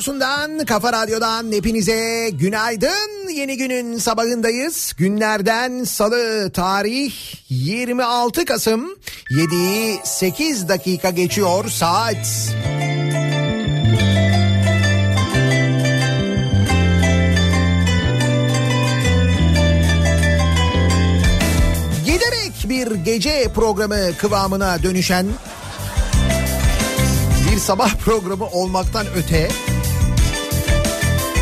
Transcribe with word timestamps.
Radyosu'ndan, 0.00 0.64
Kafa 0.64 0.92
Radyo'dan 0.92 1.52
hepinize 1.52 2.30
günaydın. 2.32 3.28
Yeni 3.34 3.56
günün 3.56 3.98
sabahındayız. 3.98 4.92
Günlerden 4.98 5.84
salı 5.84 6.50
tarih 6.52 7.12
26 7.48 8.44
Kasım 8.44 8.96
7'yi 9.30 10.00
8 10.04 10.68
dakika 10.68 11.10
geçiyor 11.10 11.68
saat. 11.68 12.54
Giderek 22.04 22.68
bir 22.68 22.94
gece 23.04 23.52
programı 23.54 24.16
kıvamına 24.18 24.82
dönüşen 24.82 25.26
sabah 27.60 27.94
programı 27.94 28.46
olmaktan 28.46 29.06
öte 29.16 29.48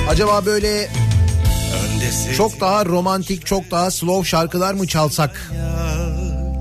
Acaba 0.08 0.46
böyle 0.46 0.88
çok 2.36 2.60
daha 2.60 2.84
romantik, 2.86 3.46
çok 3.46 3.70
daha 3.70 3.90
slow 3.90 4.28
şarkılar 4.28 4.74
mı 4.74 4.86
çalsak 4.86 5.52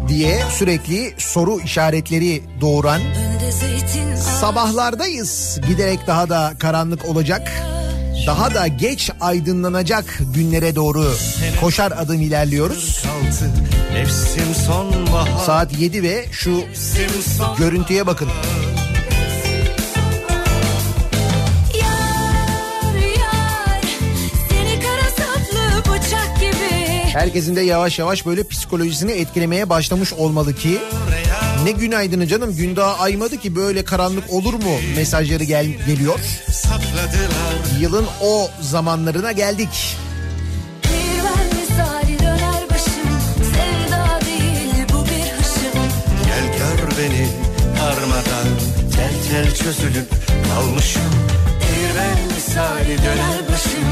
diye 0.08 0.44
sürekli 0.58 1.14
soru 1.18 1.60
işaretleri 1.60 2.44
doğuran 2.62 3.02
sabahlardayız. 4.40 5.60
Giderek 5.68 6.08
daha 6.08 6.30
da 6.30 6.54
karanlık 6.60 7.06
olacak. 7.06 7.52
Daha 8.28 8.54
da 8.56 8.68
geç 8.68 9.12
aydınlanacak 9.22 10.20
günlere 10.34 10.76
doğru 10.76 11.14
koşar 11.62 11.92
adım 11.92 12.22
ilerliyoruz. 12.22 13.04
Saat 15.46 15.80
7 15.80 16.04
ve 16.04 16.26
şu 16.32 16.64
görüntüye 17.58 18.08
bakın. 18.08 18.30
Herkesin 27.18 27.56
de 27.56 27.62
yavaş 27.62 28.00
yavaş 28.00 28.26
böyle 28.26 28.48
psikolojisini 28.48 29.12
etkilemeye 29.12 29.70
başlamış 29.70 30.14
olmalı 30.14 30.56
ki 30.56 30.80
ne 31.64 31.72
günaydını 31.72 32.28
canım 32.28 32.56
gün 32.56 32.76
daha 32.76 33.00
aymadı 33.00 33.38
ki 33.38 33.56
böyle 33.56 33.84
karanlık 33.84 34.34
olur 34.34 34.54
mu 34.54 34.78
mesajları 34.96 35.44
gel 35.44 35.66
geliyor. 35.66 36.20
Yılın 37.80 38.06
o 38.22 38.50
zamanlarına 38.62 39.32
geldik. 39.32 39.98
beni 47.00 47.28
harmadan 47.80 48.48
tel 48.96 49.14
tel 49.32 49.56
çözülüp 49.56 50.08
kalmışım. 50.50 51.02
Bir 51.62 52.00
ben 52.00 52.36
misali 52.36 52.98
döner 52.98 53.48
başım 53.50 53.84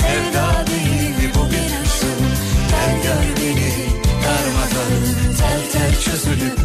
sevdalı. 0.00 0.63
Tel 5.38 5.70
tel 5.72 6.00
çözülüp 6.00 6.58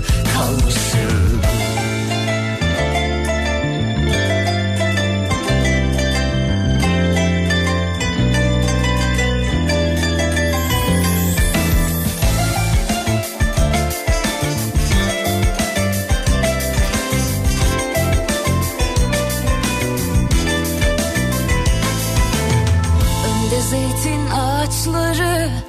zeytin 23.70 24.30
ağaçları 24.30 25.69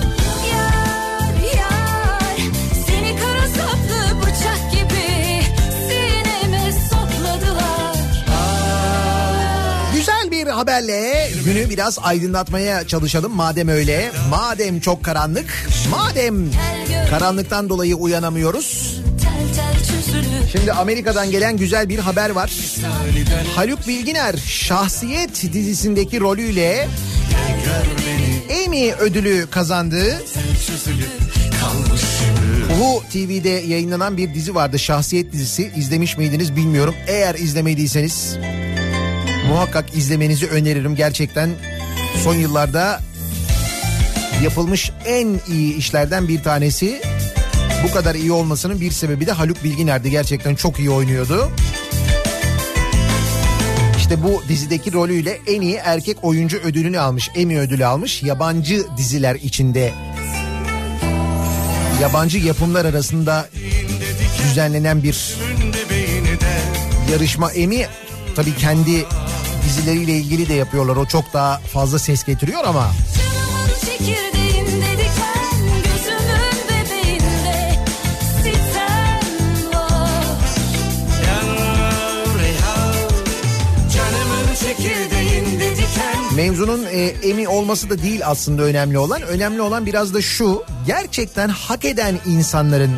günü 11.43 11.69
biraz 11.69 11.99
aydınlatmaya 12.01 12.87
çalışalım 12.87 13.35
madem 13.35 13.67
öyle. 13.67 14.11
Madem 14.29 14.79
çok 14.79 15.03
karanlık, 15.03 15.67
madem 15.89 16.35
karanlıktan 17.09 17.69
dolayı 17.69 17.95
uyanamıyoruz. 17.95 19.01
Şimdi 20.51 20.73
Amerika'dan 20.73 21.31
gelen 21.31 21.57
güzel 21.57 21.89
bir 21.89 21.99
haber 21.99 22.29
var. 22.29 22.51
Haluk 23.55 23.87
Bilginer 23.87 24.35
Şahsiyet 24.37 25.53
dizisindeki 25.53 26.19
rolüyle 26.19 26.87
Emmy 28.49 28.93
ödülü 28.93 29.47
kazandı. 29.51 30.23
Uhu 32.73 33.03
TV'de 33.11 33.49
yayınlanan 33.49 34.17
bir 34.17 34.33
dizi 34.33 34.55
vardı 34.55 34.79
Şahsiyet 34.79 35.33
dizisi. 35.33 35.71
İzlemiş 35.75 36.17
miydiniz 36.17 36.55
bilmiyorum. 36.55 36.95
Eğer 37.07 37.35
izlemediyseniz 37.35 38.37
muhakkak 39.47 39.95
izlemenizi 39.95 40.47
öneririm. 40.47 40.95
Gerçekten 40.95 41.49
son 42.23 42.35
yıllarda 42.35 43.01
yapılmış 44.43 44.91
en 45.05 45.39
iyi 45.47 45.75
işlerden 45.75 46.27
bir 46.27 46.43
tanesi. 46.43 47.01
Bu 47.83 47.93
kadar 47.93 48.15
iyi 48.15 48.31
olmasının 48.31 48.81
bir 48.81 48.91
sebebi 48.91 49.27
de 49.27 49.31
Haluk 49.31 49.63
Bilginer'di. 49.63 50.11
Gerçekten 50.11 50.55
çok 50.55 50.79
iyi 50.79 50.89
oynuyordu. 50.89 51.51
İşte 53.97 54.23
bu 54.23 54.43
dizideki 54.49 54.93
rolüyle 54.93 55.39
en 55.47 55.61
iyi 55.61 55.75
erkek 55.75 56.17
oyuncu 56.23 56.57
ödülünü 56.57 56.99
almış. 56.99 57.29
Emmy 57.35 57.59
ödülü 57.59 57.85
almış. 57.85 58.23
Yabancı 58.23 58.85
diziler 58.97 59.35
içinde 59.35 59.93
yabancı 62.01 62.37
yapımlar 62.37 62.85
arasında 62.85 63.49
düzenlenen 64.43 65.03
bir 65.03 65.35
yarışma 67.11 67.51
Emmy 67.51 67.85
tabii 68.35 68.55
kendi 68.55 69.05
dizileriyle 69.65 70.17
ilgili 70.17 70.49
de 70.49 70.53
yapıyorlar. 70.53 70.95
O 70.95 71.05
çok 71.05 71.33
daha 71.33 71.57
fazla 71.57 71.99
ses 71.99 72.23
getiriyor 72.23 72.63
ama 72.65 72.91
Mevzunun 86.35 86.85
e, 86.91 86.99
emi 86.99 87.47
olması 87.47 87.89
da 87.89 88.01
değil 88.01 88.21
aslında 88.25 88.63
önemli 88.63 88.97
olan. 88.97 89.21
Önemli 89.21 89.61
olan 89.61 89.85
biraz 89.85 90.13
da 90.13 90.21
şu. 90.21 90.63
Gerçekten 90.87 91.49
hak 91.49 91.85
eden 91.85 92.19
insanların 92.25 92.91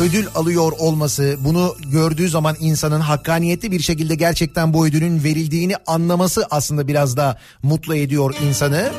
ödül 0.00 0.26
alıyor 0.34 0.72
olması, 0.78 1.36
bunu 1.40 1.76
gördüğü 1.92 2.28
zaman 2.28 2.56
insanın 2.60 3.00
hakkaniyetli 3.00 3.72
bir 3.72 3.80
şekilde 3.80 4.14
gerçekten 4.14 4.74
bu 4.74 4.86
ödülün 4.86 5.24
verildiğini 5.24 5.74
anlaması 5.86 6.46
aslında 6.50 6.88
biraz 6.88 7.16
da 7.16 7.38
mutlu 7.62 7.96
ediyor 7.96 8.34
insanı. 8.48 8.92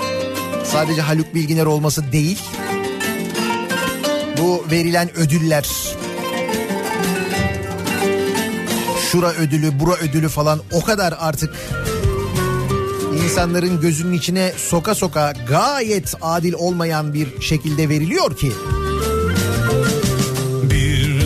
Sadece 0.66 1.02
Haluk 1.02 1.36
Bilginer 1.36 1.66
olması 1.66 2.12
değil. 2.12 2.40
Bu 4.42 4.66
verilen 4.72 5.18
ödüller 5.18 5.70
şura 9.12 9.34
ödülü, 9.34 9.80
bura 9.80 9.96
ödülü 9.96 10.30
falan 10.30 10.60
o 10.72 10.82
kadar 10.82 11.14
artık 11.20 11.56
insanların 13.24 13.82
gözünün 13.82 14.14
içine 14.14 14.54
soka 14.58 14.96
soka 14.96 15.34
gayet 15.48 16.16
adil 16.22 16.54
olmayan 16.54 17.14
bir 17.14 17.42
şekilde 17.42 17.90
veriliyor 17.90 18.38
ki. 18.38 18.52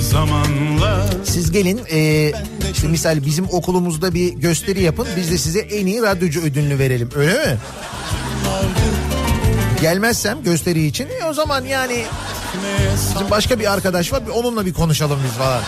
Bir 0.05 0.09
zamanlar 0.09 1.05
Siz 1.23 1.51
gelin 1.51 1.81
e, 1.91 2.31
işte 2.73 2.87
misal 2.87 3.25
bizim 3.25 3.45
okulumuzda 3.51 4.13
bir 4.13 4.33
gösteri 4.33 4.81
yapın 4.81 5.07
biz 5.17 5.31
de 5.31 5.37
size 5.37 5.59
en 5.59 5.85
iyi 5.85 6.01
radyocu 6.01 6.41
ödülünü 6.41 6.79
verelim 6.79 7.09
öyle 7.15 7.33
mi? 7.33 7.57
Gelmezsem 9.81 10.43
gösteri 10.43 10.85
için 10.85 11.07
e, 11.21 11.25
o 11.25 11.33
zaman 11.33 11.65
yani 11.65 12.03
bizim 13.15 13.29
başka 13.29 13.59
bir 13.59 13.73
arkadaş 13.73 14.13
var 14.13 14.23
onunla 14.33 14.65
bir 14.65 14.73
konuşalım 14.73 15.19
biz 15.27 15.31
falan. 15.31 15.61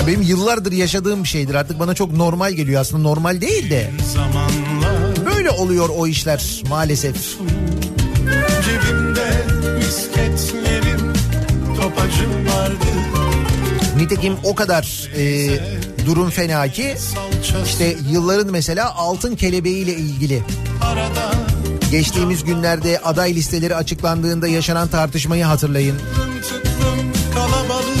Ya 0.00 0.06
Benim 0.06 0.22
yıllardır 0.22 0.72
yaşadığım 0.72 1.22
bir 1.22 1.28
şeydir 1.28 1.54
artık 1.54 1.78
bana 1.78 1.94
çok 1.94 2.12
normal 2.12 2.52
geliyor 2.52 2.80
aslında 2.80 3.02
normal 3.02 3.40
değil 3.40 3.70
de 3.70 3.90
böyle 5.34 5.50
oluyor 5.50 5.88
o 5.96 6.06
işler 6.06 6.62
maalesef. 6.68 7.16
cebimde 8.66 8.95
Nitekim 13.96 14.36
o 14.44 14.54
kadar 14.54 15.10
e, 15.16 15.48
durum 16.06 16.30
fena 16.30 16.68
ki 16.68 16.94
işte 17.64 17.96
yılların 18.10 18.52
mesela 18.52 18.94
altın 18.94 19.36
kelebeğiyle 19.36 19.92
ilgili 19.92 20.42
geçtiğimiz 21.90 22.44
günlerde 22.44 22.98
aday 22.98 23.34
listeleri 23.34 23.76
açıklandığında 23.76 24.48
yaşanan 24.48 24.88
tartışmayı 24.88 25.44
hatırlayın. 25.44 25.96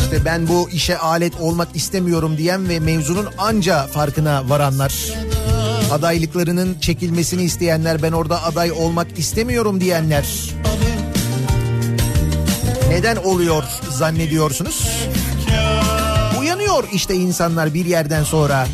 İşte 0.04 0.24
ben 0.24 0.48
bu 0.48 0.70
işe 0.70 0.98
alet 0.98 1.40
olmak 1.40 1.68
istemiyorum 1.74 2.36
diyen 2.38 2.68
ve 2.68 2.80
mevzunun 2.80 3.26
anca 3.38 3.86
farkına 3.86 4.48
varanlar. 4.48 4.94
Adaylıklarının 5.92 6.78
çekilmesini 6.80 7.42
isteyenler 7.42 8.02
ben 8.02 8.12
orada 8.12 8.42
aday 8.42 8.72
olmak 8.72 9.18
istemiyorum 9.18 9.80
diyenler. 9.80 10.24
Neden 12.96 13.16
oluyor 13.16 13.64
zannediyorsunuz? 13.90 14.88
Uyanıyor 16.40 16.84
işte 16.92 17.14
insanlar 17.14 17.74
bir 17.74 17.84
yerden 17.86 18.24
sonra. 18.24 18.66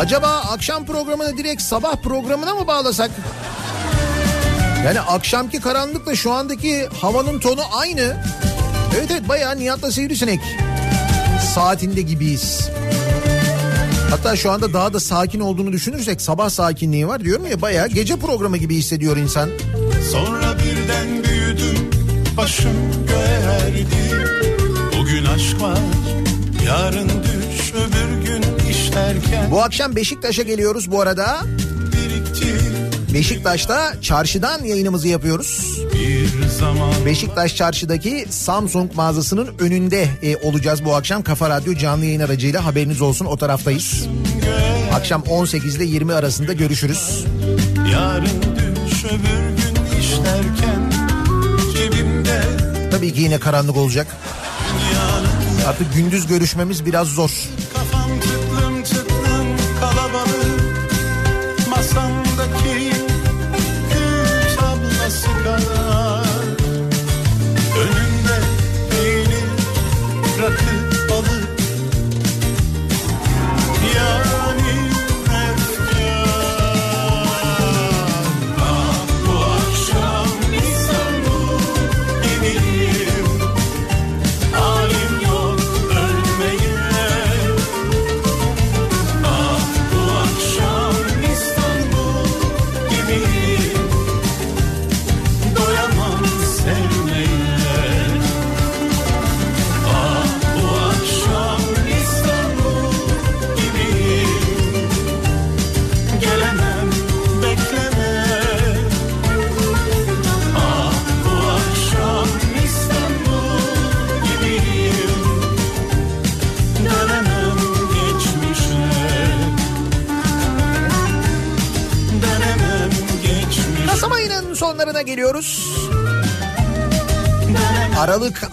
Acaba 0.00 0.28
akşam 0.28 0.86
programını 0.86 1.36
direkt 1.36 1.62
sabah 1.62 1.96
programına 1.96 2.54
mı 2.54 2.66
bağlasak? 2.66 3.10
Yani 4.84 5.00
akşamki 5.00 5.60
karanlıkla 5.60 6.16
şu 6.16 6.32
andaki 6.32 6.88
havanın 7.00 7.40
tonu 7.40 7.60
aynı. 7.72 8.16
Evet 8.96 9.10
evet 9.10 9.28
bayağı 9.28 9.58
Nihat'la 9.58 9.90
Sivrisinek 9.90 10.40
saatinde 11.54 12.02
gibiyiz. 12.02 12.68
Hatta 14.10 14.36
şu 14.36 14.50
anda 14.50 14.72
daha 14.72 14.92
da 14.92 15.00
sakin 15.00 15.40
olduğunu 15.40 15.72
düşünürsek 15.72 16.20
sabah 16.20 16.50
sakinliği 16.50 17.08
var 17.08 17.20
diyorum 17.20 17.46
ya 17.46 17.62
bayağı 17.62 17.88
gece 17.88 18.16
programı 18.16 18.56
gibi 18.56 18.76
hissediyor 18.76 19.16
insan. 19.16 19.50
Sonra 20.12 20.54
birden 20.58 21.24
büyüdüm 21.24 21.90
başım 22.36 23.06
göğe 23.08 23.40
Bugün 24.98 25.24
aşk 25.24 25.62
var 25.62 25.78
yarın 26.66 27.08
düş 27.08 27.72
öbür 27.74 28.26
gün 28.26 28.29
Bu 29.50 29.62
akşam 29.62 29.96
Beşiktaş'a 29.96 30.42
geliyoruz 30.42 30.90
bu 30.90 31.00
arada. 31.00 31.40
Beşiktaş'ta 33.14 33.92
çarşıdan 34.00 34.64
yayınımızı 34.64 35.08
yapıyoruz. 35.08 35.80
bir 35.94 36.48
zaman 36.48 37.06
Beşiktaş 37.06 37.56
çarşıdaki 37.56 38.26
Samsung 38.30 38.94
mağazasının 38.94 39.48
önünde 39.58 40.08
e, 40.22 40.36
olacağız 40.36 40.84
bu 40.84 40.94
akşam. 40.94 41.22
Kafa 41.22 41.50
Radyo 41.50 41.74
canlı 41.74 42.04
yayın 42.04 42.20
aracıyla 42.20 42.64
haberiniz 42.64 43.00
olsun 43.00 43.24
o 43.24 43.36
taraftayız. 43.36 44.06
Akşam 44.94 45.22
18 45.22 45.76
ile 45.76 45.84
20 45.84 46.12
arasında 46.14 46.52
görüşürüz. 46.52 47.24
yarın 47.92 48.26
düş 48.26 49.04
öbür 49.04 49.56
gün 49.56 50.00
işlerken 50.00 50.90
cebimde 51.76 52.42
Tabii 52.90 53.12
ki 53.12 53.20
yine 53.20 53.38
karanlık 53.40 53.76
olacak. 53.76 54.06
Artık 55.68 55.94
gündüz 55.94 56.26
görüşmemiz 56.26 56.86
biraz 56.86 57.08
zor. 57.08 57.30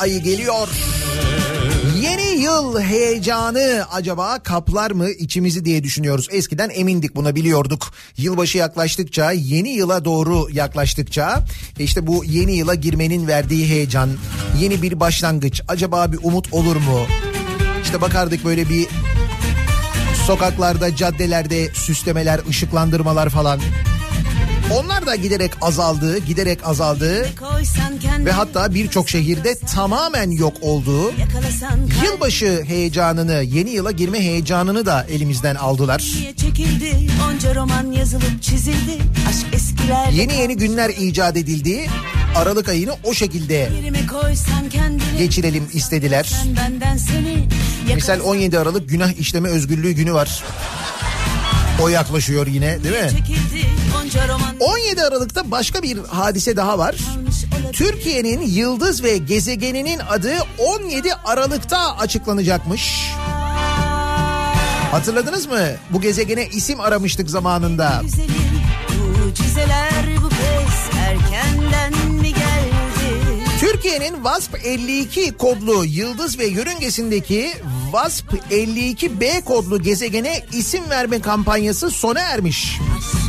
Ayı 0.08 0.24
geliyor. 0.24 0.68
Yeni 2.02 2.42
yıl 2.42 2.80
heyecanı 2.80 3.86
acaba 3.92 4.40
kaplar 4.40 4.92
mı 4.92 5.10
içimizi 5.10 5.66
diye 5.66 5.84
düşünüyoruz. 5.84 6.28
Eskiden 6.32 6.70
emindik 6.70 7.16
buna 7.16 7.36
biliyorduk. 7.36 7.94
Yılbaşı 8.18 8.58
yaklaştıkça 8.58 9.32
yeni 9.32 9.70
yıla 9.70 10.06
doğru 10.06 10.48
yaklaştıkça 10.52 11.46
işte 11.80 12.08
bu 12.08 12.26
yeni 12.26 12.56
yıla 12.56 12.76
girmenin 12.76 13.28
verdiği 13.28 13.68
heyecan, 13.68 14.10
yeni 14.62 14.82
bir 14.82 15.00
başlangıç 15.00 15.62
acaba 15.68 16.12
bir 16.12 16.20
umut 16.24 16.54
olur 16.54 16.76
mu? 16.76 17.06
İşte 17.84 18.02
bakardık 18.02 18.46
böyle 18.46 18.70
bir 18.70 18.88
sokaklarda, 20.26 20.96
caddelerde 20.96 21.70
süslemeler, 21.74 22.40
ışıklandırmalar 22.50 23.30
falan. 23.30 23.60
Onlar 24.74 25.06
da 25.06 25.16
giderek 25.16 25.52
azaldı, 25.62 26.18
giderek 26.18 26.60
azaldı 26.68 27.28
ve 28.26 28.32
hatta 28.32 28.74
birçok 28.74 29.10
şehirde 29.10 29.60
tamamen 29.60 30.32
yok 30.32 30.54
olduğu 30.62 31.12
yılbaşı 32.04 32.64
heyecanını, 32.68 33.44
yeni 33.44 33.70
yıla 33.70 33.92
girme 33.92 34.20
heyecanını 34.20 34.86
da 34.86 35.06
elimizden 35.10 35.56
aldılar. 35.56 36.04
kalbiye 36.14 36.36
çekildi. 36.36 37.12
Onca 37.30 37.56
roman 37.56 37.92
yazılıp 37.92 38.42
çizildi. 38.44 38.98
Aşk 39.30 39.54
eskiler. 39.54 40.10
Yeni 40.12 40.34
yeni 40.36 40.58
günler 40.58 40.90
icat 40.90 41.38
edildi. 41.38 41.90
Aralık 42.36 42.70
ayını 42.70 42.94
o 43.04 43.14
şekilde 43.14 43.70
kendini. 44.70 45.18
geçirelim 45.18 45.68
istediler. 45.74 46.24
Seni. 46.98 47.48
Misal 47.96 48.14
yakalasan 48.14 48.20
17 48.20 48.60
Aralık 48.60 48.90
günah 48.90 49.20
işleme 49.20 49.50
özgürlüğü 49.50 49.92
günü 49.92 50.14
var. 50.14 50.44
O 51.82 51.88
yaklaşıyor 51.88 52.48
yine 52.48 52.84
değil 52.84 53.04
mi? 53.04 53.10
Çekildi. 53.10 53.77
Onca 54.08 54.28
roman 54.28 54.56
17 54.60 55.04
Aralık'ta 55.04 55.52
başka 55.52 55.84
bir 55.84 55.98
hadise 55.98 56.58
daha 56.58 56.78
var. 56.78 56.96
Türkiye'nin 57.74 58.42
yıldız 58.42 59.04
ve 59.04 59.18
gezegeninin 59.18 60.00
adı 60.10 60.34
17 60.58 61.14
Aralık'ta 61.14 61.98
açıklanacakmış. 61.98 63.12
Hatırladınız 64.92 65.46
mı? 65.46 65.60
Bu 65.90 66.02
gezegene 66.02 66.48
isim 66.48 66.80
aramıştık 66.80 67.30
zamanında. 67.30 68.02
Güzelim 68.04 68.32
mucizeler 69.26 70.06
bu 70.24 70.30
kez 70.30 71.00
erkenden 71.00 72.12
mi 72.12 72.30
geldi? 72.30 73.60
Türkiye'nin 73.60 74.16
WASP 74.16 74.56
52 74.66 75.32
kodlu 75.38 75.86
yıldız 75.86 76.40
ve 76.40 76.46
yörüngesindeki 76.46 77.54
WASP 77.92 78.34
52b 78.52 79.44
kodlu 79.44 79.82
gezegene 79.82 80.46
isim 80.54 80.90
verme 80.90 81.22
kampanyası 81.22 81.92
sona 81.92 82.20
ermiş. 82.20 82.80
Aşkın 82.98 83.27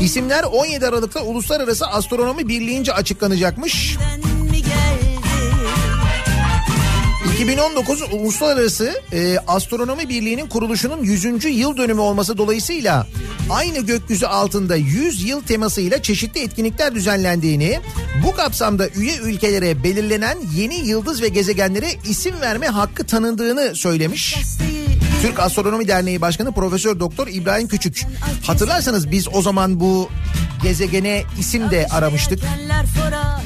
İsimler 0.00 0.44
17 0.44 0.86
Aralık'ta 0.86 1.22
Uluslararası 1.22 1.86
Astronomi 1.86 2.48
Birliği'nce 2.48 2.92
açıklanacakmış. 2.92 3.96
elinden 4.14 4.44
mi 4.44 4.62
geldi? 4.62 5.10
2019 7.34 8.02
Uluslararası 8.12 9.02
e, 9.12 9.38
Astronomi 9.46 10.08
Birliği'nin 10.08 10.46
kuruluşunun 10.48 11.02
100. 11.02 11.44
yıl 11.44 11.76
dönümü 11.76 12.00
olması 12.00 12.38
dolayısıyla 12.38 13.06
aynı 13.50 13.78
gökyüzü 13.78 14.26
altında 14.26 14.76
100 14.76 15.28
yıl 15.28 15.42
temasıyla 15.42 16.02
çeşitli 16.02 16.40
etkinlikler 16.40 16.94
düzenlendiğini, 16.94 17.80
bu 18.26 18.34
kapsamda 18.34 18.88
üye 18.88 19.16
ülkelere 19.16 19.84
belirlenen 19.84 20.38
yeni 20.56 20.74
yıldız 20.88 21.22
ve 21.22 21.28
gezegenlere 21.28 21.88
isim 22.08 22.40
verme 22.40 22.66
hakkı 22.66 23.06
tanındığını 23.06 23.74
söylemiş. 23.74 24.36
Türk 25.22 25.40
Astronomi 25.40 25.88
Derneği 25.88 26.20
Başkanı 26.20 26.52
Profesör 26.52 27.00
Doktor 27.00 27.28
İbrahim 27.28 27.68
Küçük. 27.68 28.02
Hatırlarsanız 28.46 29.10
biz 29.10 29.28
o 29.32 29.42
zaman 29.42 29.80
bu 29.80 30.08
gezegene 30.62 31.22
isim 31.38 31.70
de 31.70 31.86
aramıştık. 31.90 32.40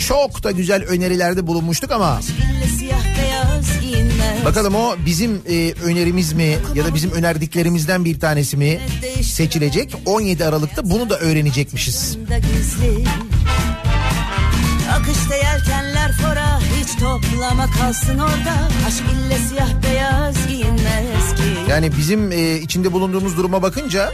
Çok 0.09 0.43
da 0.43 0.51
güzel 0.51 0.85
önerilerde 0.85 1.47
bulunmuştuk 1.47 1.91
ama. 1.93 2.21
Bakalım 4.45 4.75
o 4.75 4.97
bizim 5.07 5.43
e, 5.49 5.73
önerimiz 5.85 6.33
mi 6.33 6.57
ya 6.75 6.85
da 6.85 6.95
bizim 6.95 7.11
önerdiklerimizden 7.11 8.05
bir 8.05 8.21
tanesi 8.21 8.57
mi 8.57 8.81
seçilecek? 9.23 9.95
17 10.07 10.45
Aralık'ta 10.45 10.91
bunu 10.91 11.11
da 11.11 11.19
öğrenecekmişiz. 11.19 12.17
Akışta 14.93 15.35
yelkenler 15.35 15.94
toplama 17.01 17.71
kalsın 17.71 18.19
orada. 18.19 18.69
Aşk 18.87 19.03
ille 19.13 19.39
siyah 19.49 19.69
beyaz 19.83 20.47
giyinmez 20.49 21.35
ki. 21.37 21.43
Yani 21.69 21.97
bizim 21.97 22.33
e, 22.33 22.57
içinde 22.57 22.93
bulunduğumuz 22.93 23.37
duruma 23.37 23.63
bakınca 23.63 24.13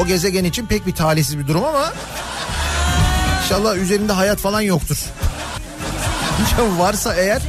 o 0.00 0.06
gezegen 0.06 0.44
için 0.44 0.66
pek 0.66 0.86
bir 0.86 0.94
talihsiz 0.94 1.38
bir 1.38 1.48
durum 1.48 1.64
ama 1.64 1.92
inşallah 3.44 3.76
üzerinde 3.76 4.12
hayat 4.12 4.38
falan 4.38 4.60
yoktur. 4.60 4.96
Varsa 6.78 7.14
eğer 7.14 7.42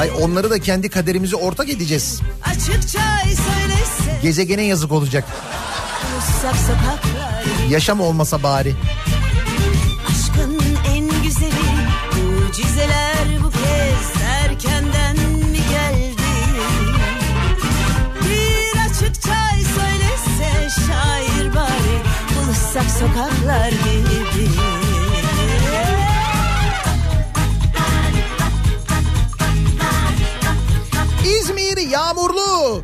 ay 0.00 0.10
onları 0.20 0.50
da 0.50 0.58
kendi 0.58 0.88
kaderimizi 0.88 1.36
ortak 1.36 1.68
edeceğiz. 1.68 2.20
Gezegene 4.22 4.62
yazık 4.62 4.92
olacak. 4.92 5.24
Yaşam 7.70 8.00
olmasa 8.00 8.42
bari. 8.42 8.74
yasak 22.76 22.90
sokaklar 22.90 23.70
gibi 23.70 24.48
İzmir 31.40 31.90
yağmurlu. 31.90 32.82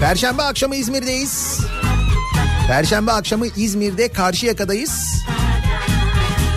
Perşembe 0.00 0.42
akşamı 0.42 0.76
İzmir'deyiz. 0.76 1.60
Perşembe 2.68 3.12
akşamı 3.12 3.46
İzmir'de 3.46 4.08
Karşıyaka'dayız. 4.08 5.24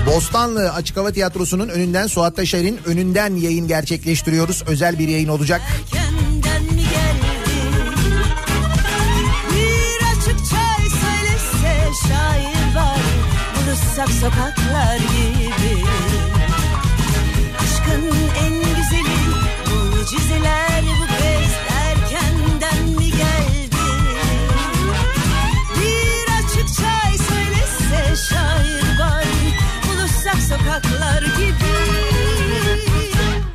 Bostanlı 0.06 0.74
Açık 0.74 0.98
Hava 0.98 1.12
Tiyatrosu'nun 1.12 1.70
önünden 1.70 2.08
Suat 2.08 2.36
Taşer'in 2.36 2.80
önünden 2.86 3.36
yayın 3.36 3.68
gerçekleştiriyoruz. 3.68 4.64
Özel 4.68 5.00
bir 5.00 5.08
yayın 5.08 5.28
olacak. 5.28 5.62
Herkes 5.62 5.99
sokaklar 14.22 14.96
gibi 14.98 15.84
Aşkın 17.60 18.06
en 18.44 18.54
güzeli 18.54 19.20
mucizeler 19.70 20.84
bu 21.02 21.08
kez 21.08 21.52
erkenden 21.84 22.90
mi 22.98 23.06
geldi? 23.12 23.86
Bir 25.76 26.32
açık 26.40 26.78
çay 26.78 27.18
söylese 27.18 28.16
şair 28.30 29.00
var 29.00 29.26
Buluşsak 29.88 30.38
sokaklar 30.50 31.22
gibi 31.22 31.70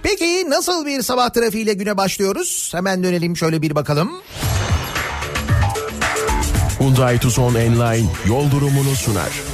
Peki 0.03 0.51
nasıl 0.51 0.87
bir 0.87 1.03
sabah 1.03 1.31
trafiğiyle 1.31 1.73
güne 1.75 1.97
başlıyoruz? 1.97 2.71
Hemen 2.75 3.05
dönelim 3.05 3.37
şöyle 3.37 3.63
bir 3.63 3.75
bakalım. 3.75 4.13
Hyundai 6.79 7.19
Tucson 7.19 7.55
Enline 7.55 8.09
yol 8.27 8.51
durumunu 8.51 8.95
sunar. 8.97 9.54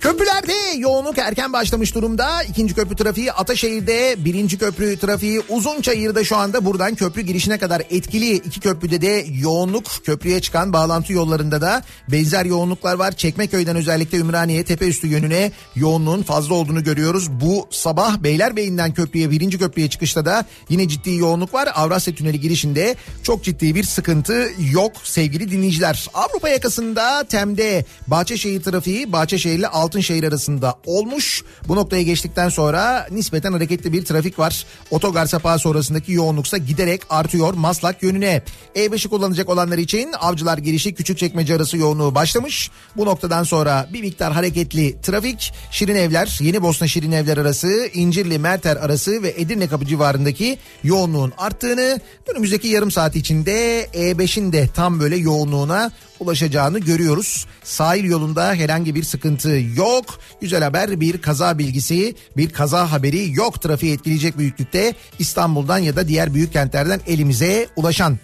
Köprülerde 0.00 0.52
yoğunluk 0.78 1.18
erken 1.18 1.52
başlamış 1.52 1.94
durumda. 1.94 2.42
İkinci 2.42 2.74
köprü 2.74 2.96
trafiği 2.96 3.32
Ataşehir'de, 3.32 4.16
birinci 4.18 4.58
köprü 4.58 4.98
trafiği 4.98 5.40
Uzunçayır'da 5.48 6.24
şu 6.24 6.36
anda 6.36 6.64
buradan 6.64 6.94
köprü 6.94 7.20
girişine 7.20 7.58
kadar 7.58 7.82
etkili. 7.90 8.32
iki 8.32 8.60
köprüde 8.60 9.00
de 9.00 9.26
yoğunluk 9.40 9.84
köprüye 10.04 10.40
çıkan 10.40 10.72
bağlantı 10.72 11.12
yollarında 11.12 11.60
da 11.60 11.82
benzer 12.08 12.44
yoğunluklar 12.44 12.94
var. 12.94 13.12
Çekmeköy'den 13.12 13.76
özellikle 13.76 14.18
Ümraniye 14.18 14.64
Tepeüstü 14.64 15.06
yönüne 15.06 15.52
yoğunluğun 15.76 16.22
fazla 16.22 16.54
olduğunu 16.54 16.84
görüyoruz. 16.84 17.30
Bu 17.30 17.68
sabah 17.70 18.18
Beylerbeyi'nden 18.18 18.94
köprüye 18.94 19.30
birinci 19.30 19.58
köprüye 19.58 19.88
çıkışta 19.88 20.24
da 20.24 20.44
yine 20.68 20.88
ciddi 20.88 21.14
yoğunluk 21.14 21.54
var. 21.54 21.68
Avrasya 21.74 22.14
Tüneli 22.14 22.40
girişinde 22.40 22.96
çok 23.22 23.44
ciddi 23.44 23.74
bir 23.74 23.84
sıkıntı 23.84 24.48
yok 24.72 24.92
sevgili 25.04 25.50
dinleyiciler. 25.50 26.06
Avrupa 26.14 26.48
yakasında 26.48 27.24
Tem'de 27.24 27.84
Bahçeşehir 28.06 28.62
trafiği 28.70 29.12
Bahçeşehir 29.12 29.58
ile 29.58 29.68
Altınşehir 29.68 30.24
arasında 30.24 30.74
olmuş. 30.86 31.44
Bu 31.68 31.76
noktaya 31.76 32.02
geçtikten 32.02 32.48
sonra 32.48 33.06
nispeten 33.10 33.52
hareketli 33.52 33.92
bir 33.92 34.04
trafik 34.04 34.38
var. 34.38 34.66
Otogar 34.90 35.26
sapağı 35.26 35.58
sonrasındaki 35.58 36.12
yoğunluksa 36.12 36.56
giderek 36.56 37.02
artıyor 37.10 37.54
Maslak 37.54 38.02
yönüne. 38.02 38.42
E5'i 38.74 39.08
kullanacak 39.08 39.48
olanlar 39.48 39.78
için 39.78 40.12
Avcılar 40.20 40.58
girişi 40.58 40.94
Küçükçekmece 40.94 41.54
arası 41.54 41.76
yoğunluğu 41.76 42.14
başlamış. 42.14 42.70
Bu 42.96 43.06
noktadan 43.06 43.42
sonra 43.42 43.88
bir 43.92 44.00
miktar 44.00 44.32
hareketli 44.32 45.00
trafik 45.00 45.52
Şirin 45.70 45.96
Evler, 45.96 46.38
Yeni 46.40 46.62
Bosna 46.62 46.88
Şirin 46.88 47.12
Evler 47.12 47.36
arası, 47.36 47.88
İncirli 47.94 48.38
Merter 48.38 48.76
arası 48.76 49.22
ve 49.22 49.34
Edirne 49.36 49.68
Kapı 49.68 49.86
civarındaki 49.86 50.58
yoğunluğun 50.84 51.32
arttığını 51.38 52.00
önümüzdeki 52.26 52.68
yarım 52.68 52.90
saat 52.90 53.16
içinde 53.16 53.86
E5'in 53.94 54.52
de 54.52 54.68
tam 54.74 55.00
böyle 55.00 55.16
yoğunluğuna 55.16 55.90
ulaşacağını 56.20 56.78
görüyoruz. 56.78 57.46
Sahil 57.64 58.04
yolunda 58.04 58.47
herhangi 58.54 58.94
bir 58.94 59.02
sıkıntı 59.02 59.60
yok. 59.76 60.04
Güzel 60.40 60.62
haber 60.62 61.00
bir 61.00 61.22
kaza 61.22 61.58
bilgisi, 61.58 62.14
bir 62.36 62.50
kaza 62.50 62.92
haberi 62.92 63.32
yok. 63.32 63.62
Trafiği 63.62 63.94
etkileyecek 63.94 64.38
büyüklükte 64.38 64.94
İstanbul'dan 65.18 65.78
ya 65.78 65.96
da 65.96 66.08
diğer 66.08 66.34
büyük 66.34 66.52
kentlerden 66.52 67.00
elimize 67.06 67.68
ulaşan. 67.76 68.18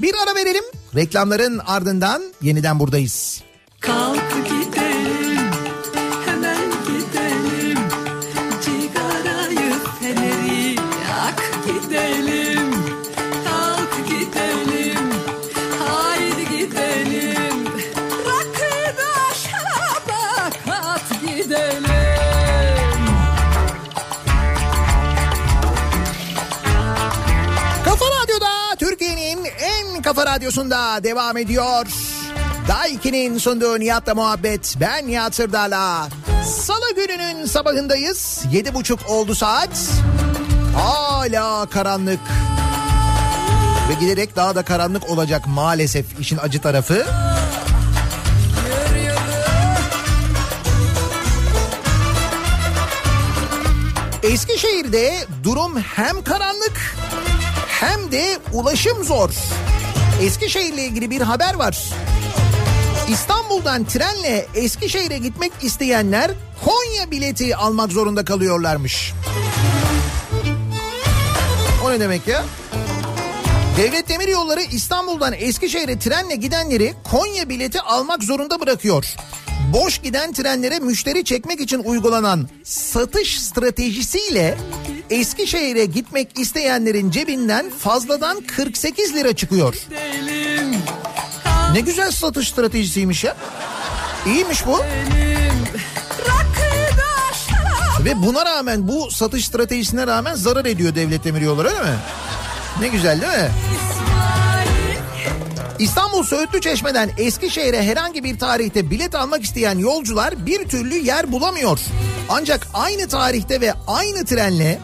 Bir 0.00 0.14
ara 0.22 0.34
verelim. 0.34 0.64
Reklamların 0.96 1.60
ardından 1.66 2.22
yeniden 2.42 2.80
buradayız. 2.80 3.42
Kalk 3.80 4.20
gidelim, 4.44 4.89
radyosunda 30.30 31.04
devam 31.04 31.36
ediyor. 31.36 31.86
Daiki'nin 32.68 33.38
sunduğu 33.38 33.80
Nihat'la 33.80 34.14
muhabbet. 34.14 34.76
Ben 34.80 35.06
Nihat 35.06 35.34
Sırdar'la. 35.34 36.08
Salı 36.44 36.94
gününün 36.96 37.46
sabahındayız. 37.46 38.44
Yedi 38.52 38.74
buçuk 38.74 39.10
oldu 39.10 39.34
saat. 39.34 39.68
Hala 40.76 41.66
karanlık. 41.66 42.20
Ve 43.88 43.94
giderek 44.00 44.36
daha 44.36 44.54
da 44.54 44.62
karanlık 44.62 45.10
olacak 45.10 45.42
maalesef 45.46 46.20
işin 46.20 46.38
acı 46.38 46.60
tarafı. 46.60 47.06
Eskişehir'de 54.22 55.14
durum 55.44 55.80
hem 55.80 56.24
karanlık 56.24 56.96
hem 57.68 58.12
de 58.12 58.38
ulaşım 58.52 59.04
zor. 59.04 59.30
Eskişehir'le 60.20 60.78
ilgili 60.78 61.10
bir 61.10 61.20
haber 61.20 61.54
var. 61.54 61.84
İstanbul'dan 63.08 63.84
trenle 63.84 64.46
Eskişehir'e 64.54 65.18
gitmek 65.18 65.52
isteyenler 65.62 66.30
Konya 66.64 67.10
bileti 67.10 67.56
almak 67.56 67.92
zorunda 67.92 68.24
kalıyorlarmış. 68.24 69.12
O 71.84 71.90
ne 71.90 72.00
demek 72.00 72.26
ya? 72.28 72.44
Devlet 73.76 74.08
Demir 74.08 74.28
Yolları 74.28 74.62
İstanbul'dan 74.62 75.32
Eskişehir'e 75.32 75.98
trenle 75.98 76.36
gidenleri 76.36 76.94
Konya 77.10 77.48
bileti 77.48 77.80
almak 77.80 78.22
zorunda 78.24 78.60
bırakıyor. 78.60 79.14
Boş 79.72 79.98
giden 79.98 80.32
trenlere 80.32 80.78
müşteri 80.78 81.24
çekmek 81.24 81.60
için 81.60 81.78
uygulanan 81.78 82.48
satış 82.64 83.42
stratejisiyle 83.42 84.58
Eskişehir'e 85.10 85.84
gitmek 85.84 86.38
isteyenlerin 86.38 87.10
cebinden 87.10 87.70
fazladan 87.70 88.40
48 88.40 89.14
lira 89.14 89.32
çıkıyor. 89.36 89.74
Ne 91.72 91.80
güzel 91.80 92.10
satış 92.10 92.48
stratejisiymiş 92.48 93.24
ya. 93.24 93.36
İyiymiş 94.26 94.66
bu. 94.66 94.80
Ve 98.04 98.22
buna 98.22 98.44
rağmen 98.46 98.88
bu 98.88 99.10
satış 99.10 99.46
stratejisine 99.46 100.06
rağmen 100.06 100.34
zarar 100.34 100.64
ediyor 100.64 100.94
devlet 100.94 101.24
demir 101.24 101.40
öyle 101.40 101.80
mi? 101.80 101.96
Ne 102.80 102.88
güzel 102.88 103.20
değil 103.20 103.32
mi? 103.32 103.50
İstanbul 105.78 106.22
Söğütlü 106.22 106.60
Çeşme'den 106.60 107.10
Eskişehir'e 107.18 107.82
herhangi 107.82 108.24
bir 108.24 108.38
tarihte 108.38 108.90
bilet 108.90 109.14
almak 109.14 109.42
isteyen 109.44 109.78
yolcular 109.78 110.46
bir 110.46 110.68
türlü 110.68 110.94
yer 110.94 111.32
bulamıyor. 111.32 111.78
Ancak 112.28 112.66
aynı 112.74 113.08
tarihte 113.08 113.60
ve 113.60 113.74
aynı 113.86 114.24
trenle 114.24 114.78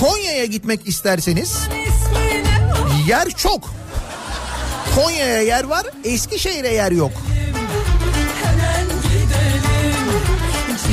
Konya'ya 0.00 0.44
gitmek 0.44 0.88
isterseniz 0.88 1.58
yer 3.08 3.30
çok. 3.30 3.74
Konya'ya 4.94 5.42
yer 5.42 5.64
var, 5.64 5.86
Eskişehir'e 6.04 6.74
yer 6.74 6.92
yok. 6.92 7.12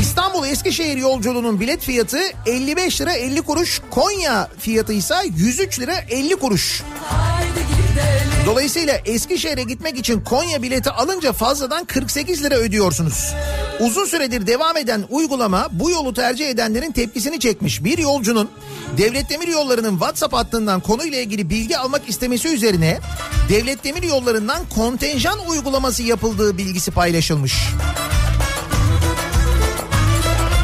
İstanbul 0.01 0.47
Eskişehir 0.47 0.97
yolculuğunun 0.97 1.59
bilet 1.59 1.81
fiyatı 1.81 2.19
55 2.45 3.01
lira 3.01 3.13
50 3.13 3.41
kuruş. 3.41 3.81
Konya 3.91 4.49
fiyatı 4.59 4.93
ise 4.93 5.15
103 5.37 5.79
lira 5.79 5.95
50 6.09 6.35
kuruş. 6.35 6.83
Dolayısıyla 8.45 9.01
Eskişehir'e 9.05 9.63
gitmek 9.63 9.97
için 9.97 10.19
Konya 10.21 10.61
bileti 10.61 10.89
alınca 10.89 11.33
fazladan 11.33 11.85
48 11.85 12.43
lira 12.43 12.55
ödüyorsunuz. 12.55 13.33
Uzun 13.79 14.05
süredir 14.05 14.47
devam 14.47 14.77
eden 14.77 15.03
uygulama 15.09 15.67
bu 15.71 15.89
yolu 15.89 16.13
tercih 16.13 16.49
edenlerin 16.49 16.91
tepkisini 16.91 17.39
çekmiş. 17.39 17.83
Bir 17.83 17.97
yolcunun 17.97 18.49
Devlet 18.97 19.29
Demir 19.29 19.47
Yolları'nın 19.47 19.91
WhatsApp 19.91 20.33
hattından 20.33 20.79
konuyla 20.79 21.19
ilgili 21.19 21.49
bilgi 21.49 21.77
almak 21.77 22.09
istemesi 22.09 22.47
üzerine 22.47 22.99
Devlet 23.49 23.83
Demir 23.83 24.03
Yolları'ndan 24.03 24.61
kontenjan 24.75 25.39
uygulaması 25.49 26.03
yapıldığı 26.03 26.57
bilgisi 26.57 26.91
paylaşılmış. 26.91 27.53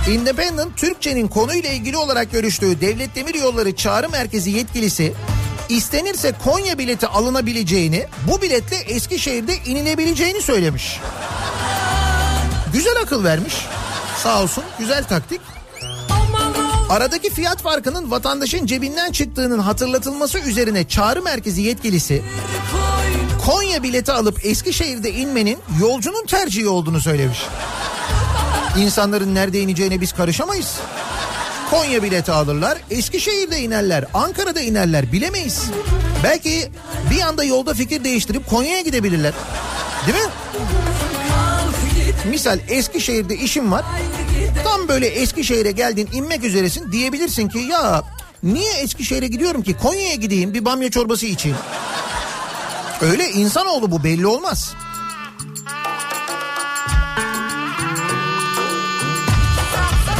Independent 0.09 0.77
Türkçe'nin 0.77 1.27
konuyla 1.27 1.69
ilgili 1.69 1.97
olarak 1.97 2.31
görüştüğü 2.31 2.81
Devlet 2.81 3.15
Demir 3.15 3.35
Yolları 3.35 3.75
Çağrı 3.75 4.09
Merkezi 4.09 4.51
yetkilisi 4.51 5.13
istenirse 5.69 6.33
Konya 6.43 6.77
bileti 6.77 7.07
alınabileceğini, 7.07 8.05
bu 8.31 8.41
biletle 8.41 8.75
Eskişehir'de 8.77 9.55
inilebileceğini 9.65 10.41
söylemiş. 10.41 10.99
Güzel 12.73 13.01
akıl 13.01 13.23
vermiş. 13.23 13.53
Sağ 14.23 14.41
olsun 14.41 14.63
güzel 14.79 15.03
taktik. 15.03 15.41
Aradaki 16.89 17.29
fiyat 17.29 17.61
farkının 17.61 18.11
vatandaşın 18.11 18.65
cebinden 18.65 19.11
çıktığının 19.11 19.59
hatırlatılması 19.59 20.39
üzerine 20.39 20.87
çağrı 20.87 21.21
merkezi 21.21 21.61
yetkilisi 21.61 22.23
Konya 23.45 23.83
bileti 23.83 24.11
alıp 24.11 24.45
Eskişehir'de 24.45 25.11
inmenin 25.11 25.59
yolcunun 25.79 26.25
tercihi 26.25 26.67
olduğunu 26.67 27.01
söylemiş. 27.01 27.39
İnsanların 28.77 29.35
nerede 29.35 29.59
ineceğine 29.59 30.01
biz 30.01 30.11
karışamayız. 30.13 30.77
Konya 31.69 32.03
bileti 32.03 32.31
alırlar, 32.31 32.77
Eskişehir'de 32.89 33.59
inerler, 33.59 34.05
Ankara'da 34.13 34.61
inerler 34.61 35.11
bilemeyiz. 35.11 35.63
Belki 36.23 36.71
bir 37.11 37.21
anda 37.21 37.43
yolda 37.43 37.73
fikir 37.73 38.03
değiştirip 38.03 38.49
Konya'ya 38.49 38.81
gidebilirler. 38.81 39.33
Değil 40.07 40.17
mi? 40.17 40.31
Misal 42.29 42.59
Eskişehir'de 42.67 43.35
işim 43.35 43.71
var. 43.71 43.85
Tam 44.63 44.87
böyle 44.87 45.07
Eskişehir'e 45.07 45.71
geldin 45.71 46.09
inmek 46.13 46.43
üzeresin 46.43 46.91
diyebilirsin 46.91 47.47
ki 47.47 47.59
ya 47.59 48.03
niye 48.43 48.73
Eskişehir'e 48.73 49.27
gidiyorum 49.27 49.63
ki 49.63 49.77
Konya'ya 49.77 50.15
gideyim 50.15 50.53
bir 50.53 50.65
bamya 50.65 50.91
çorbası 50.91 51.25
içeyim. 51.25 51.57
Öyle 53.01 53.29
insanoğlu 53.31 53.91
bu 53.91 54.03
belli 54.03 54.27
olmaz. 54.27 54.73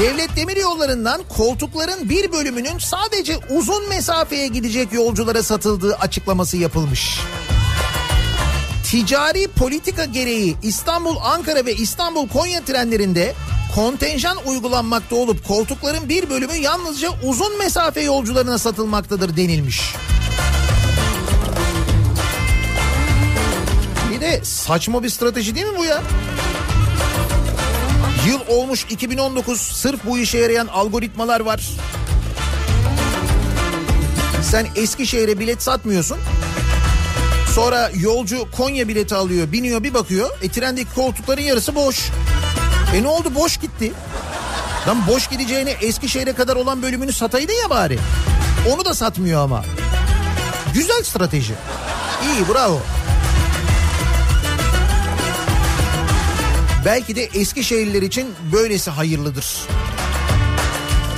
Devlet 0.01 0.35
Demir 0.35 0.57
Yolları'ndan 0.57 1.21
koltukların 1.37 2.09
bir 2.09 2.31
bölümünün 2.31 2.77
sadece 2.79 3.37
uzun 3.49 3.89
mesafeye 3.89 4.47
gidecek 4.47 4.93
yolculara 4.93 5.43
satıldığı 5.43 5.95
açıklaması 5.95 6.57
yapılmış. 6.57 7.19
Ticari 8.93 9.47
politika 9.47 10.05
gereği 10.05 10.55
İstanbul, 10.63 11.15
Ankara 11.23 11.65
ve 11.65 11.73
İstanbul 11.73 12.27
Konya 12.27 12.65
trenlerinde 12.65 13.33
kontenjan 13.75 14.37
uygulanmakta 14.45 15.15
olup 15.15 15.47
koltukların 15.47 16.09
bir 16.09 16.29
bölümü 16.29 16.55
yalnızca 16.55 17.09
uzun 17.23 17.57
mesafe 17.57 18.01
yolcularına 18.01 18.57
satılmaktadır 18.57 19.37
denilmiş. 19.37 19.93
Bir 24.11 24.21
de 24.21 24.43
saçma 24.43 25.03
bir 25.03 25.09
strateji 25.09 25.55
değil 25.55 25.67
mi 25.67 25.77
bu 25.77 25.85
ya? 25.85 26.03
Yıl 28.27 28.39
olmuş 28.47 28.85
2019 28.89 29.61
sırf 29.61 30.05
bu 30.05 30.17
işe 30.17 30.37
yarayan 30.37 30.67
algoritmalar 30.67 31.39
var. 31.39 31.69
Sen 34.51 34.67
Eskişehir'e 34.75 35.39
bilet 35.39 35.63
satmıyorsun. 35.63 36.17
Sonra 37.55 37.91
yolcu 37.99 38.51
Konya 38.51 38.87
bileti 38.87 39.15
alıyor, 39.15 39.51
biniyor 39.51 39.83
bir 39.83 39.93
bakıyor. 39.93 40.29
E 40.41 40.49
trendeki 40.49 40.93
koltukların 40.95 41.41
yarısı 41.41 41.75
boş. 41.75 42.09
E 42.95 43.03
ne 43.03 43.07
oldu 43.07 43.35
boş 43.35 43.57
gitti. 43.57 43.91
Lan 44.87 45.07
boş 45.07 45.27
gideceğine 45.27 45.71
Eskişehir'e 45.71 46.33
kadar 46.33 46.55
olan 46.55 46.81
bölümünü 46.81 47.13
sataydın 47.13 47.53
ya 47.63 47.69
bari. 47.69 47.99
Onu 48.73 48.85
da 48.85 48.93
satmıyor 48.93 49.43
ama. 49.43 49.63
Güzel 50.73 51.03
strateji. 51.03 51.53
İyi 52.23 52.53
bravo. 52.53 52.81
Belki 56.85 57.15
de 57.15 57.23
Eskişehirliler 57.23 58.01
için 58.01 58.27
böylesi 58.51 58.91
hayırlıdır. 58.91 59.57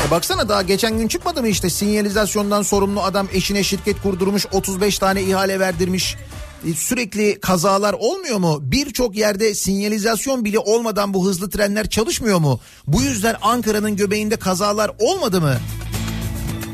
E 0.07 0.11
baksana 0.11 0.49
daha 0.49 0.61
geçen 0.61 0.97
gün 0.97 1.07
çıkmadı 1.07 1.41
mı 1.41 1.47
işte 1.47 1.69
sinyalizasyondan 1.69 2.61
sorumlu 2.61 3.01
adam 3.01 3.27
eşine 3.33 3.63
şirket 3.63 4.01
kurdurmuş 4.01 4.45
35 4.51 4.99
tane 4.99 5.23
ihale 5.23 5.59
verdirmiş. 5.59 6.15
E 6.67 6.73
sürekli 6.73 7.39
kazalar 7.39 7.95
olmuyor 7.99 8.37
mu? 8.37 8.59
Birçok 8.61 9.15
yerde 9.15 9.55
sinyalizasyon 9.55 10.45
bile 10.45 10.59
olmadan 10.59 11.13
bu 11.13 11.25
hızlı 11.25 11.49
trenler 11.49 11.89
çalışmıyor 11.89 12.39
mu? 12.39 12.59
Bu 12.87 13.01
yüzden 13.01 13.35
Ankara'nın 13.41 13.95
göbeğinde 13.95 14.35
kazalar 14.35 14.91
olmadı 14.99 15.41
mı? 15.41 15.55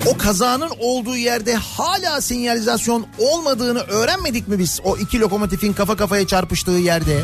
O 0.06 0.17
kazanın 0.17 0.72
olduğu 0.80 1.17
yerde 1.17 1.56
hala 1.56 2.22
sinyalizasyon 2.22 3.06
olmadığını 3.20 3.80
öğrenmedik 3.80 4.48
mi 4.48 4.60
biz? 4.60 4.80
O 4.84 4.98
iki 4.98 5.20
lokomotifin 5.20 5.74
kafa 5.74 5.96
kafaya 5.96 6.28
çarpıştığı 6.28 6.72
yerde. 6.72 7.24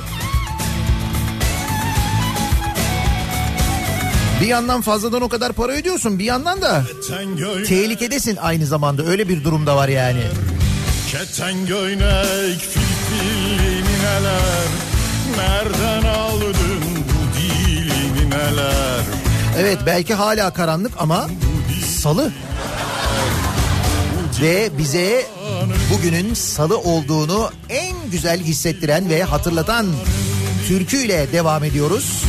Bir 4.42 4.48
yandan 4.48 4.82
fazladan 4.82 5.22
o 5.22 5.30
kadar 5.30 5.54
para 5.54 5.72
ödüyorsun 5.72 6.20
bir 6.20 6.24
yandan 6.24 6.62
da 6.62 6.84
tehlikedesin 7.68 8.36
aynı 8.36 8.66
zamanda 8.66 9.06
öyle 9.06 9.30
bir 9.30 9.44
durumda 9.44 9.76
var 9.76 9.88
yani. 9.88 10.24
Keten 11.12 11.66
göynek 11.66 12.60
filfilini 12.60 13.98
neler 14.04 14.68
Nereden 15.38 16.10
aldın 16.10 16.54
bu 17.08 17.38
dilini 17.38 18.30
neler 18.30 19.02
Evet 19.58 19.78
belki 19.86 20.14
hala 20.14 20.54
karanlık 20.54 20.92
ama 21.00 21.28
salı. 22.00 22.32
Ve 24.42 24.70
bize 24.78 25.26
bugünün 25.94 26.34
salı 26.34 26.78
olduğunu 26.78 27.50
en 27.70 28.12
güzel 28.12 28.40
hissettiren 28.40 29.10
ve 29.10 29.24
hatırlatan 29.24 29.88
türküyle 30.68 31.32
devam 31.34 31.64
ediyoruz. 31.64 32.24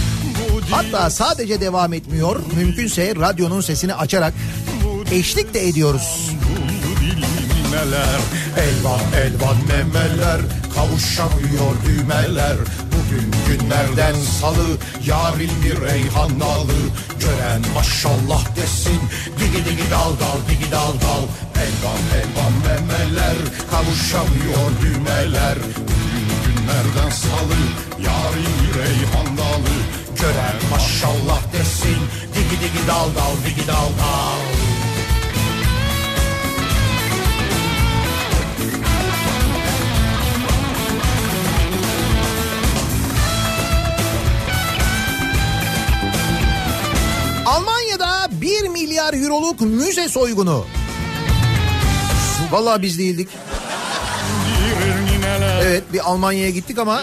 Hatta 0.70 1.10
sadece 1.10 1.60
devam 1.60 1.92
etmiyor, 1.92 2.40
mümkünse 2.56 3.14
radyonun 3.16 3.60
sesini 3.60 3.94
açarak 3.94 4.34
eşlik 5.12 5.54
de 5.54 5.68
ediyoruz. 5.68 6.30
Elvan 8.58 9.00
elvan 9.22 9.56
memeler 9.68 10.40
kavuşamıyor 10.74 11.74
düğmeler. 11.86 12.56
Bugün 12.92 13.32
günlerden 13.48 14.14
salı 14.40 14.66
yarın 15.06 15.50
bir 15.64 15.80
reyhan 15.80 16.40
dalı 16.40 16.78
Gören 17.20 17.62
maşallah 17.74 18.56
desin 18.56 19.00
digi 19.38 19.64
digi 19.64 19.90
dal 19.90 20.12
dal 20.20 20.38
digi 20.50 20.70
dal 20.72 20.92
dal. 20.92 21.24
Elvan 21.64 22.02
elvan 22.20 22.54
memeler 22.66 23.36
kavuşamıyor 23.70 24.70
düğmeler. 24.82 25.58
Bugün 25.88 26.28
günlerden 26.44 27.10
salı 27.10 27.58
Yarın 28.06 28.46
bir 28.62 28.78
reyhan 28.78 29.38
dalı 29.38 29.74
Gören 30.20 30.56
maşallah 30.70 31.52
desin 31.52 31.98
digi 32.34 32.60
digi 32.60 32.86
dal 32.88 33.08
dal 33.16 33.44
digi 33.44 33.66
dal 33.68 33.74
dal 33.74 34.38
Almanya'da 47.46 48.28
1 48.40 48.68
milyar 48.68 49.14
euroluk 49.14 49.60
müze 49.60 50.08
soygunu. 50.08 50.64
Vallahi 52.50 52.82
biz 52.82 52.98
değildik. 52.98 53.28
Evet 55.62 55.82
bir 55.92 56.10
Almanya'ya 56.10 56.50
gittik 56.50 56.78
ama 56.78 57.02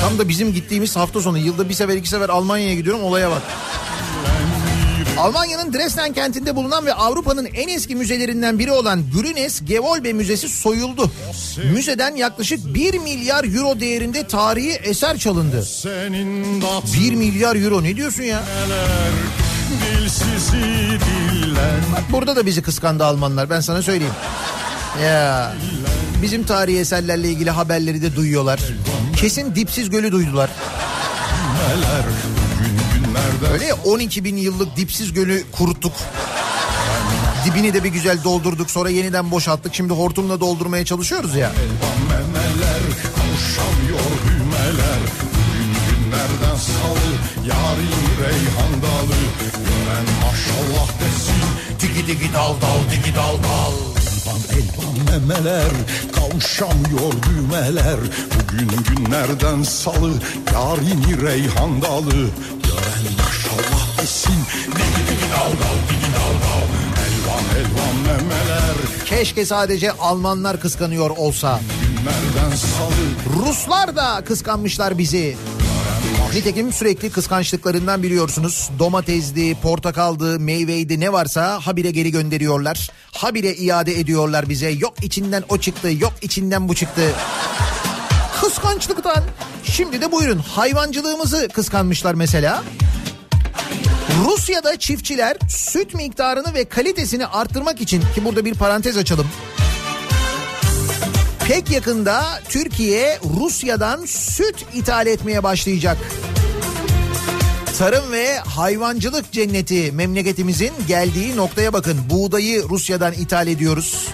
tam 0.00 0.18
da 0.18 0.28
bizim 0.28 0.52
gittiğimiz 0.52 0.96
hafta 0.96 1.20
sonu. 1.20 1.38
Yılda 1.38 1.68
bir 1.68 1.74
sefer 1.74 1.96
iki 1.96 2.08
sefer 2.08 2.28
Almanya'ya 2.28 2.74
gidiyorum 2.74 3.02
olaya 3.02 3.30
bak. 3.30 3.42
Almanya'nın 5.18 5.72
Dresden 5.72 6.12
kentinde 6.12 6.56
bulunan 6.56 6.86
ve 6.86 6.94
Avrupa'nın 6.94 7.44
en 7.44 7.68
eski 7.68 7.96
müzelerinden 7.96 8.58
biri 8.58 8.72
olan 8.72 9.04
Grünes 9.14 9.60
Gewölbe 9.64 10.12
Müzesi 10.12 10.48
soyuldu. 10.48 11.10
Müzeden 11.72 12.16
yaklaşık 12.16 12.74
1 12.74 12.98
milyar 12.98 13.44
euro 13.44 13.80
değerinde 13.80 14.26
tarihi 14.26 14.70
eser 14.70 15.18
çalındı. 15.18 15.64
Senin 15.64 16.62
dat 16.62 16.84
1 17.00 17.14
milyar 17.14 17.56
euro 17.56 17.82
ne 17.82 17.96
diyorsun 17.96 18.22
ya? 18.22 18.42
diller 21.42 21.80
Burada 22.12 22.36
da 22.36 22.46
bizi 22.46 22.62
kıskandı 22.62 23.04
Almanlar 23.04 23.50
ben 23.50 23.60
sana 23.60 23.82
söyleyeyim. 23.82 24.14
Ya 25.04 25.52
bizim 26.22 26.44
tarihi 26.44 26.78
eserlerle 26.78 27.28
ilgili 27.28 27.50
haberleri 27.50 28.02
de 28.02 28.16
duyuyorlar. 28.16 28.60
Kesin 29.20 29.54
dipsiz 29.54 29.90
gölü 29.90 30.12
duydular. 30.12 30.50
neler 31.54 32.04
Gün 32.58 33.04
günlerden 33.04 33.52
Öyle 33.52 33.64
ya 33.64 33.74
12 33.84 34.24
bin 34.24 34.36
yıllık 34.36 34.76
dipsiz 34.76 35.12
gölü 35.12 35.44
kuruttuk. 35.52 35.92
Dibini 37.44 37.74
de 37.74 37.84
bir 37.84 37.88
güzel 37.88 38.24
doldurduk 38.24 38.70
sonra 38.70 38.90
yeniden 38.90 39.30
boşalttık. 39.30 39.74
Şimdi 39.74 39.92
hortumla 39.92 40.40
doldurmaya 40.40 40.84
çalışıyoruz 40.84 41.36
ya. 41.36 41.52
memeler 42.08 42.82
Kavuşamıyor 43.16 44.10
düğmeler 44.26 45.00
Bugün 45.32 45.70
günlerden 45.86 46.56
salı 46.56 47.10
Yarın 47.48 47.92
reyhan 48.22 48.72
dalı 48.82 49.18
Gören 49.54 50.06
maşallah 50.22 50.88
desin 50.88 51.42
Digi 51.80 52.06
digi 52.06 52.32
dal 52.32 52.54
dal 52.60 52.90
digi 52.90 53.14
dal 53.14 53.36
dal 53.42 53.89
Elvan 54.52 55.20
memeler 55.20 55.70
Kavuşamıyor 56.14 57.12
düğmeler. 57.22 57.96
Bugün 58.34 58.68
günlerden 58.68 59.62
salı 59.62 60.12
Yarın 60.52 61.26
reyhan 61.26 61.82
dalı. 61.82 62.12
Gören 62.62 63.06
maşallah 63.18 63.98
desin 64.02 64.34
Digi 64.66 65.06
digi 65.10 65.30
dal 65.32 65.50
dal 65.50 65.78
digi 65.88 66.12
dal 66.14 66.34
dal. 66.42 66.70
Elvan 67.06 67.44
elvan 67.60 67.96
memeler. 67.96 68.76
Keşke 69.06 69.46
sadece 69.46 69.92
Almanlar 69.92 70.60
kıskanıyor 70.60 71.10
olsa. 71.10 71.60
Günlerden 71.82 72.56
salı. 72.56 73.46
Ruslar 73.46 73.96
da 73.96 74.24
kıskanmışlar 74.24 74.98
bizi. 74.98 75.36
Nitekim 76.34 76.72
sürekli 76.72 77.10
kıskançlıklarından 77.10 78.02
biliyorsunuz. 78.02 78.70
Domatesdi, 78.78 79.54
portakaldı, 79.54 80.40
meyveydi 80.40 81.00
ne 81.00 81.12
varsa 81.12 81.60
habire 81.60 81.90
geri 81.90 82.10
gönderiyorlar. 82.10 82.90
Habire 83.12 83.54
iade 83.54 84.00
ediyorlar 84.00 84.48
bize. 84.48 84.70
Yok 84.70 84.94
içinden 85.02 85.44
o 85.48 85.58
çıktı, 85.58 85.88
yok 86.00 86.12
içinden 86.22 86.68
bu 86.68 86.74
çıktı. 86.74 87.02
Kıskançlıktan. 88.40 89.24
Şimdi 89.64 90.00
de 90.00 90.12
buyurun 90.12 90.38
hayvancılığımızı 90.38 91.48
kıskanmışlar 91.48 92.14
mesela. 92.14 92.62
Rusya'da 94.24 94.78
çiftçiler 94.78 95.36
süt 95.48 95.94
miktarını 95.94 96.54
ve 96.54 96.64
kalitesini 96.64 97.26
arttırmak 97.26 97.80
için 97.80 98.00
ki 98.14 98.24
burada 98.24 98.44
bir 98.44 98.54
parantez 98.54 98.96
açalım. 98.96 99.26
Pek 101.50 101.70
yakında 101.70 102.40
Türkiye 102.48 103.18
Rusya'dan 103.40 104.06
süt 104.06 104.66
ithal 104.74 105.06
etmeye 105.06 105.42
başlayacak. 105.42 105.96
Tarım 107.78 108.12
ve 108.12 108.38
hayvancılık 108.38 109.32
cenneti 109.32 109.92
memleketimizin 109.92 110.72
geldiği 110.88 111.36
noktaya 111.36 111.72
bakın. 111.72 111.98
Buğdayı 112.10 112.68
Rusya'dan 112.68 113.12
ithal 113.12 113.46
ediyoruz. 113.46 114.08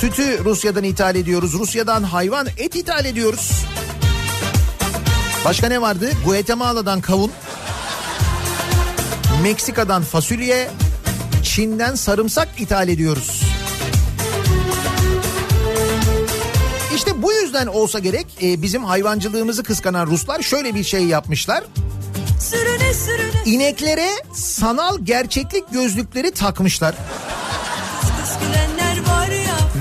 Sütü 0.00 0.44
Rusya'dan 0.44 0.84
ithal 0.84 1.16
ediyoruz. 1.16 1.52
Rusya'dan 1.52 2.02
hayvan 2.02 2.46
et 2.58 2.76
ithal 2.76 3.04
ediyoruz. 3.04 3.50
Başka 5.44 5.68
ne 5.68 5.80
vardı? 5.80 6.10
Guatemala'dan 6.24 7.00
kavun. 7.00 7.32
Meksika'dan 9.42 10.02
fasulye. 10.02 10.70
Çin'den 11.42 11.94
sarımsak 11.94 12.48
ithal 12.58 12.88
ediyoruz. 12.88 13.42
İşte 16.94 17.22
bu 17.22 17.32
yüzden 17.32 17.66
olsa 17.66 17.98
gerek 17.98 18.26
e, 18.42 18.62
bizim 18.62 18.84
hayvancılığımızı 18.84 19.62
kıskanan 19.62 20.06
Ruslar 20.06 20.42
şöyle 20.42 20.74
bir 20.74 20.84
şey 20.84 21.04
yapmışlar. 21.04 21.64
Sürüne 22.40 22.94
sürüne 22.94 23.42
İneklere 23.44 24.10
sanal 24.34 24.98
gerçeklik 24.98 25.72
gözlükleri 25.72 26.30
takmışlar. 26.30 26.94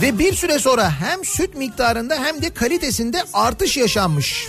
Ve 0.01 0.19
bir 0.19 0.33
süre 0.33 0.59
sonra 0.59 0.91
hem 0.91 1.25
süt 1.25 1.55
miktarında 1.55 2.15
hem 2.15 2.41
de 2.41 2.53
kalitesinde 2.53 3.23
artış 3.33 3.77
yaşanmış. 3.77 4.47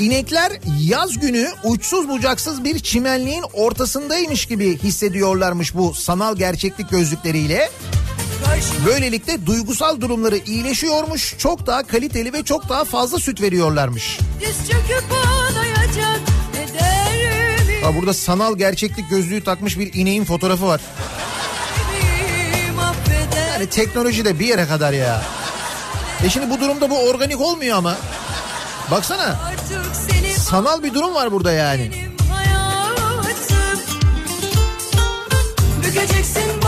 İnekler 0.00 0.52
yaz 0.80 1.18
günü 1.18 1.48
uçsuz 1.64 2.08
bucaksız 2.08 2.64
bir 2.64 2.78
çimenliğin 2.78 3.44
ortasındaymış 3.52 4.46
gibi 4.46 4.78
hissediyorlarmış 4.78 5.74
bu 5.74 5.94
sanal 5.94 6.36
gerçeklik 6.36 6.90
gözlükleriyle. 6.90 7.70
karşı 7.80 7.99
Böylelikle 8.86 9.46
duygusal 9.46 10.00
durumları 10.00 10.36
iyileşiyormuş, 10.36 11.34
çok 11.38 11.66
daha 11.66 11.82
kaliteli 11.86 12.32
ve 12.32 12.42
çok 12.42 12.68
daha 12.68 12.84
fazla 12.84 13.18
süt 13.18 13.40
veriyorlarmış. 13.42 14.18
Ha 17.82 17.96
burada 17.96 18.14
sanal 18.14 18.56
gerçeklik 18.56 19.10
gözlüğü 19.10 19.44
takmış 19.44 19.78
bir 19.78 19.94
ineğin 19.94 20.24
fotoğrafı 20.24 20.66
var. 20.66 20.80
Yani 23.52 23.66
teknoloji 23.66 24.24
de 24.24 24.38
bir 24.38 24.46
yere 24.46 24.66
kadar 24.66 24.92
ya. 24.92 25.22
E 26.24 26.30
şimdi 26.30 26.50
bu 26.50 26.60
durumda 26.60 26.90
bu 26.90 26.98
organik 26.98 27.40
olmuyor 27.40 27.76
ama. 27.76 27.96
Baksana 28.90 29.38
sanal 30.38 30.82
bir 30.82 30.94
durum 30.94 31.14
var 31.14 31.32
burada 31.32 31.52
yani. 31.52 31.90
Bükeceksin 35.82 36.62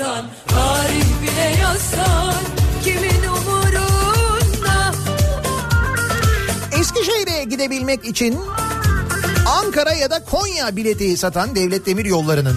yatsan 0.00 0.24
Tarih 0.48 1.22
bile 1.22 1.60
yazsan 1.62 2.42
kimin 2.84 3.22
umurunda 3.28 4.92
Eskişehir'e 6.80 7.44
gidebilmek 7.44 8.04
için 8.04 8.38
Ankara 9.46 9.92
ya 9.92 10.10
da 10.10 10.24
Konya 10.24 10.76
bileti 10.76 11.16
satan 11.16 11.54
Devlet 11.54 11.86
Demir 11.86 12.04
Yolları'nın 12.04 12.56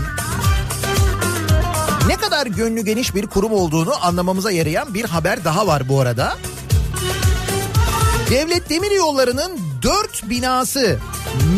ne 2.07 2.15
kadar 2.17 2.47
gönlü 2.47 2.81
geniş 2.81 3.15
bir 3.15 3.27
kurum 3.27 3.53
olduğunu 3.53 4.05
anlamamıza 4.05 4.51
yarayan 4.51 4.93
bir 4.93 5.05
haber 5.05 5.43
daha 5.43 5.67
var 5.67 5.89
bu 5.89 5.99
arada. 5.99 6.37
Devlet 8.29 8.69
Demir 8.69 8.91
Yolları'nın 8.91 9.62
dört 9.83 10.29
binası 10.29 10.99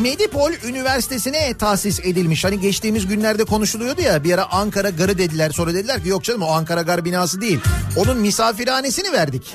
Medipol 0.01 0.51
Üniversitesi'ne 0.63 1.53
tahsis 1.57 1.99
edilmiş. 1.99 2.45
Hani 2.45 2.59
geçtiğimiz 2.59 3.07
günlerde 3.07 3.45
konuşuluyordu 3.45 4.01
ya 4.01 4.23
bir 4.23 4.33
ara 4.33 4.51
Ankara 4.51 4.89
Garı 4.89 5.17
dediler 5.17 5.49
sonra 5.49 5.73
dediler 5.73 6.03
ki 6.03 6.09
yok 6.09 6.23
canım 6.23 6.41
o 6.41 6.47
Ankara 6.47 6.81
Gar 6.81 7.05
binası 7.05 7.41
değil. 7.41 7.59
Onun 7.97 8.17
misafirhanesini 8.17 9.11
verdik. 9.11 9.53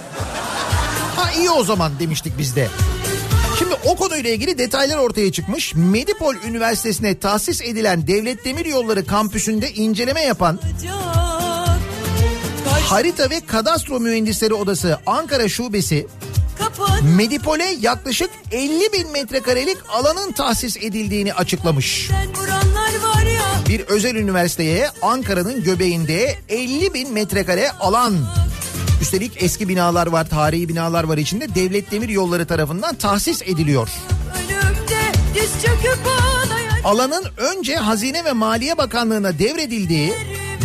Ha 1.17 1.33
iyi 1.33 1.51
o 1.51 1.65
zaman 1.65 1.93
demiştik 2.01 2.39
biz 2.39 2.57
de. 2.57 2.69
Şimdi 3.59 3.75
o 3.85 3.97
konuyla 3.97 4.31
ilgili 4.31 4.59
detaylar 4.59 4.97
ortaya 4.97 5.33
çıkmış. 5.33 5.75
Medipol 5.75 6.35
Üniversitesi'ne 6.35 7.19
tahsis 7.19 7.63
edilen 7.63 8.07
Devlet 8.07 8.45
Demiryolları 8.45 9.07
kampüsünde 9.07 9.73
inceleme 9.73 10.21
yapan 10.21 10.61
Harita 12.91 13.31
ve 13.31 13.41
Kadastro 13.47 14.01
Mühendisleri 14.01 14.55
Odası 14.55 14.99
Ankara 15.07 15.49
Şubesi 15.49 16.07
Medipol'e 17.17 17.77
yaklaşık 17.81 18.31
50 18.53 18.93
bin 18.93 19.13
metrekarelik 19.13 19.77
alanın 19.89 20.33
tahsis 20.33 20.77
edildiğini 20.77 21.35
açıklamış. 21.35 22.11
Bir 23.69 23.81
özel 23.81 24.15
üniversiteye 24.15 24.91
Ankara'nın 25.03 25.65
göbeğinde 25.65 26.39
50 26.49 26.95
bin 26.95 27.13
metrekare 27.13 27.71
alan. 27.71 28.15
Üstelik 29.03 29.43
eski 29.43 29.69
binalar 29.69 30.07
var, 30.07 30.29
tarihi 30.29 30.69
binalar 30.69 31.05
var 31.05 31.19
içinde. 31.19 31.55
Devlet 31.55 31.91
Demir 31.91 32.09
Yolları 32.09 32.47
tarafından 32.47 32.95
tahsis 32.95 33.43
ediliyor. 33.43 33.89
Alanın 36.85 37.25
önce 37.37 37.77
Hazine 37.77 38.25
ve 38.25 38.33
Maliye 38.33 38.79
Bakanlığı'na 38.79 39.39
devredildiği, 39.39 40.15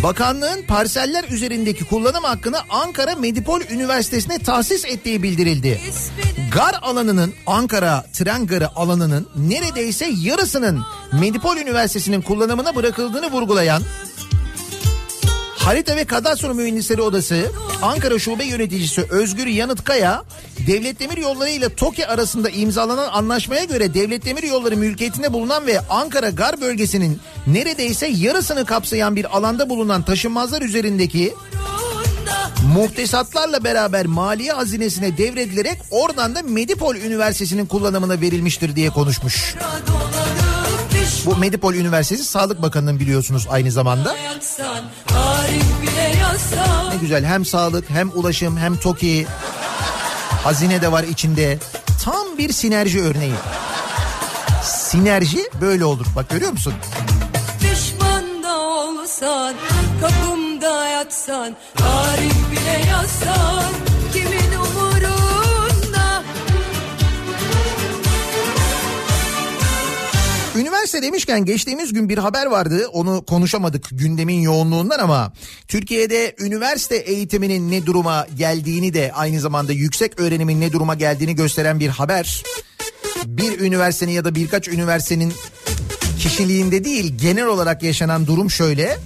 bakanlığın 0.03 0.63
parseller 0.67 1.23
üzerindeki 1.23 1.85
kullanım 1.85 2.23
hakkını 2.23 2.57
Ankara 2.69 3.15
Medipol 3.15 3.61
Üniversitesi'ne 3.61 4.39
tahsis 4.39 4.85
ettiği 4.85 5.23
bildirildi. 5.23 5.79
Gar 6.51 6.79
alanının 6.81 7.33
Ankara 7.45 8.05
tren 8.13 8.47
garı 8.47 8.75
alanının 8.75 9.27
neredeyse 9.35 10.11
yarısının 10.21 10.81
Medipol 11.11 11.57
Üniversitesi'nin 11.57 12.21
kullanımına 12.21 12.75
bırakıldığını 12.75 13.31
vurgulayan 13.31 13.81
Harita 15.57 15.95
ve 15.95 16.05
Kadastro 16.05 16.53
Mühendisleri 16.53 17.01
Odası 17.01 17.51
Ankara 17.81 18.19
Şube 18.19 18.45
Yöneticisi 18.45 19.05
Özgür 19.09 19.47
Yanıtkaya 19.47 20.23
Devlet 20.67 20.99
Demir 20.99 21.17
Yolları 21.17 21.49
ile 21.49 21.75
TOKİ 21.75 22.07
arasında 22.07 22.49
imzalanan 22.49 23.09
anlaşmaya 23.11 23.63
göre 23.63 23.93
Devlet 23.93 24.25
Demir 24.25 24.43
Yolları 24.43 24.77
mülkiyetinde 24.77 25.33
bulunan 25.33 25.67
ve 25.67 25.79
Ankara 25.89 26.29
Gar 26.29 26.61
bölgesinin 26.61 27.19
neredeyse 27.47 28.07
yarısını 28.07 28.65
kapsayan 28.65 29.15
bir 29.15 29.37
alanda 29.37 29.69
bulunan 29.69 30.01
taşınmazlar 30.01 30.61
üzerindeki 30.61 31.33
muhtesatlarla 32.73 33.63
beraber 33.63 34.05
maliye 34.05 34.51
hazinesine 34.51 35.17
devredilerek 35.17 35.77
oradan 35.91 36.35
da 36.35 36.41
Medipol 36.41 36.95
Üniversitesi'nin 36.95 37.65
kullanımına 37.65 38.21
verilmiştir 38.21 38.75
diye 38.75 38.89
konuşmuş. 38.89 39.55
Bu 41.25 41.35
Medipol 41.35 41.73
Üniversitesi 41.73 42.23
Sağlık 42.23 42.61
Bakanı'nın 42.61 42.99
biliyorsunuz 42.99 43.47
aynı 43.49 43.71
zamanda. 43.71 44.15
Ne 46.89 46.97
güzel 47.01 47.25
hem 47.25 47.45
sağlık 47.45 47.89
hem 47.89 48.09
ulaşım 48.09 48.57
hem 48.57 48.77
TOKİ 48.77 49.27
hazine 50.45 50.81
de 50.81 50.91
var 50.91 51.03
içinde. 51.03 51.57
Tam 52.03 52.37
bir 52.37 52.53
sinerji 52.53 53.01
örneği. 53.01 53.33
Sinerji 54.63 55.49
böyle 55.61 55.85
olur. 55.85 56.05
Bak 56.15 56.29
görüyor 56.29 56.51
musun? 56.51 56.73
Pişman 57.59 58.43
da 58.43 58.57
olsan 58.57 59.55
Kapımda 60.01 60.87
yatsan 60.87 61.55
Tarih 61.75 62.51
bile 62.51 62.89
yazsan 62.89 63.73
Üniversite 70.55 71.01
demişken 71.01 71.45
geçtiğimiz 71.45 71.93
gün 71.93 72.09
bir 72.09 72.17
haber 72.17 72.45
vardı. 72.45 72.87
Onu 72.87 73.25
konuşamadık 73.25 73.87
gündemin 73.91 74.41
yoğunluğundan 74.41 74.99
ama 74.99 75.33
Türkiye'de 75.67 76.35
üniversite 76.39 76.95
eğitiminin 76.95 77.71
ne 77.71 77.85
duruma 77.85 78.27
geldiğini 78.37 78.93
de 78.93 79.11
aynı 79.13 79.39
zamanda 79.39 79.71
yüksek 79.71 80.19
öğrenimin 80.19 80.61
ne 80.61 80.71
duruma 80.71 80.95
geldiğini 80.95 81.35
gösteren 81.35 81.79
bir 81.79 81.89
haber. 81.89 82.43
Bir 83.25 83.59
üniversitenin 83.59 84.11
ya 84.11 84.25
da 84.25 84.35
birkaç 84.35 84.67
üniversitenin 84.67 85.33
kişiliğinde 86.19 86.83
değil 86.83 87.17
genel 87.21 87.45
olarak 87.45 87.83
yaşanan 87.83 88.27
durum 88.27 88.51
şöyle. 88.51 88.97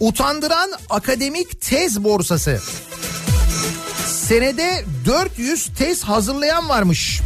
Utandıran 0.00 0.70
akademik 0.90 1.60
tez 1.60 2.04
borsası. 2.04 2.60
Senede 4.06 4.84
400 5.06 5.66
tez 5.78 6.02
hazırlayan 6.02 6.68
varmış. 6.68 7.20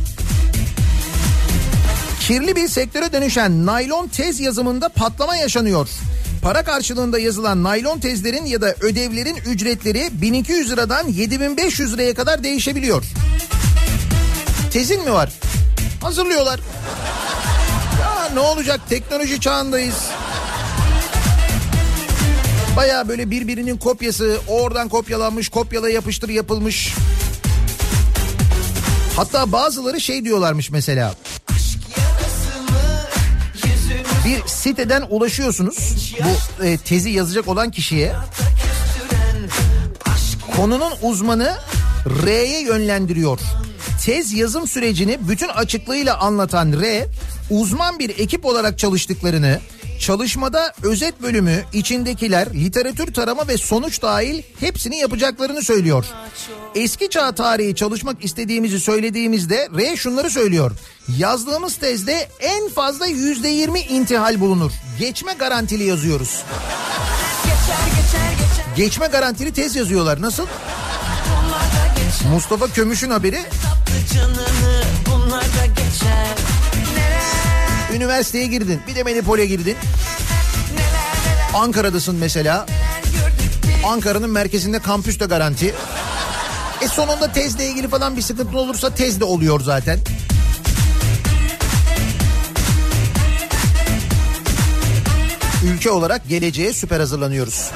Kirli 2.26 2.56
bir 2.56 2.68
sektöre 2.68 3.12
dönüşen 3.12 3.66
naylon 3.66 4.08
tez 4.08 4.40
yazımında 4.40 4.88
patlama 4.88 5.37
yaşanıyor. 5.37 5.88
Para 6.42 6.64
karşılığında 6.64 7.18
yazılan 7.18 7.62
naylon 7.62 8.00
tezlerin 8.00 8.44
ya 8.44 8.60
da 8.60 8.74
ödevlerin 8.80 9.37
ücretleri 9.37 10.08
1200 10.12 10.70
liradan 10.70 11.08
7500 11.08 11.92
liraya 11.92 12.14
kadar 12.14 12.44
değişebiliyor. 12.44 13.04
Tezin 14.72 15.04
mi 15.04 15.12
var? 15.12 15.32
Hazırlıyorlar. 16.02 16.60
Ya 18.00 18.28
ne 18.34 18.40
olacak 18.40 18.80
teknoloji 18.88 19.40
çağındayız. 19.40 20.08
Baya 22.76 23.08
böyle 23.08 23.30
birbirinin 23.30 23.76
kopyası 23.76 24.38
oradan 24.48 24.88
kopyalanmış 24.88 25.48
kopyala 25.48 25.90
yapıştır 25.90 26.28
yapılmış. 26.28 26.94
Hatta 29.16 29.52
bazıları 29.52 30.00
şey 30.00 30.24
diyorlarmış 30.24 30.70
mesela. 30.70 31.14
Bir 34.24 34.48
siteden 34.48 35.02
ulaşıyorsunuz 35.10 36.14
bu 36.24 36.64
e, 36.64 36.78
tezi 36.78 37.10
yazacak 37.10 37.48
olan 37.48 37.70
kişiye. 37.70 38.12
Konunun 40.56 40.92
uzmanı 41.02 41.56
R'ye 42.26 42.62
yönlendiriyor. 42.62 43.38
Tez 44.04 44.32
yazım 44.32 44.66
sürecini 44.68 45.18
bütün 45.28 45.48
açıklığıyla 45.48 46.18
anlatan 46.18 46.80
R, 46.82 47.06
uzman 47.50 47.98
bir 47.98 48.10
ekip 48.10 48.44
olarak 48.44 48.78
çalıştıklarını, 48.78 49.60
çalışmada 50.04 50.72
özet 50.82 51.22
bölümü, 51.22 51.64
içindekiler, 51.72 52.54
literatür 52.54 53.14
tarama 53.14 53.48
ve 53.48 53.58
sonuç 53.58 54.02
dahil 54.02 54.42
hepsini 54.60 54.96
yapacaklarını 54.96 55.62
söylüyor. 55.62 56.04
Eski 56.74 57.10
çağ 57.10 57.32
tarihi 57.34 57.74
çalışmak 57.74 58.24
istediğimizi 58.24 58.80
söylediğimizde 58.80 59.68
R 59.76 59.96
şunları 59.96 60.30
söylüyor. 60.30 60.72
Yazdığımız 61.18 61.76
tezde 61.76 62.28
en 62.40 62.68
fazla 62.68 63.06
yüzde 63.06 63.48
yirmi 63.48 63.80
intihal 63.80 64.40
bulunur. 64.40 64.72
Geçme 64.98 65.32
garantili 65.38 65.84
yazıyoruz. 65.84 66.42
Geçme 68.76 69.06
garantili 69.06 69.52
tez 69.52 69.76
yazıyorlar. 69.76 70.22
Nasıl? 70.22 70.46
Mustafa 72.32 72.68
Kömüş'ün 72.68 73.10
haberi 73.10 73.40
bunlar 75.06 75.42
da 75.42 75.66
geçer. 75.66 76.43
Üniversiteye 77.94 78.46
girdin 78.46 78.80
bir 78.88 78.94
de 78.94 79.02
Menipol'e 79.02 79.46
girdin. 79.46 79.76
Ankara'dasın 81.54 82.16
mesela. 82.16 82.66
Ankara'nın 83.85 84.30
merkezinde 84.30 84.78
kampüs 84.78 85.20
de 85.20 85.24
garanti. 85.24 85.74
E 86.80 86.88
sonunda 86.88 87.33
tezle 87.33 87.66
ilgili 87.66 87.88
falan 87.88 88.16
bir 88.16 88.22
sıkıntı 88.22 88.59
olursa 88.59 88.94
tez 88.94 89.20
de 89.20 89.24
oluyor 89.24 89.61
zaten. 89.61 89.98
Ülke 95.64 95.90
olarak 95.90 96.28
geleceğe 96.28 96.72
süper 96.72 97.00
hazırlanıyoruz. 97.00 97.70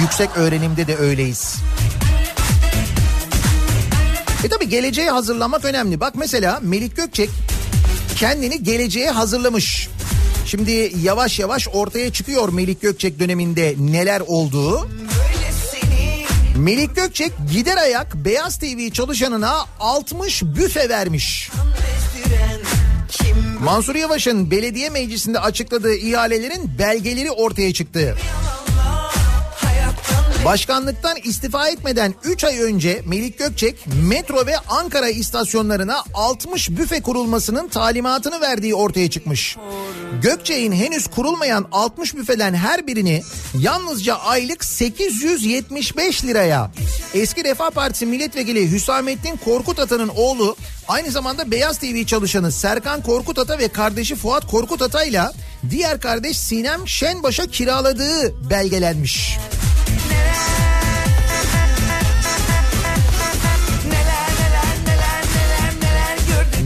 Yüksek 0.00 0.30
öğrenimde 0.36 0.86
de 0.86 0.96
öyleyiz. 0.96 1.56
E 4.44 4.48
tabi 4.48 4.68
geleceğe 4.68 5.10
hazırlanmak 5.10 5.64
önemli. 5.64 6.00
Bak 6.00 6.14
mesela 6.16 6.60
Melik 6.62 6.96
Gökçek 6.96 7.30
kendini 8.18 8.62
geleceğe 8.62 9.10
hazırlamış. 9.10 9.88
Şimdi 10.46 10.92
yavaş 11.02 11.38
yavaş 11.38 11.68
ortaya 11.72 12.12
çıkıyor 12.12 12.48
Melik 12.52 12.80
Gökçek 12.82 13.18
döneminde 13.18 13.74
neler 13.78 14.22
olduğu. 14.26 14.88
Melik 16.56 16.96
Gökçek 16.96 17.32
gider 17.52 17.76
ayak 17.76 18.14
Beyaz 18.14 18.58
TV 18.58 18.90
çalışanına 18.90 19.66
60 19.80 20.42
büfe 20.42 20.88
vermiş. 20.88 21.50
Mansur 23.60 23.94
Yavaş'ın 23.94 24.50
belediye 24.50 24.90
meclisinde 24.90 25.40
açıkladığı 25.40 25.94
ihalelerin 25.94 26.78
belgeleri 26.78 27.30
ortaya 27.30 27.72
çıktı. 27.72 28.16
Başkanlıktan 30.48 31.16
istifa 31.24 31.68
etmeden 31.68 32.14
3 32.24 32.44
ay 32.44 32.60
önce 32.60 33.02
Melik 33.06 33.38
Gökçek 33.38 33.86
metro 34.08 34.46
ve 34.46 34.58
Ankara 34.58 35.08
istasyonlarına 35.08 36.02
60 36.14 36.70
büfe 36.70 37.02
kurulmasının 37.02 37.68
talimatını 37.68 38.40
verdiği 38.40 38.74
ortaya 38.74 39.10
çıkmış. 39.10 39.56
Gökçek'in 40.22 40.72
henüz 40.72 41.06
kurulmayan 41.06 41.68
60 41.72 42.16
büfeden 42.16 42.54
her 42.54 42.86
birini 42.86 43.22
yalnızca 43.58 44.14
aylık 44.14 44.64
875 44.64 46.24
liraya 46.24 46.70
eski 47.14 47.44
Refah 47.44 47.70
Partisi 47.70 48.06
milletvekili 48.06 48.70
Hüsamettin 48.70 49.36
Korkut 49.44 49.78
Ata'nın 49.78 50.10
oğlu 50.16 50.56
aynı 50.88 51.10
zamanda 51.10 51.50
Beyaz 51.50 51.78
TV 51.78 52.04
çalışanı 52.04 52.52
Serkan 52.52 53.02
Korkut 53.02 53.38
Ata 53.38 53.58
ve 53.58 53.68
kardeşi 53.68 54.16
Fuat 54.16 54.46
Korkut 54.46 54.82
Ata 54.82 55.04
ile 55.04 55.22
diğer 55.70 56.00
kardeş 56.00 56.38
Sinem 56.38 56.88
Şenbaş'a 56.88 57.46
kiraladığı 57.46 58.50
belgelenmiş. 58.50 59.38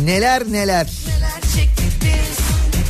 Neler 0.04 0.42
neler. 0.44 0.86
Neler 1.06 1.40
çektik 1.54 1.92
biz 2.00 2.38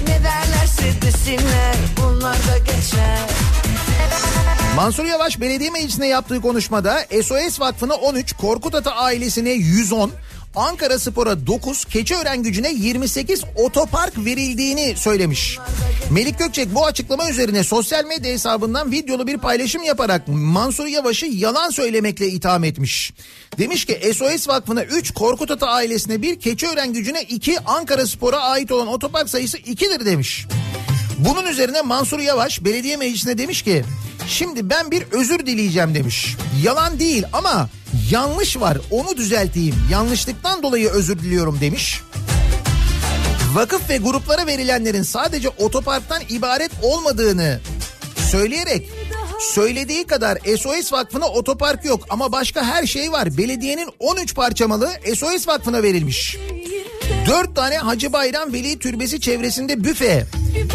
Ne 0.09 0.25
derlerse 0.25 1.03
desinler 1.03 1.75
Bunlar 1.97 2.35
da 2.35 2.59
geçer 2.59 3.19
Mansur 4.77 5.05
Yavaş 5.05 5.41
belediye 5.41 5.71
meclisinde 5.71 6.07
yaptığı 6.07 6.41
konuşmada 6.41 7.07
SOS 7.23 7.61
Vakfı'na 7.61 7.95
13, 7.95 8.33
Korkut 8.33 8.75
Ata 8.75 8.91
ailesine 8.91 9.51
110, 9.51 10.13
Ankara 10.57 10.99
Spor'a 10.99 11.47
9, 11.47 11.85
Keçiören 11.85 12.43
gücüne 12.43 12.73
28 12.73 13.45
otopark 13.57 14.25
verildiğini 14.25 14.95
söylemiş. 14.97 15.59
Melik 16.11 16.39
Gökçek 16.39 16.75
bu 16.75 16.87
açıklama 16.87 17.31
üzerine 17.31 17.65
sosyal 17.65 18.05
medya 18.05 18.33
hesabından 18.33 18.93
videolu 18.93 19.27
bir 19.27 19.39
paylaşım 19.39 19.83
yaparak 19.83 20.29
Mansur 20.29 20.87
Yavaş'ı 20.87 21.27
yalan 21.27 21.71
söylemekle 21.71 22.29
itham 22.29 22.65
etmiş. 22.65 23.13
Demiş 23.59 23.85
ki 23.85 24.15
SOS 24.15 24.49
Vakfı'na 24.49 24.85
3, 24.85 25.11
Korkut 25.11 25.51
Ata 25.51 25.67
ailesine 25.67 26.23
1, 26.23 26.41
Keçiören 26.41 26.93
gücüne 26.93 27.23
2, 27.23 27.61
Ankara 27.61 28.07
Spor'a 28.07 28.41
ait 28.41 28.73
olan 28.73 28.89
otopark 28.89 29.29
sayısı 29.29 29.59
2'dir 29.59 30.07
demiş. 30.07 30.47
Bunun 31.19 31.47
üzerine 31.47 31.83
Mansur 31.83 32.21
Yavaş 32.21 32.65
belediye 32.65 32.97
meclisine 32.97 33.39
demiş 33.39 33.63
ki 33.63 33.85
şimdi 34.29 34.71
ben 34.71 34.91
bir 34.91 35.03
özür 35.03 35.47
dileyeceğim 35.47 35.95
demiş. 35.95 36.37
Yalan 36.65 36.99
değil 36.99 37.25
ama 37.33 37.69
yanlış 38.13 38.61
var 38.61 38.79
onu 38.91 39.17
düzelteyim. 39.17 39.75
Yanlışlıktan 39.91 40.63
dolayı 40.63 40.89
özür 40.89 41.19
diliyorum 41.19 41.59
demiş. 41.61 42.01
Vakıf 43.55 43.91
ve 43.91 43.97
gruplara 43.97 44.47
verilenlerin 44.47 45.03
sadece 45.03 45.49
otoparktan 45.49 46.23
ibaret 46.29 46.71
olmadığını 46.83 47.61
söyleyerek 48.31 48.91
söylediği 49.41 50.07
kadar 50.07 50.39
SOS 50.59 50.93
Vakfı'na 50.93 51.27
otopark 51.27 51.85
yok 51.85 52.01
ama 52.11 52.33
başka 52.33 52.65
her 52.65 52.87
şey 52.87 53.13
var. 53.13 53.39
Belediyenin 53.39 53.89
13 53.99 54.35
parça 54.35 54.69
malı 54.69 54.91
SOS 55.17 55.49
Vakfı'na 55.49 55.83
verilmiş. 55.83 56.37
4 57.27 57.57
tane 57.57 57.79
Hacı 57.79 58.13
Bayram 58.13 58.53
Veli 58.53 58.79
Türbesi 58.79 59.21
çevresinde 59.21 59.85
büfe, 59.85 60.27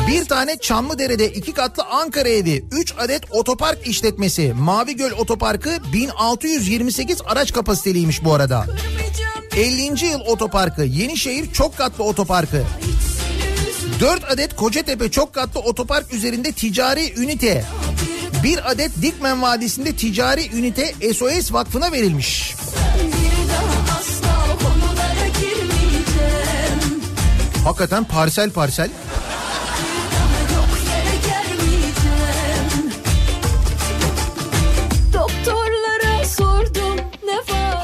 bir 0.08 0.26
tane 0.26 0.58
Çamlıdere'de 0.58 1.30
iki 1.30 1.54
katlı 1.54 1.84
Ankara 1.84 2.30
evi, 2.30 2.66
3 2.72 2.94
adet 2.98 3.24
otopark 3.32 3.88
işletmesi, 3.88 4.54
Mavi 4.54 4.96
Göl 4.96 5.12
Otoparkı 5.12 5.78
1628 5.94 7.22
araç 7.26 7.54
kapasiteliymiş 7.54 8.24
bu 8.24 8.34
arada. 8.34 8.66
50. 9.58 10.06
yıl 10.06 10.20
otoparkı, 10.20 10.84
Yenişehir 10.84 11.54
çok 11.54 11.78
katlı 11.78 12.04
otoparkı, 12.04 12.64
4 14.00 14.32
adet 14.32 14.56
Kocatepe 14.56 15.12
çok 15.12 15.34
katlı 15.34 15.60
otopark 15.60 16.14
üzerinde 16.14 16.52
ticari 16.52 17.14
ünite, 17.22 17.66
bir 18.44 18.72
adet 18.72 19.02
Dikmen 19.02 19.42
Vadisi'nde 19.42 19.96
ticari 19.96 20.56
ünite 20.56 21.14
SOS 21.14 21.54
Vakfı'na 21.54 21.92
verilmiş. 21.92 22.56
Hakikaten 27.64 28.04
parsel 28.04 28.52
parsel. 28.52 28.90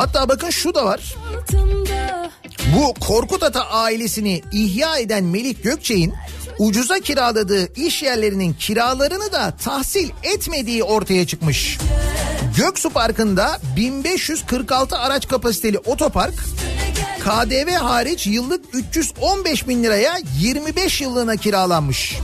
Hatta 0.03 0.29
bakın 0.29 0.49
şu 0.49 0.73
da 0.73 0.85
var. 0.85 1.15
Bu 2.75 2.93
Korkut 2.93 3.43
Ata 3.43 3.69
ailesini 3.69 4.41
ihya 4.51 4.97
eden 4.97 5.23
Melik 5.23 5.63
Gökçek'in 5.63 6.13
ucuza 6.59 6.99
kiraladığı 6.99 7.73
iş 7.73 8.03
yerlerinin 8.03 8.53
kiralarını 8.53 9.31
da 9.31 9.53
tahsil 9.63 10.09
etmediği 10.23 10.83
ortaya 10.83 11.27
çıkmış. 11.27 11.77
Göksu 12.57 12.89
Parkı'nda 12.89 13.59
1546 13.77 14.97
araç 14.97 15.27
kapasiteli 15.27 15.77
otopark 15.77 16.35
KDV 17.19 17.71
hariç 17.71 18.27
yıllık 18.27 18.65
315 18.73 19.67
bin 19.67 19.83
liraya 19.83 20.17
25 20.39 21.01
yıllığına 21.01 21.35
kiralanmış. 21.35 22.17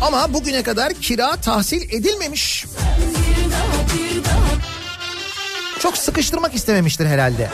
Ama 0.00 0.34
bugüne 0.34 0.62
kadar 0.62 0.92
kira 0.94 1.36
tahsil 1.36 1.82
edilmemiş. 1.82 2.64
daha 2.64 3.05
Çok 5.78 5.98
sıkıştırmak 5.98 6.54
istememiştir 6.54 7.06
herhalde. 7.06 7.50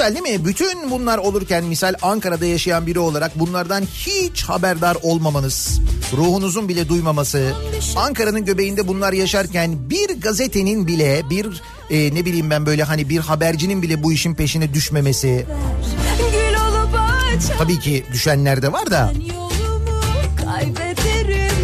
Güzel 0.00 0.24
değil 0.24 0.38
mi? 0.38 0.44
Bütün 0.44 0.90
bunlar 0.90 1.18
olurken 1.18 1.64
misal 1.64 1.94
Ankara'da 2.02 2.46
yaşayan 2.46 2.86
biri 2.86 2.98
olarak 2.98 3.38
bunlardan 3.38 3.82
hiç 3.82 4.42
haberdar 4.42 4.96
olmamanız, 5.02 5.80
ruhunuzun 6.16 6.68
bile 6.68 6.88
duymaması, 6.88 7.52
Ankara'nın 7.96 8.44
göbeğinde 8.44 8.88
bunlar 8.88 9.12
yaşarken 9.12 9.90
bir 9.90 10.20
gazetenin 10.20 10.86
bile 10.86 11.22
bir 11.30 11.62
e, 11.90 12.14
ne 12.14 12.24
bileyim 12.24 12.50
ben 12.50 12.66
böyle 12.66 12.82
hani 12.82 13.08
bir 13.08 13.18
habercinin 13.18 13.82
bile 13.82 14.02
bu 14.02 14.12
işin 14.12 14.34
peşine 14.34 14.74
düşmemesi. 14.74 15.46
Tabii 17.58 17.78
ki 17.78 18.04
düşenler 18.12 18.62
de 18.62 18.72
var 18.72 18.90
da 18.90 19.12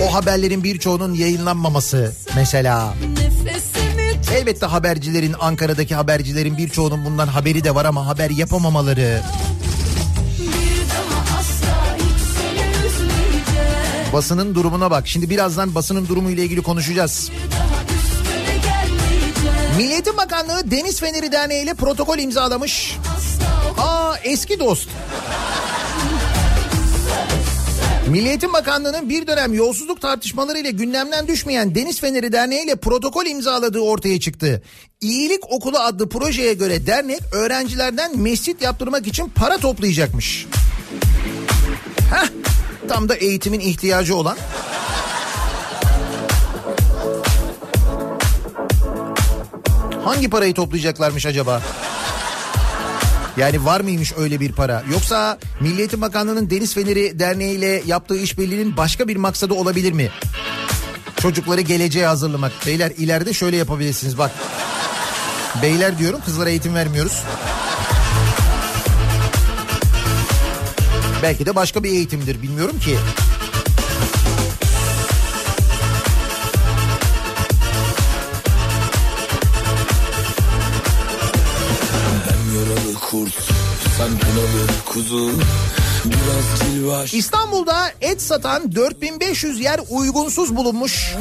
o 0.05 0.15
haberlerin 0.15 0.65
birçoğunun 0.65 1.15
yayınlanmaması 1.15 2.13
mesela. 2.37 2.95
Elbette 4.37 4.67
habercilerin 4.67 5.35
Ankara'daki 5.41 5.95
habercilerin 5.95 6.59
birçoğunun 6.59 7.05
bundan 7.05 7.27
haberi 7.27 7.65
de 7.65 7.75
var 7.75 7.85
ama 7.85 8.07
haber 8.07 8.31
yapamamaları. 8.31 9.23
Basının 14.13 14.55
durumuna 14.55 14.91
bak. 14.91 15.09
Şimdi 15.09 15.31
birazdan 15.31 15.75
basının 15.75 16.09
durumu 16.09 16.31
ile 16.31 16.43
ilgili 16.43 16.63
konuşacağız. 16.63 17.31
Milliyetin 19.77 20.17
Bakanlığı 20.17 20.71
Deniz 20.71 21.01
Feneri 21.01 21.33
Derneği 21.33 21.65
ile 21.65 21.75
protokol 21.75 22.19
imzalamış. 22.19 22.97
Aa 23.79 24.15
eski 24.25 24.61
dost. 24.61 24.89
Milliyetin 28.11 28.53
Bakanlığı'nın 28.53 29.09
bir 29.09 29.27
dönem 29.27 29.55
yolsuzluk 29.55 30.01
tartışmaları 30.01 30.59
ile 30.59 30.71
gündemden 30.71 31.29
düşmeyen 31.29 31.75
Deniz 31.75 32.01
Feneri 32.01 32.33
Derneği 32.33 32.65
ile 32.65 32.77
protokol 32.77 33.27
imzaladığı 33.27 33.81
ortaya 33.81 34.21
çıktı. 34.21 34.63
İyilik 35.01 35.53
Okulu 35.53 35.79
adlı 35.79 36.09
projeye 36.09 36.55
göre 36.55 36.87
dernek 36.87 37.21
öğrencilerden 37.33 38.19
mescit 38.19 38.63
yaptırmak 38.63 39.07
için 39.07 39.29
para 39.29 39.59
toplayacakmış. 39.59 40.47
Heh, 42.15 42.29
tam 42.89 43.09
da 43.09 43.15
eğitimin 43.15 43.61
ihtiyacı 43.61 44.17
olan. 44.17 44.37
Hangi 50.05 50.31
parayı 50.31 50.55
toplayacaklarmış 50.55 51.27
acaba? 51.27 51.63
Yani 53.37 53.65
var 53.65 53.81
mıymış 53.81 54.13
öyle 54.19 54.41
bir 54.41 54.53
para? 54.53 54.83
Yoksa 54.93 55.39
Milliyetin 55.61 56.01
Bakanlığı'nın 56.01 56.51
Deniz 56.51 56.75
Feneri 56.75 57.19
Derneği 57.19 57.59
ile 57.59 57.83
yaptığı 57.87 58.17
işbirliğinin 58.17 58.77
başka 58.77 59.09
bir 59.09 59.17
maksadı 59.17 59.55
olabilir 59.55 59.93
mi? 59.93 60.11
Çocukları 61.21 61.61
geleceğe 61.61 62.07
hazırlamak. 62.07 62.53
Beyler 62.67 62.93
ileride 62.99 63.33
şöyle 63.33 63.57
yapabilirsiniz 63.57 64.19
bak. 64.19 64.31
Beyler 65.63 65.99
diyorum 65.99 66.21
kızlara 66.25 66.51
eğitim 66.51 66.75
vermiyoruz. 66.75 67.23
Belki 71.23 71.47
de 71.47 71.55
başka 71.55 71.85
bir 71.85 71.91
eğitimdir 71.91 72.43
bilmiyorum 72.43 72.79
ki. 72.81 72.97
Kurt, 83.17 83.35
sen 83.99 84.09
kınalı 84.09 84.67
kuzu. 84.87 85.31
Biraz 86.05 86.61
cilvaş, 86.61 87.15
İstanbul'da 87.15 87.93
et 88.01 88.23
satan 88.23 88.75
4500 88.75 89.61
yer 89.61 89.81
uygunsuz 89.91 90.57
bulunmuş. 90.57 91.15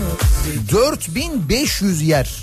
4500 0.72 2.02
yer. 2.02 2.36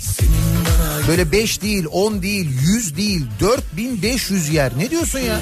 Böyle 1.07 1.31
5 1.31 1.61
değil, 1.61 1.85
10 1.91 2.21
değil, 2.21 2.49
100 2.61 2.97
değil, 2.97 3.25
4500 3.39 4.49
yer. 4.49 4.71
Ne 4.77 4.89
diyorsun 4.89 5.19
ya? 5.19 5.39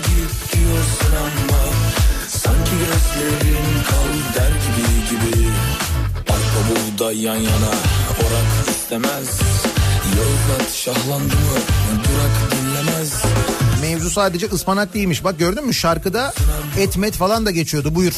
sanki 2.27 2.71
gözlerin 2.71 3.83
kal 3.89 4.35
der 4.35 4.51
gibi 4.51 5.09
gibi. 5.09 5.47
Arpa 6.19 6.61
buğday 6.69 7.21
yan 7.21 7.35
yana, 7.35 7.73
orak 8.19 8.69
istemez. 8.69 9.39
Yozgat 10.17 10.73
şahlandı 10.73 11.35
mı, 11.35 11.57
durak 12.03 12.51
dinlemez. 12.51 13.13
Mevzu 14.01 14.13
sadece 14.13 14.45
ıspanak 14.45 14.93
değilmiş. 14.93 15.23
Bak 15.23 15.39
gördün 15.39 15.65
mü 15.65 15.73
şarkıda 15.73 16.33
etmet 16.77 17.13
falan 17.13 17.45
da 17.45 17.51
geçiyordu. 17.51 17.95
Buyur. 17.95 18.13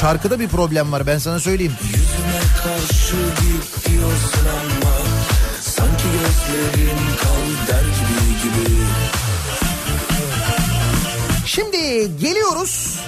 Şarkıda 0.00 0.40
bir 0.40 0.48
problem 0.48 0.92
var 0.92 1.06
ben 1.06 1.18
sana 1.18 1.40
söyleyeyim. 1.40 1.72
Yüzüme 1.82 2.40
karşı 2.62 3.16
git 3.16 3.86
diyorsun 3.88 4.46
ama 4.46 4.96
sanki 5.60 6.02
gözlerin 6.02 6.96
kal 7.22 7.68
der 7.68 7.82
gibi 7.82 8.42
gibi. 8.42 8.76
Şimdi 11.46 12.10
geliyoruz 12.20 12.98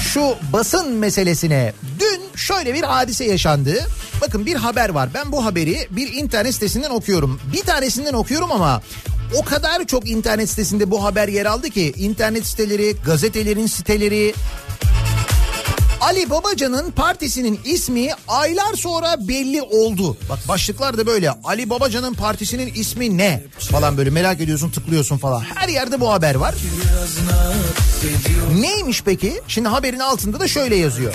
şu 0.00 0.34
basın 0.52 0.92
meselesine. 0.92 1.72
Dün 2.00 2.20
şöyle 2.36 2.74
bir 2.74 2.82
hadise 2.82 3.24
yaşandı. 3.24 3.86
Bakın 4.20 4.46
bir 4.46 4.56
haber 4.56 4.88
var. 4.88 5.08
Ben 5.14 5.32
bu 5.32 5.44
haberi 5.44 5.88
bir 5.90 6.12
internet 6.12 6.54
sitesinden 6.54 6.90
okuyorum. 6.90 7.40
Bir 7.52 7.62
tanesinden 7.62 8.12
okuyorum 8.12 8.52
ama 8.52 8.82
o 9.36 9.44
kadar 9.44 9.86
çok 9.86 10.10
internet 10.10 10.50
sitesinde 10.50 10.90
bu 10.90 11.04
haber 11.04 11.28
yer 11.28 11.46
aldı 11.46 11.70
ki 11.70 11.92
internet 11.96 12.46
siteleri, 12.46 12.96
gazetelerin 13.04 13.66
siteleri, 13.66 14.34
Ali 16.00 16.30
Babacan'ın 16.30 16.90
partisinin 16.90 17.60
ismi 17.64 18.08
aylar 18.28 18.74
sonra 18.74 19.28
belli 19.28 19.62
oldu. 19.62 20.16
Bak 20.28 20.38
başlıklar 20.48 20.98
da 20.98 21.06
böyle. 21.06 21.30
Ali 21.30 21.70
Babacan'ın 21.70 22.14
partisinin 22.14 22.72
ismi 22.74 23.18
ne? 23.18 23.42
Falan 23.58 23.96
böyle 23.96 24.10
merak 24.10 24.40
ediyorsun 24.40 24.70
tıklıyorsun 24.70 25.18
falan. 25.18 25.40
Her 25.40 25.68
yerde 25.68 26.00
bu 26.00 26.12
haber 26.12 26.34
var. 26.34 26.54
Neymiş 28.60 29.02
peki? 29.02 29.40
Şimdi 29.48 29.68
haberin 29.68 29.98
altında 29.98 30.40
da 30.40 30.48
şöyle 30.48 30.76
yazıyor. 30.76 31.14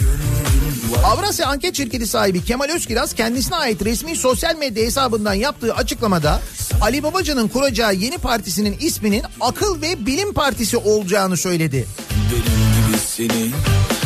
Avrasya 1.04 1.48
Anket 1.48 1.78
Şirketi 1.78 2.08
sahibi 2.08 2.46
Kemal 2.46 2.70
Özkiraz 2.70 3.14
kendisine 3.14 3.56
ait 3.56 3.86
resmi 3.86 4.16
sosyal 4.16 4.56
medya 4.56 4.84
hesabından 4.86 5.34
yaptığı 5.34 5.74
açıklamada 5.74 6.42
Ali 6.82 7.04
Babacan'ın 7.04 7.48
kuracağı 7.48 7.96
yeni 7.96 8.18
partisinin 8.18 8.78
isminin 8.80 9.22
Akıl 9.42 9.82
ve 9.82 10.06
Bilim 10.06 10.34
Partisi 10.34 10.78
olacağını 10.78 11.38
söyledi. 11.38 11.88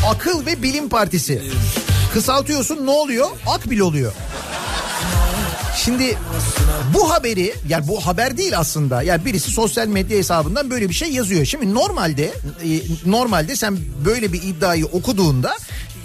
Akıl 0.07 0.45
ve 0.45 0.63
Bilim 0.63 0.89
Partisi. 0.89 1.41
Kısaltıyorsun 2.13 2.85
ne 2.85 2.91
oluyor? 2.91 3.27
Akbil 3.47 3.79
oluyor. 3.79 4.13
Şimdi 5.77 6.17
bu 6.93 7.11
haberi 7.11 7.53
yani 7.69 7.87
bu 7.87 8.05
haber 8.07 8.37
değil 8.37 8.59
aslında. 8.59 9.01
Yani 9.01 9.25
birisi 9.25 9.51
sosyal 9.51 9.87
medya 9.87 10.17
hesabından 10.17 10.69
böyle 10.69 10.89
bir 10.89 10.93
şey 10.93 11.11
yazıyor. 11.11 11.45
Şimdi 11.45 11.73
normalde 11.73 12.25
e, 12.25 12.69
normalde 13.05 13.55
sen 13.55 13.77
böyle 14.05 14.33
bir 14.33 14.41
iddiayı 14.43 14.85
okuduğunda 14.85 15.57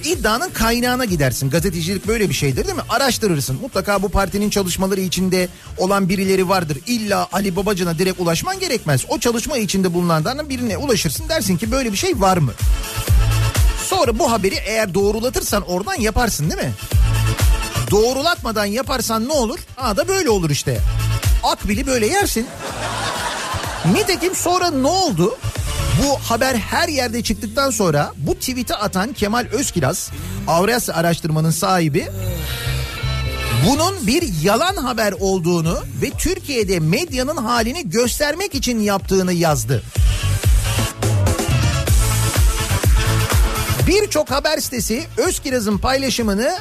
iddianın 0.05 0.51
kaynağına 0.51 1.05
gidersin. 1.05 1.51
Gazetecilik 1.51 2.07
böyle 2.07 2.29
bir 2.29 2.35
şeydir 2.35 2.65
değil 2.65 2.77
mi? 2.77 2.83
Araştırırsın. 2.89 3.61
Mutlaka 3.61 4.03
bu 4.03 4.09
partinin 4.09 4.51
çalışmaları 4.51 5.01
içinde 5.01 5.49
olan 5.79 6.09
birileri 6.09 6.49
vardır. 6.49 6.79
İlla 6.87 7.29
Ali 7.33 7.57
Babacan'a 7.57 7.99
direkt 7.99 8.21
ulaşman 8.21 8.61
gerekmez. 8.61 9.05
O 9.09 9.19
çalışma 9.19 9.57
içinde 9.57 9.95
bulunanlardan 9.95 10.49
birine 10.49 10.77
ulaşırsın. 10.77 11.29
Dersin 11.29 11.57
ki 11.57 11.71
böyle 11.71 11.93
bir 11.93 11.97
şey 11.97 12.21
var 12.21 12.37
mı? 12.37 12.53
Sonra 13.87 14.19
bu 14.19 14.33
haberi 14.33 14.55
eğer 14.55 14.95
doğrulatırsan 14.95 15.63
oradan 15.63 16.01
yaparsın 16.01 16.51
değil 16.51 16.63
mi? 16.63 16.73
Doğrulatmadan 17.91 18.65
yaparsan 18.65 19.29
ne 19.29 19.33
olur? 19.33 19.59
Aa 19.79 19.97
da 19.97 20.09
böyle 20.09 20.31
olur 20.31 20.51
işte. 20.51 20.81
Akbil'i 21.43 21.87
böyle 21.87 22.07
yersin. 22.07 22.47
Nitekim 23.93 24.35
sonra 24.35 24.71
ne 24.71 24.87
oldu? 24.87 25.39
Bu 26.03 26.19
haber 26.31 26.55
her 26.55 26.89
yerde 26.89 27.23
çıktıktan 27.23 27.71
sonra 27.71 28.13
bu 28.17 28.35
tweet'i 28.35 28.75
atan 28.75 29.13
Kemal 29.13 29.47
Özkiraz, 29.53 30.11
Avrasya 30.49 30.95
araştırmanın 30.95 31.51
sahibi 31.51 32.09
bunun 33.67 34.07
bir 34.07 34.43
yalan 34.43 34.77
haber 34.77 35.13
olduğunu 35.13 35.79
ve 36.03 36.11
Türkiye'de 36.11 36.81
medyanın 36.81 37.37
halini 37.37 37.91
göstermek 37.91 38.55
için 38.55 38.81
yaptığını 38.81 39.33
yazdı. 39.33 39.83
Birçok 43.87 44.31
haber 44.31 44.59
sitesi 44.59 45.05
Özkiraz'ın 45.17 45.79
paylaşımını 45.79 46.59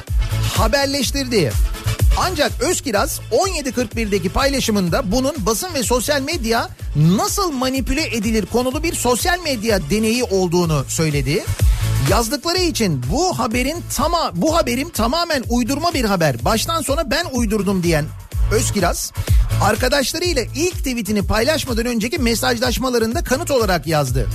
haberleştirdi. 0.56 1.52
Ancak 2.18 2.52
Özkiraz 2.60 3.20
17.41'deki 3.30 4.28
paylaşımında 4.28 5.12
bunun 5.12 5.34
basın 5.46 5.74
ve 5.74 5.82
sosyal 5.82 6.22
medya 6.22 6.68
nasıl 6.96 7.52
manipüle 7.52 8.16
edilir 8.16 8.46
konulu 8.46 8.82
bir 8.82 8.94
sosyal 8.94 9.38
medya 9.40 9.90
deneyi 9.90 10.24
olduğunu 10.24 10.84
söyledi. 10.88 11.44
Yazdıkları 12.10 12.58
için 12.58 13.02
bu 13.12 13.38
haberin 13.38 13.76
tama 13.96 14.30
bu 14.34 14.56
haberim 14.56 14.90
tamamen 14.90 15.44
uydurma 15.48 15.94
bir 15.94 16.04
haber. 16.04 16.44
Baştan 16.44 16.82
sona 16.82 17.10
ben 17.10 17.26
uydurdum 17.32 17.82
diyen 17.82 18.04
Özkiraz 18.52 19.12
arkadaşlarıyla 19.62 20.42
ilk 20.56 20.74
tweetini 20.74 21.26
paylaşmadan 21.26 21.86
önceki 21.86 22.18
mesajlaşmalarında 22.18 23.24
kanıt 23.24 23.50
olarak 23.50 23.86
yazdı. 23.86 24.28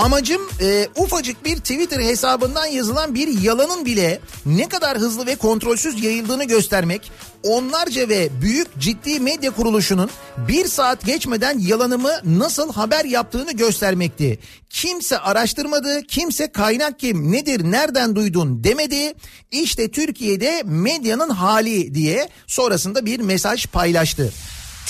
Amacım 0.00 0.42
e, 0.60 0.88
ufacık 0.96 1.44
bir 1.44 1.56
Twitter 1.56 2.00
hesabından 2.00 2.66
yazılan 2.66 3.14
bir 3.14 3.42
yalanın 3.42 3.84
bile 3.84 4.20
ne 4.46 4.68
kadar 4.68 4.98
hızlı 4.98 5.26
ve 5.26 5.36
kontrolsüz 5.36 6.04
yayıldığını 6.04 6.44
göstermek. 6.44 7.12
Onlarca 7.42 8.08
ve 8.08 8.28
büyük 8.42 8.78
ciddi 8.78 9.20
medya 9.20 9.50
kuruluşunun 9.50 10.10
bir 10.48 10.64
saat 10.66 11.04
geçmeden 11.06 11.58
yalanımı 11.58 12.12
nasıl 12.24 12.72
haber 12.72 13.04
yaptığını 13.04 13.52
göstermekti. 13.52 14.38
Kimse 14.70 15.18
araştırmadı, 15.18 16.02
kimse 16.02 16.52
kaynak 16.52 16.98
kim, 16.98 17.32
nedir, 17.32 17.64
nereden 17.64 18.16
duydun 18.16 18.64
demedi. 18.64 19.14
İşte 19.50 19.90
Türkiye'de 19.90 20.62
medyanın 20.64 21.30
hali 21.30 21.94
diye 21.94 22.28
sonrasında 22.46 23.06
bir 23.06 23.20
mesaj 23.20 23.66
paylaştı. 23.66 24.32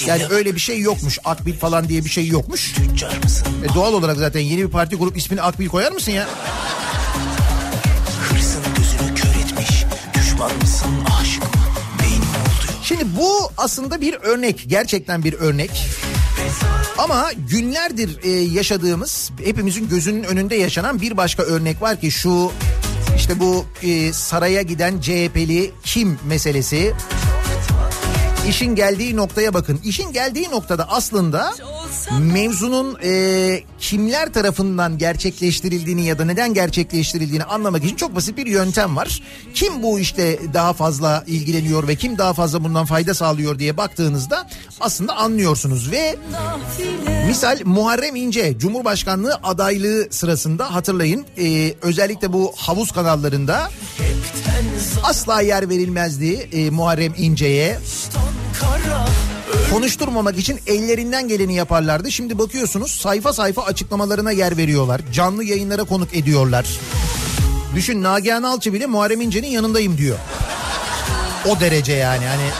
Yani 0.06 0.22
öyle 0.30 0.54
bir 0.54 0.60
şey 0.60 0.80
yokmuş. 0.80 1.18
Akbil 1.24 1.54
falan 1.58 1.88
diye 1.88 2.04
bir 2.04 2.10
şey 2.10 2.26
yokmuş. 2.26 2.74
E 3.64 3.74
doğal 3.74 3.92
olarak 3.92 4.16
zaten 4.16 4.40
yeni 4.40 4.62
bir 4.62 4.70
parti 4.70 4.98
kurup 4.98 5.16
ismini 5.16 5.42
Akbil 5.42 5.68
koyar 5.68 5.92
mısın 5.92 6.12
ya? 6.12 6.28
Hırsın 8.28 8.62
gözünü 8.76 9.14
kör 9.14 9.28
etmiş. 9.28 9.84
Düşman 10.14 10.56
mısın 10.60 10.88
aşık 11.20 11.42
mı? 11.42 11.60
Beyin 12.02 12.18
mi 12.20 12.26
oldu? 12.26 12.72
Şimdi 12.82 13.04
bu 13.18 13.50
aslında 13.56 14.00
bir 14.00 14.14
örnek. 14.14 14.64
Gerçekten 14.66 15.24
bir 15.24 15.32
örnek. 15.32 15.70
Ama 16.98 17.30
günlerdir 17.50 18.18
e, 18.22 18.30
yaşadığımız 18.30 19.30
hepimizin 19.44 19.88
gözünün 19.88 20.22
önünde 20.24 20.54
yaşanan 20.56 21.00
bir 21.00 21.16
başka 21.16 21.42
örnek 21.42 21.82
var 21.82 22.00
ki 22.00 22.10
şu 22.10 22.52
işte 23.16 23.40
bu 23.40 23.64
e, 23.82 24.12
saraya 24.12 24.62
giden 24.62 25.00
CHP'li 25.00 25.70
kim 25.84 26.18
meselesi. 26.28 26.92
İşin 28.48 28.74
geldiği 28.74 29.16
noktaya 29.16 29.54
bakın. 29.54 29.80
İşin 29.84 30.12
geldiği 30.12 30.50
noktada 30.50 30.88
aslında 30.88 31.54
mevzunun 32.20 32.98
e, 33.02 33.62
kimler 33.80 34.32
tarafından 34.32 34.98
gerçekleştirildiğini 34.98 36.06
ya 36.06 36.18
da 36.18 36.24
neden 36.24 36.54
gerçekleştirildiğini 36.54 37.44
anlamak 37.44 37.84
için 37.84 37.96
çok 37.96 38.16
basit 38.16 38.36
bir 38.36 38.46
yöntem 38.46 38.96
var. 38.96 39.22
Kim 39.54 39.82
bu 39.82 40.00
işte 40.00 40.38
daha 40.54 40.72
fazla 40.72 41.24
ilgileniyor 41.26 41.88
ve 41.88 41.96
kim 41.96 42.18
daha 42.18 42.32
fazla 42.32 42.64
bundan 42.64 42.84
fayda 42.86 43.14
sağlıyor 43.14 43.58
diye 43.58 43.76
baktığınızda 43.76 44.48
aslında 44.80 45.16
anlıyorsunuz 45.16 45.90
ve 45.90 46.16
misal 47.26 47.58
Muharrem 47.64 48.16
İnce 48.16 48.58
Cumhurbaşkanlığı 48.58 49.40
adaylığı 49.42 50.08
sırasında 50.10 50.74
hatırlayın 50.74 51.26
e, 51.38 51.74
özellikle 51.82 52.32
bu 52.32 52.52
havuz 52.56 52.92
kanallarında 52.92 53.70
asla 55.02 55.40
yer 55.40 55.68
verilmezdi 55.68 56.48
e, 56.52 56.70
Muharrem 56.70 57.14
İnce'ye. 57.16 57.78
Konuşturmamak 59.70 60.38
için 60.38 60.60
ellerinden 60.66 61.28
geleni 61.28 61.54
yaparlardı. 61.54 62.10
Şimdi 62.10 62.38
bakıyorsunuz 62.38 62.90
sayfa 62.90 63.32
sayfa 63.32 63.62
açıklamalarına 63.62 64.32
yer 64.32 64.56
veriyorlar. 64.56 65.00
Canlı 65.12 65.44
yayınlara 65.44 65.84
konuk 65.84 66.14
ediyorlar. 66.14 66.66
Düşün 67.74 68.02
Nagihan 68.02 68.42
Alçı 68.42 68.72
bile 68.72 68.86
Muharrem 68.86 69.20
İnce'nin 69.20 69.48
yanındayım 69.48 69.98
diyor. 69.98 70.18
O 71.46 71.60
derece 71.60 71.92
yani 71.92 72.24
hani. 72.26 72.50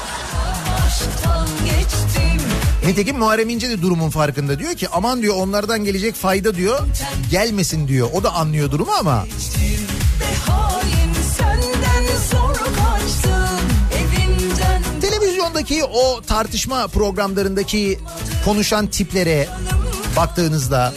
Nitekim 2.86 3.18
Muharrem 3.18 3.48
İnce 3.48 3.68
de 3.70 3.82
durumun 3.82 4.10
farkında 4.10 4.58
diyor 4.58 4.74
ki 4.74 4.88
aman 4.88 5.22
diyor 5.22 5.34
onlardan 5.36 5.84
gelecek 5.84 6.14
fayda 6.14 6.54
diyor 6.54 6.80
gelmesin 7.30 7.88
diyor. 7.88 8.08
O 8.14 8.22
da 8.22 8.34
anlıyor 8.34 8.70
durumu 8.70 8.92
ama 9.00 9.12
Hain 9.12 9.79
televizyondaki 15.60 15.84
o 15.84 16.20
tartışma 16.22 16.86
programlarındaki 16.86 17.98
konuşan 18.44 18.86
tiplere 18.86 19.48
baktığınızda 20.16 20.92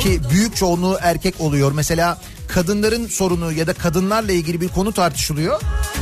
ki 0.00 0.20
büyük 0.30 0.56
çoğunluğu 0.56 0.98
erkek 1.00 1.40
oluyor. 1.40 1.72
Mesela 1.72 2.18
kadınların 2.48 3.06
sorunu 3.06 3.52
ya 3.52 3.66
da 3.66 3.72
kadınlarla 3.72 4.32
ilgili 4.32 4.60
bir 4.60 4.68
konu 4.68 4.92
tartışılıyor. 4.92 5.60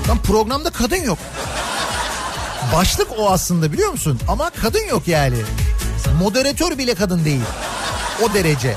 Lan 0.08 0.18
programda 0.22 0.70
kadın 0.70 1.04
yok. 1.04 1.18
Başlık 2.74 3.08
o 3.18 3.30
aslında 3.30 3.72
biliyor 3.72 3.90
musun? 3.90 4.20
Ama 4.28 4.50
kadın 4.50 4.86
yok 4.88 5.08
yani. 5.08 5.36
Moderatör 6.18 6.78
bile 6.78 6.94
kadın 6.94 7.24
değil. 7.24 7.40
O 8.22 8.34
derece. 8.34 8.76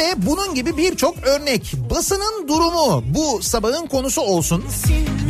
Ve 0.00 0.14
bunun 0.16 0.54
gibi 0.54 0.76
birçok 0.76 1.26
örnek. 1.26 1.74
Basının 1.90 2.48
durumu 2.48 3.04
bu 3.06 3.42
sabahın 3.42 3.86
konusu 3.86 4.20
olsun. 4.20 4.64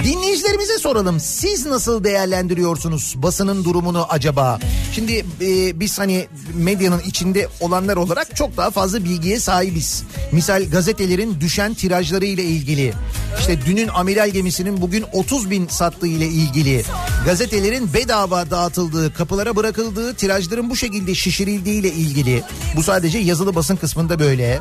Dinleyicilerimize 0.04 0.78
soralım. 0.78 1.20
Siz 1.20 1.66
nasıl 1.66 2.04
değerlendiriyorsunuz 2.04 3.14
basının 3.16 3.64
durumunu 3.64 4.06
acaba? 4.08 4.58
Şimdi 4.94 5.24
e, 5.40 5.80
biz 5.80 5.98
hani 5.98 6.26
medyanın 6.54 7.00
içinde 7.00 7.48
olanlar 7.60 7.96
olarak 7.96 8.36
çok 8.36 8.56
daha 8.56 8.70
fazla 8.70 9.04
bilgiye 9.04 9.40
sahibiz. 9.40 10.02
Misal 10.32 10.64
gazetelerin 10.70 11.40
düşen 11.40 11.74
tirajları 11.74 12.24
ile 12.24 12.44
ilgili. 12.44 12.92
İşte 13.40 13.58
dünün 13.66 13.88
amiral 13.88 14.30
gemisinin 14.30 14.80
bugün 14.80 15.04
30 15.12 15.50
bin 15.50 15.68
sattığı 15.68 16.06
ile 16.06 16.26
ilgili. 16.26 16.84
Gazetelerin 17.24 17.94
bedava 17.94 18.50
dağıtıldığı, 18.50 19.14
kapılara 19.14 19.56
bırakıldığı, 19.56 20.14
tirajların 20.14 20.70
bu 20.70 20.76
şekilde 20.76 21.14
şişirildiği 21.14 21.80
ile 21.80 21.88
ilgili. 21.88 22.42
Bu 22.76 22.82
sadece 22.82 23.18
yazılı 23.18 23.54
basın 23.54 23.76
kısmında 23.76 24.18
böyle. 24.18 24.59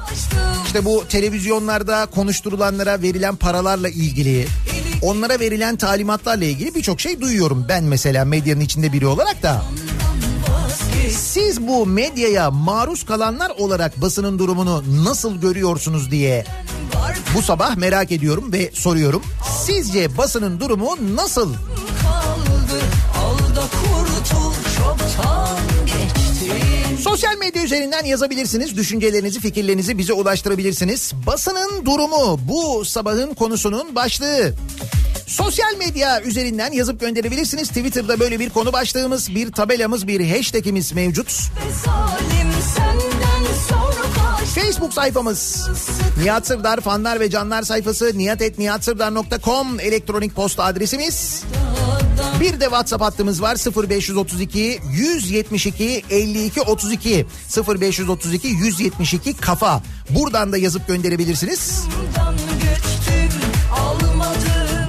İşte 0.66 0.86
bu 0.86 1.04
televizyonlarda 1.10 2.06
konuşturulanlara 2.06 3.02
verilen 3.02 3.36
paralarla 3.36 3.90
ilgili, 3.90 4.48
onlara 5.02 5.40
verilen 5.40 5.76
talimatlarla 5.76 6.46
ilgili 6.46 6.76
birçok 6.76 7.02
şey 7.02 7.22
duyuyorum. 7.22 7.66
Ben 7.70 7.84
mesela 7.84 8.26
medyanın 8.26 8.60
içinde 8.60 8.94
biri 8.94 9.08
olarak 9.08 9.44
da. 9.44 9.64
Siz 11.10 11.68
bu 11.68 11.86
medyaya 11.86 12.52
maruz 12.52 13.06
kalanlar 13.06 13.50
olarak 13.50 14.02
basının 14.02 14.40
durumunu 14.40 14.84
nasıl 15.04 15.42
görüyorsunuz 15.42 16.12
diye 16.12 16.46
bu 17.36 17.42
sabah 17.42 17.76
merak 17.76 18.12
ediyorum 18.12 18.54
ve 18.54 18.72
soruyorum. 18.74 19.24
Sizce 19.66 20.18
basının 20.18 20.60
durumu 20.60 20.98
nasıl? 21.16 21.54
kaldı 22.02 22.82
al 23.18 23.56
da 23.56 23.62
kurtul 23.62 24.54
çoktan 24.78 25.58
geçti 25.86 26.79
Sosyal 27.04 27.38
medya 27.38 27.64
üzerinden 27.64 28.06
yazabilirsiniz. 28.06 28.78
Düşüncelerinizi, 28.78 29.40
fikirlerinizi 29.40 29.98
bize 29.98 30.14
ulaştırabilirsiniz. 30.14 31.14
Basının 31.28 31.86
durumu 31.86 32.40
bu 32.48 32.86
sabahın 32.86 33.34
konusunun 33.34 33.96
başlığı. 33.96 34.54
Sosyal 35.28 35.78
medya 35.78 36.22
üzerinden 36.22 36.72
yazıp 36.72 37.00
gönderebilirsiniz. 37.00 37.68
Twitter'da 37.68 38.20
böyle 38.20 38.40
bir 38.40 38.50
konu 38.50 38.74
başlığımız, 38.74 39.36
bir 39.36 39.52
tabelamız, 39.52 40.08
bir 40.08 40.30
hashtagimiz 40.30 40.94
mevcut. 40.94 41.28
Facebook 44.56 44.94
sayfamız 44.94 45.68
Nihat 46.24 46.48
Sırdar 46.48 46.82
fanlar 46.82 47.20
ve 47.20 47.30
canlar 47.30 47.64
sayfası 47.64 48.12
nihatetnihatsırdar.com 48.18 49.80
elektronik 49.80 50.36
posta 50.36 50.64
adresimiz. 50.64 51.44
Bir 52.40 52.60
de 52.60 52.64
WhatsApp 52.64 53.04
hattımız 53.04 53.42
var 53.42 53.56
0532 53.56 54.80
172 54.92 56.04
52 56.10 56.62
32 56.62 57.26
0532 57.68 58.48
172 58.48 59.34
kafa. 59.34 59.82
Buradan 60.10 60.52
da 60.52 60.58
yazıp 60.58 60.88
gönderebilirsiniz. 60.88 61.84
geçtim 62.62 63.40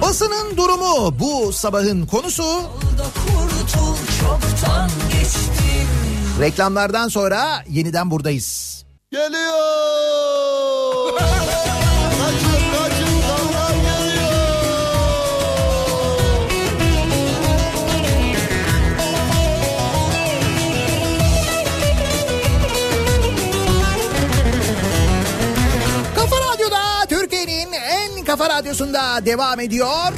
Basının 0.01 0.57
durumu 0.57 1.19
bu 1.19 1.53
sabahın 1.53 2.05
konusu. 2.05 2.61
Reklamlardan 6.39 7.07
sonra 7.07 7.63
yeniden 7.69 8.11
buradayız. 8.11 8.83
Geliyor. 9.11 9.81
Kafa 28.31 28.49
radyosunda 28.49 29.25
devam 29.25 29.59
ediyor. 29.59 30.13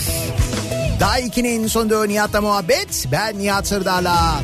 Daiki'nin 1.00 1.68
sunduğu 1.68 2.08
Nihat'la 2.08 2.42
muhabbet. 2.42 3.06
Ben 3.12 3.40
Nihat 3.40 3.68
Sırdar'la. 3.68 4.42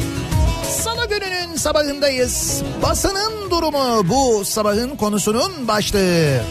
Salı 0.84 1.09
gününün 1.09 1.55
sabahındayız. 1.55 2.61
Basının 2.84 3.51
durumu 3.51 4.09
bu 4.09 4.45
sabahın 4.45 4.95
konusunun 4.95 5.67
başlığı. 5.67 6.41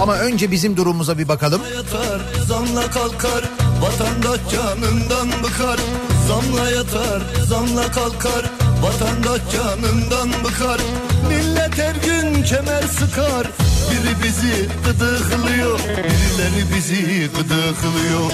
Ama 0.00 0.16
önce 0.16 0.50
bizim 0.50 0.76
durumumuza 0.76 1.18
bir 1.18 1.28
bakalım. 1.28 1.62
yatar, 1.76 2.20
zamla 2.46 2.90
kalkar, 2.90 3.44
vatandaş 3.80 4.40
canından 4.52 5.28
bıkar. 5.42 5.80
Zamla 6.28 6.70
yatar, 6.70 7.22
zamla 7.48 7.92
kalkar, 7.92 8.50
vatandaş 8.82 9.40
canından 9.52 10.30
bıkar. 10.44 10.80
Millet 11.28 11.78
her 11.78 11.94
gün 11.94 12.42
kemer 12.42 12.82
sıkar, 12.82 13.46
biri 13.90 14.22
bizi 14.24 14.68
gıdıklıyor, 14.84 15.78
birileri 15.78 16.74
bizi 16.76 17.30
gıdıklıyor. 17.36 18.32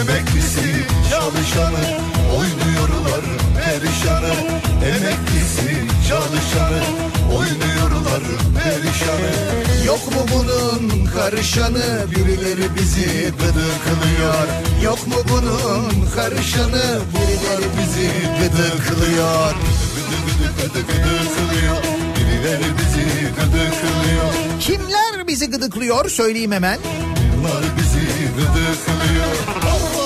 Emeklisi, 0.00 0.86
çalışanı, 1.10 2.00
oynuyorlar 2.36 3.43
perişanı. 3.64 4.34
Emeklisi, 4.84 5.70
çalışanı, 6.08 6.82
oynuyorlar 7.36 8.22
perişanı. 8.62 9.30
Yok 9.86 10.12
mu 10.12 10.26
bunun 10.34 11.06
karışanı, 11.06 12.06
birileri 12.10 12.74
bizi 12.76 13.32
gıdıklıyor. 13.40 14.46
Yok 14.84 15.06
mu 15.06 15.16
bunun 15.28 16.06
karışanı, 16.16 17.00
birileri 17.14 17.68
bizi 17.78 18.10
gıdıklıyor. 18.40 19.54
Gıdı 19.96 20.16
gıdı 20.26 20.48
gıdı 20.62 20.80
gıdıklıyor, 20.86 21.82
birileri 22.16 22.68
bizi 22.78 23.04
gıdıklıyor. 23.36 24.32
Kimler 24.60 25.26
bizi 25.26 25.50
gıdıklıyor 25.50 26.08
söyleyeyim 26.08 26.52
hemen. 26.52 26.78
Bunlar 27.36 27.62
bizi 27.76 28.00
gıdıklıyor. 28.36 30.03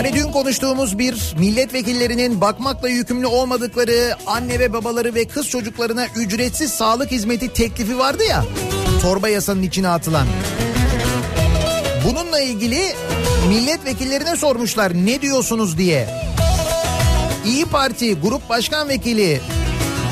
Hani 0.00 0.12
dün 0.12 0.32
konuştuğumuz 0.32 0.98
bir 0.98 1.34
milletvekillerinin 1.38 2.40
bakmakla 2.40 2.88
yükümlü 2.88 3.26
olmadıkları 3.26 4.16
anne 4.26 4.58
ve 4.58 4.72
babaları 4.72 5.14
ve 5.14 5.24
kız 5.24 5.48
çocuklarına 5.48 6.06
ücretsiz 6.16 6.72
sağlık 6.72 7.10
hizmeti 7.10 7.52
teklifi 7.52 7.98
vardı 7.98 8.22
ya. 8.24 8.44
Torba 9.02 9.28
yasanın 9.28 9.62
içine 9.62 9.88
atılan. 9.88 10.26
Bununla 12.04 12.40
ilgili 12.40 12.80
milletvekillerine 13.48 14.36
sormuşlar 14.36 14.94
ne 14.94 15.22
diyorsunuz 15.22 15.78
diye. 15.78 16.08
İyi 17.46 17.64
Parti 17.64 18.14
Grup 18.14 18.48
Başkan 18.48 18.88
Vekili 18.88 19.40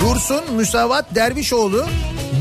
Dursun 0.01 0.55
Müsavat 0.57 1.15
Dervişoğlu 1.15 1.87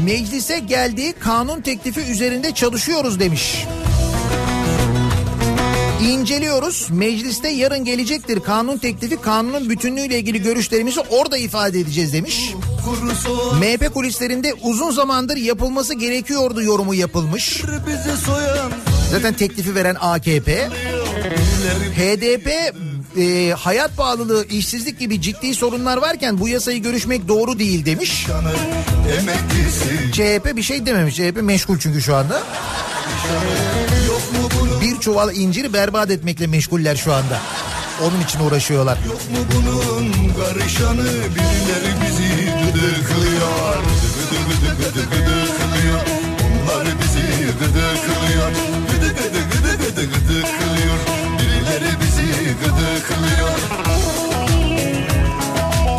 meclise 0.06 0.60
geldiği 0.60 1.14
kanun 1.14 1.62
teklifi 1.62 2.00
üzerinde 2.00 2.52
çalışıyoruz 2.52 3.20
demiş. 3.20 3.66
İnceliyoruz. 6.02 6.88
Mecliste 6.92 7.50
yarın 7.50 7.86
gelecektir 7.86 8.40
kanun 8.40 8.78
teklifi. 8.78 9.22
Kanunun 9.22 9.70
bütünlüğüyle 9.70 10.20
ilgili 10.20 10.42
görüşlerimizi 10.42 11.00
orada 11.00 11.38
ifade 11.38 11.80
edeceğiz 11.80 12.14
demiş. 12.14 12.54
MHP 13.60 13.94
kulislerinde 13.94 14.54
uzun 14.54 14.92
zamandır 14.92 15.38
yapılması 15.38 15.94
gerekiyordu 15.94 16.62
yorumu 16.64 16.94
yapılmış. 16.94 17.62
Zaten 19.12 19.34
teklifi 19.34 19.76
veren 19.76 19.96
AKP. 20.00 20.70
HDP 21.96 22.74
e, 23.18 23.52
hayat 23.52 23.98
pahalılığı, 23.98 24.46
işsizlik 24.48 25.00
gibi 25.00 25.22
ciddi 25.22 25.56
sorunlar 25.56 25.98
varken 25.98 26.40
bu 26.40 26.48
yasayı 26.48 26.82
görüşmek 26.82 27.28
doğru 27.28 27.60
değil 27.60 27.86
demiş. 27.86 28.28
CHP 30.12 30.56
bir 30.56 30.64
şey 30.64 30.86
dememiş. 30.86 31.16
CHP 31.16 31.42
meşgul 31.42 31.80
çünkü 31.80 32.02
şu 32.02 32.16
anda. 32.16 32.44
Bir 34.98 35.02
çuval 35.02 35.36
inciri 35.36 35.74
berbat 35.74 36.12
etmekle 36.12 36.48
meşguller 36.48 36.96
şu 36.96 37.14
anda. 37.14 37.40
Onun 38.04 38.22
için 38.22 38.40
uğraşıyorlar. 38.40 38.98
yok 39.08 39.22
mu 39.32 39.38
bunun 39.56 40.12
karışanı 40.34 41.04
birileri 41.06 41.92
bizi 42.02 42.46
gıdıklıyor. 42.46 43.76
Gıdı 44.18 44.40
gıdı 44.50 44.84
gıdı 44.84 45.04
gıdıklıyor. 45.10 46.00
Onlar 46.46 46.86
bizi 46.86 47.46
gıdıklıyor. 47.60 48.52
Gıdı 48.92 49.08
gıdı 49.08 49.40
gıdı 49.52 49.78
gıdı 49.78 50.04
gıdıklıyor. 50.06 50.98
Birileri 51.40 51.92
bizi 52.02 52.56
gıdıklıyor. 52.64 53.58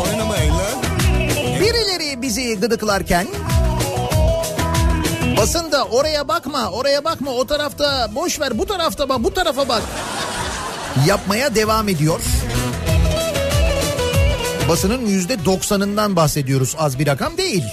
Oynamayın 0.07 0.51
lan. 0.53 0.77
Birileri 1.59 2.21
bizi 2.21 2.59
gıdıklarken 2.59 3.27
basında 5.39 5.85
oraya 5.85 6.27
bakma 6.27 6.71
oraya 6.71 7.03
bakma 7.03 7.31
o 7.31 7.45
tarafta 7.47 8.15
boş 8.15 8.39
ver 8.39 8.57
bu 8.57 8.65
tarafta 8.65 9.09
bak 9.09 9.23
bu 9.23 9.33
tarafa 9.33 9.69
bak 9.69 9.81
yapmaya 11.07 11.55
devam 11.55 11.89
ediyor. 11.89 12.21
Basının 14.69 15.05
yüzde 15.05 15.45
doksanından 15.45 16.15
bahsediyoruz 16.15 16.75
az 16.77 16.99
bir 16.99 17.07
rakam 17.07 17.37
değil. 17.37 17.63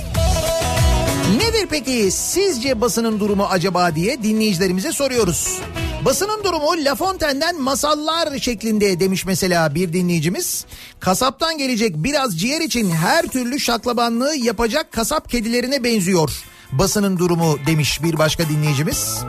Nedir 1.36 1.66
peki 1.70 2.10
sizce 2.10 2.80
basının 2.80 3.20
durumu 3.20 3.44
acaba 3.44 3.94
diye 3.94 4.22
dinleyicilerimize 4.22 4.92
soruyoruz. 4.92 5.58
Basının 6.04 6.44
durumu 6.44 6.84
La 6.84 6.94
Fontaine'den 6.94 7.60
masallar 7.60 8.38
şeklinde 8.38 9.00
demiş 9.00 9.26
mesela 9.26 9.74
bir 9.74 9.92
dinleyicimiz. 9.92 10.64
Kasaptan 11.00 11.58
gelecek 11.58 11.94
biraz 11.96 12.40
ciğer 12.40 12.60
için 12.60 12.90
her 12.90 13.22
türlü 13.22 13.60
şaklabanlığı 13.60 14.36
yapacak 14.36 14.92
kasap 14.92 15.30
kedilerine 15.30 15.84
benziyor. 15.84 16.55
Basının 16.72 17.18
durumu 17.18 17.58
demiş 17.66 18.02
bir 18.02 18.18
başka 18.18 18.48
dinleyicimiz. 18.48 19.24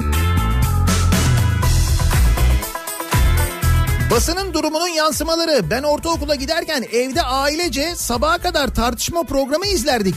Basının 4.12 4.54
durumunun 4.54 4.88
yansımaları. 4.88 5.70
Ben 5.70 5.84
ortaokula 5.84 6.36
giderken 6.36 6.86
evde 6.94 7.22
ailece 7.22 7.96
sabaha 7.96 8.38
kadar 8.38 8.68
tartışma 8.68 9.24
programı 9.24 9.66
izlerdik. 9.66 10.16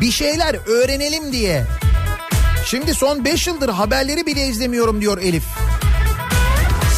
Bir 0.00 0.10
şeyler 0.10 0.56
öğrenelim 0.66 1.32
diye. 1.32 1.64
Şimdi 2.66 2.94
son 2.94 3.24
5 3.24 3.46
yıldır 3.46 3.68
haberleri 3.68 4.26
bile 4.26 4.46
izlemiyorum 4.46 5.00
diyor 5.00 5.18
Elif. 5.18 5.44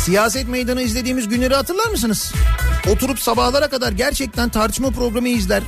Siyaset 0.05 0.49
meydanı 0.49 0.83
izlediğimiz 0.83 1.29
günleri 1.29 1.55
hatırlar 1.55 1.87
mısınız? 1.87 2.33
Oturup 2.93 3.19
sabahlara 3.19 3.69
kadar 3.69 3.93
gerçekten 3.93 4.49
tartışma 4.49 4.91
programı 4.91 5.29
izler. 5.29 5.63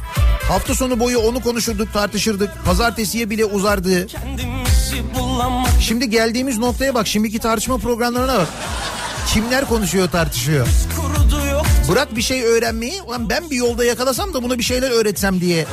Hafta 0.48 0.74
sonu 0.74 1.00
boyu 1.00 1.18
onu 1.18 1.42
konuşurduk, 1.42 1.92
tartışırdık. 1.92 2.50
Pazartesiye 2.64 3.30
bile 3.30 3.44
uzardı. 3.44 4.06
Şimdi 5.80 6.10
geldiğimiz 6.10 6.58
noktaya 6.58 6.94
bak, 6.94 7.06
şimdiki 7.06 7.38
tartışma 7.38 7.78
programlarına 7.78 8.34
bak. 8.38 8.48
Kimler 9.26 9.64
konuşuyor, 9.64 10.10
tartışıyor. 10.10 10.66
Bırak 11.88 12.16
bir 12.16 12.22
şey 12.22 12.44
öğrenmeyi, 12.44 13.02
ulan 13.02 13.30
ben 13.30 13.50
bir 13.50 13.56
yolda 13.56 13.84
yakalasam 13.84 14.34
da 14.34 14.42
buna 14.42 14.58
bir 14.58 14.62
şeyler 14.62 14.90
öğretsem 14.90 15.40
diye 15.40 15.66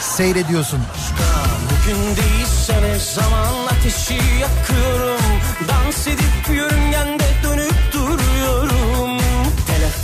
seyrediyorsun. 0.00 0.80
Bugün 1.70 2.00
değilse 2.00 2.82
ne 2.82 2.98
zaman 2.98 3.66
ateşi 3.66 4.14
yakıyorum 4.14 5.20
Dans 5.68 6.06
edip 6.06 6.56
yörüngende 6.56 7.33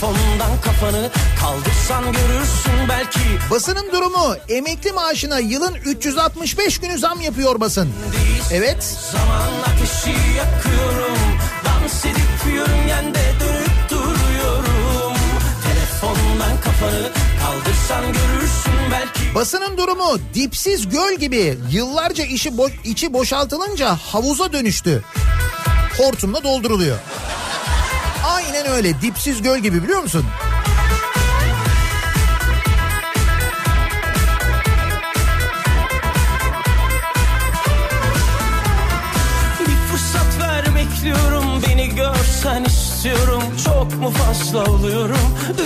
Telefondan 0.01 0.61
kafanı 0.65 1.11
kaldırsan 1.41 2.05
görürsün 2.05 2.89
belki 2.89 3.21
Basının 3.51 3.93
durumu 3.93 4.37
emekli 4.49 4.93
maaşına 4.93 5.39
yılın 5.39 5.75
365 5.75 6.79
günü 6.79 6.99
zam 6.99 7.21
yapıyor 7.21 7.61
basın. 7.61 7.89
Evet. 8.53 8.83
Zaman 9.13 9.51
ateşi 9.75 10.11
yakıyorum 10.37 11.19
Dans 11.65 12.05
edip 12.05 12.55
yörüngende 12.55 13.19
dönüp 13.41 13.91
duruyorum 13.91 15.17
Telefondan 15.65 16.61
kafanı 16.65 17.11
kaldırsan 17.43 18.05
görürsün 18.13 18.73
belki 18.93 19.35
Basının 19.35 19.77
durumu 19.79 20.19
dipsiz 20.35 20.89
göl 20.89 21.15
gibi 21.15 21.59
yıllarca 21.71 22.25
işi 22.25 22.49
bo- 22.49 22.83
içi 22.85 23.13
boşaltılınca 23.13 23.97
havuza 23.97 24.53
dönüştü. 24.53 25.05
Hortumla 25.99 26.43
dolduruluyor. 26.45 26.97
Aynen 28.51 28.67
öyle 28.67 29.01
dipsiz 29.01 29.43
göl 29.43 29.59
gibi 29.59 29.83
biliyor 29.83 30.01
musun? 30.01 30.25
Bir 39.61 39.93
fırsat 39.93 40.41
ver 40.41 40.65
bekliyorum 40.75 41.63
beni 41.69 41.95
görsen 41.95 42.65
istiyorum 43.01 43.43
Çok 43.65 44.01
mu 44.01 44.11
fazla 44.11 44.65
oluyorum 44.65 45.19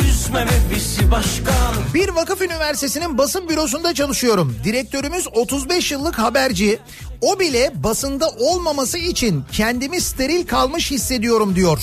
üzme 0.08 0.46
bizi 0.74 1.10
başkan 1.10 1.74
Bir 1.94 2.08
vakıf 2.08 2.42
üniversitesinin 2.42 3.18
basın 3.18 3.48
bürosunda 3.48 3.94
çalışıyorum. 3.94 4.56
Direktörümüz 4.64 5.28
35 5.32 5.92
yıllık 5.92 6.18
haberci. 6.18 6.78
O 7.20 7.40
bile 7.40 7.70
basında 7.74 8.28
olmaması 8.28 8.98
için 8.98 9.44
kendimi 9.52 10.00
steril 10.00 10.46
kalmış 10.46 10.90
hissediyorum 10.90 11.54
diyor. 11.56 11.78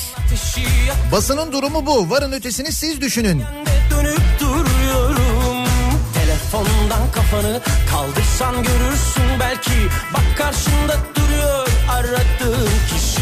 Basının 1.11 1.51
durumu 1.51 1.85
bu. 1.85 2.09
Varın 2.09 2.31
ötesini 2.31 2.71
siz 2.71 3.01
düşünün. 3.01 3.43
dönüp 3.91 4.21
duruyorum 4.39 5.65
Telefondan 6.13 7.11
kafanı 7.13 7.61
kaldırsan 7.91 8.55
görürsün 8.55 9.39
belki 9.39 9.71
Bak 10.13 10.37
karşında 10.37 10.97
duruyor 11.15 11.67
aradığın 11.89 12.69
kişi 12.87 13.20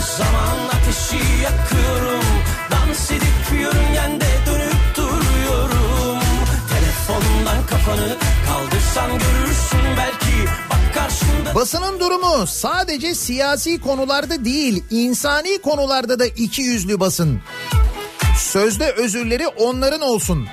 zaman 0.00 0.58
ateşi 0.68 1.42
yakıyorum 1.42 2.24
Dans 2.70 3.10
edip 3.10 3.60
yörüngende 3.60 4.26
dönüp 4.46 4.96
duruyorum 4.96 6.20
Telefondan 6.70 7.66
kafanı 7.66 8.16
kaldırsan 8.46 9.10
görürsün 9.10 9.96
belki 9.96 10.50
Bak 10.70 10.94
karşında 10.94 11.54
Basının 11.54 12.00
durumu 12.00 12.46
sadece 12.46 13.14
siyasi 13.14 13.80
konularda 13.80 14.44
değil, 14.44 14.84
insani 14.90 15.58
konularda 15.58 16.18
da 16.18 16.26
iki 16.26 16.62
yüzlü 16.62 17.00
basın. 17.00 17.40
Sözde 18.38 18.92
özürleri 18.92 19.48
onların 19.48 20.00
olsun. 20.00 20.46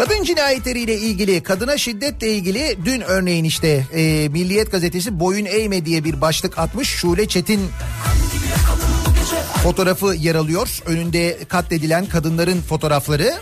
Kadın 0.00 0.22
cinayetleriyle 0.22 0.98
ilgili, 0.98 1.42
kadına 1.42 1.78
şiddetle 1.78 2.32
ilgili 2.32 2.78
dün 2.84 3.00
örneğin 3.00 3.44
işte 3.44 3.86
e, 3.92 4.28
Milliyet 4.28 4.72
Gazetesi 4.72 5.20
boyun 5.20 5.44
eğme 5.44 5.84
diye 5.84 6.04
bir 6.04 6.20
başlık 6.20 6.58
atmış. 6.58 6.88
Şule 6.88 7.28
Çetin 7.28 7.60
fotoğrafı 9.62 10.14
yer 10.14 10.34
alıyor. 10.34 10.78
Önünde 10.86 11.38
katledilen 11.48 12.06
kadınların 12.06 12.60
fotoğrafları. 12.60 13.34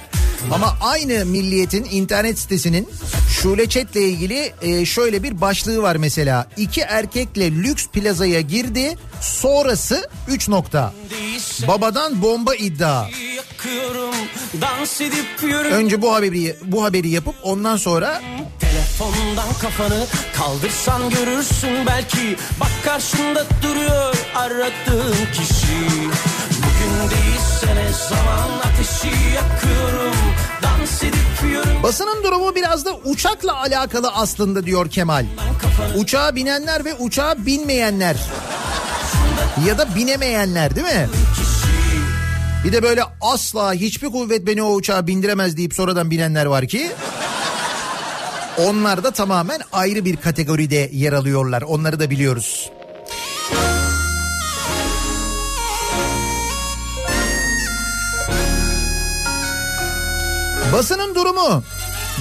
Ama 0.53 0.77
aynı 0.81 1.25
Milliyet'in 1.25 1.85
internet 1.91 2.39
sitesinin 2.39 2.89
Şule 3.31 3.69
Çet'le 3.69 3.97
ilgili 3.97 4.53
e, 4.63 4.87
şöyle 4.87 5.23
bir 5.23 5.41
başlığı 5.41 5.83
var 5.83 5.97
mesela. 5.97 6.47
İki 6.57 6.81
erkekle 6.81 7.51
lüks 7.53 7.87
plazaya 7.87 8.41
girdi. 8.41 8.97
Sonrası 9.21 10.09
3 10.29 10.49
nokta. 10.49 10.93
Babadan 11.69 12.23
bomba 12.23 12.55
iddia. 12.55 13.07
Önce 15.73 16.03
bu 16.03 16.15
haberi 16.15 16.57
bu 16.65 16.85
haberi 16.85 17.09
yapıp 17.09 17.35
ondan 17.43 17.77
sonra 17.77 18.23
Telefondan 18.61 19.53
kafanı 19.63 20.07
kaldırsan 20.37 21.11
görürsün 21.11 21.87
belki 21.87 22.37
Bak 22.61 22.71
karşında 22.85 23.47
duruyor 23.63 24.15
aradığın 24.35 25.17
kişi 25.33 25.79
Bugün 26.59 27.11
değilse 27.11 27.75
ne 27.75 27.93
zaman 28.09 28.49
ateşi 28.65 29.09
yakıyorum 29.35 30.15
basının 31.83 32.25
durumu 32.25 32.55
biraz 32.55 32.85
da 32.85 32.95
uçakla 32.97 33.61
alakalı 33.61 34.11
aslında 34.15 34.67
diyor 34.67 34.91
Kemal. 34.91 35.27
Uçağa 35.97 36.37
binenler 36.37 36.85
ve 36.85 36.95
uçağa 36.95 37.47
binmeyenler. 37.47 38.17
Ya 39.67 39.79
da 39.79 39.95
binemeyenler 39.95 40.77
değil 40.77 40.87
mi? 40.87 41.09
Bir 42.65 42.73
de 42.73 42.83
böyle 42.83 43.03
asla 43.21 43.73
hiçbir 43.73 44.09
kuvvet 44.09 44.47
beni 44.47 44.63
o 44.63 44.73
uçağa 44.73 45.07
bindiremez 45.07 45.57
deyip 45.57 45.75
sonradan 45.75 46.11
binenler 46.11 46.47
var 46.47 46.67
ki. 46.67 46.91
Onlar 48.59 49.05
da 49.05 49.11
tamamen 49.11 49.61
ayrı 49.73 50.05
bir 50.05 50.17
kategoride 50.17 50.91
yer 50.93 51.13
alıyorlar. 51.13 51.63
Onları 51.63 52.01
da 52.01 52.11
biliyoruz. 52.11 52.71
Basının 60.73 61.15
durumu. 61.15 61.63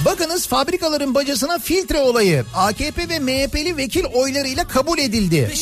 Bakınız 0.04 0.46
fabrikaların 0.46 1.14
bacasına 1.14 1.58
filtre 1.58 2.00
olayı 2.00 2.44
AKP 2.54 3.08
ve 3.08 3.18
MHP'li 3.18 3.76
vekil 3.76 4.04
oylarıyla 4.04 4.68
kabul 4.68 4.98
edildi. 4.98 5.52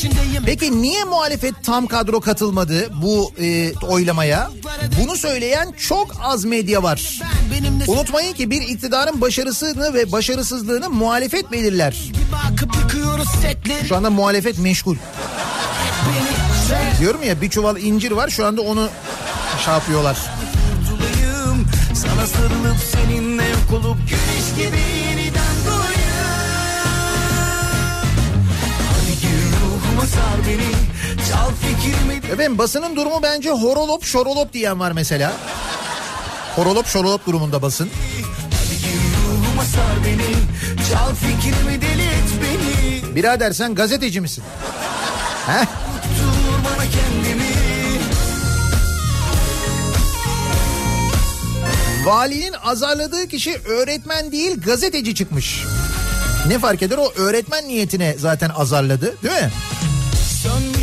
Peki 0.47 0.83
niye 0.83 1.05
muhalefet 1.05 1.55
tam 1.65 1.87
kadro 1.87 2.21
katılmadı 2.21 2.89
bu 3.03 3.33
e, 3.41 3.73
oylamaya? 3.79 4.51
Bunu 5.03 5.17
söyleyen 5.17 5.73
çok 5.73 6.11
az 6.23 6.45
medya 6.45 6.83
var. 6.83 7.21
Unutmayın 7.89 8.33
ki 8.33 8.51
bir 8.51 8.63
iktidarın 8.63 9.21
başarısını 9.21 9.95
ve 9.95 10.13
başarısızlığını 10.13 10.91
muhalefet 10.91 11.53
belirler. 11.53 11.97
Şu 13.89 13.97
anda 13.97 14.11
muhalefet 14.11 14.59
meşgul. 14.59 14.97
Diyorum 17.01 17.23
ya 17.23 17.41
bir 17.41 17.51
çuval 17.51 17.77
incir 17.77 18.11
var 18.11 18.29
şu 18.29 18.47
anda 18.47 18.63
onu 18.63 18.89
şey 19.65 19.75
yapıyorlar. 19.75 20.17
Sana 21.95 22.27
sarılıp 22.27 22.66
seninle 22.93 23.43
yok 23.49 23.73
olup 23.73 23.97
Güneş 24.09 24.55
gibi 24.57 24.81
yeniden 25.09 25.55
doğayım 25.67 26.07
Hadi 28.93 29.21
gir 29.21 29.43
ruhuma 29.63 30.07
sar 30.07 30.47
beni 30.49 30.71
Çal 31.31 31.51
fikrimi 31.55 32.33
Efendim 32.33 32.59
basının 32.59 32.97
durumu 32.97 33.21
bence 33.23 33.51
horolop 33.51 34.05
şorolop 34.05 34.53
diyen 34.53 34.81
var 34.81 34.93
mesela. 34.93 35.33
Horolop 36.57 36.87
şorolop 36.87 37.27
durumunda 37.27 37.63
basın. 37.63 37.91
Hadi 38.51 38.79
gir 38.81 39.01
ruhuma 39.29 39.65
sar 39.65 40.05
beni 40.05 40.37
Çal 40.91 41.15
fikrimi 41.15 41.83
deli 41.83 42.03
et 42.03 42.31
beni 42.43 43.17
Birader 43.17 43.53
sen 43.53 43.75
gazeteci 43.75 44.21
misin? 44.21 44.45
Heh? 45.47 45.86
Valinin 52.07 52.53
azarladığı 52.65 53.29
kişi 53.29 53.59
öğretmen 53.69 54.33
değil 54.33 54.61
gazeteci 54.61 55.15
çıkmış. 55.15 55.65
Ne 56.49 56.59
fark 56.59 56.83
eder 56.83 56.99
o 56.99 57.13
öğretmen 57.17 57.69
niyetine 57.69 58.15
zaten 58.19 58.51
azarladı 58.57 59.15
değil 59.23 59.35
mi? 59.35 59.51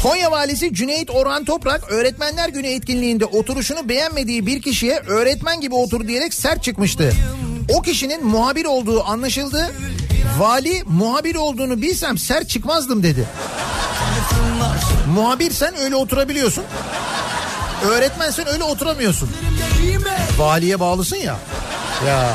Konya 0.03 0.31
valisi 0.31 0.73
Cüneyt 0.73 1.09
Orhan 1.09 1.45
Toprak 1.45 1.91
öğretmenler 1.91 2.49
günü 2.49 2.67
etkinliğinde 2.67 3.25
oturuşunu 3.25 3.89
beğenmediği 3.89 4.45
bir 4.45 4.61
kişiye 4.61 4.99
öğretmen 5.07 5.61
gibi 5.61 5.75
otur 5.75 6.07
diyerek 6.07 6.33
sert 6.33 6.63
çıkmıştı. 6.63 7.13
O 7.69 7.81
kişinin 7.81 8.25
muhabir 8.25 8.65
olduğu 8.65 9.03
anlaşıldı. 9.03 9.71
Vali 10.39 10.83
muhabir 10.85 11.35
olduğunu 11.35 11.81
bilsem 11.81 12.17
sert 12.17 12.49
çıkmazdım 12.49 13.03
dedi. 13.03 13.25
Muhabir 15.15 15.51
sen 15.51 15.77
öyle 15.77 15.95
oturabiliyorsun. 15.95 16.63
Öğretmen 17.89 18.31
sen 18.31 18.47
öyle 18.47 18.63
oturamıyorsun. 18.63 19.29
Valiye 20.37 20.79
bağlısın 20.79 21.15
ya. 21.15 21.37
Ya. 22.07 22.33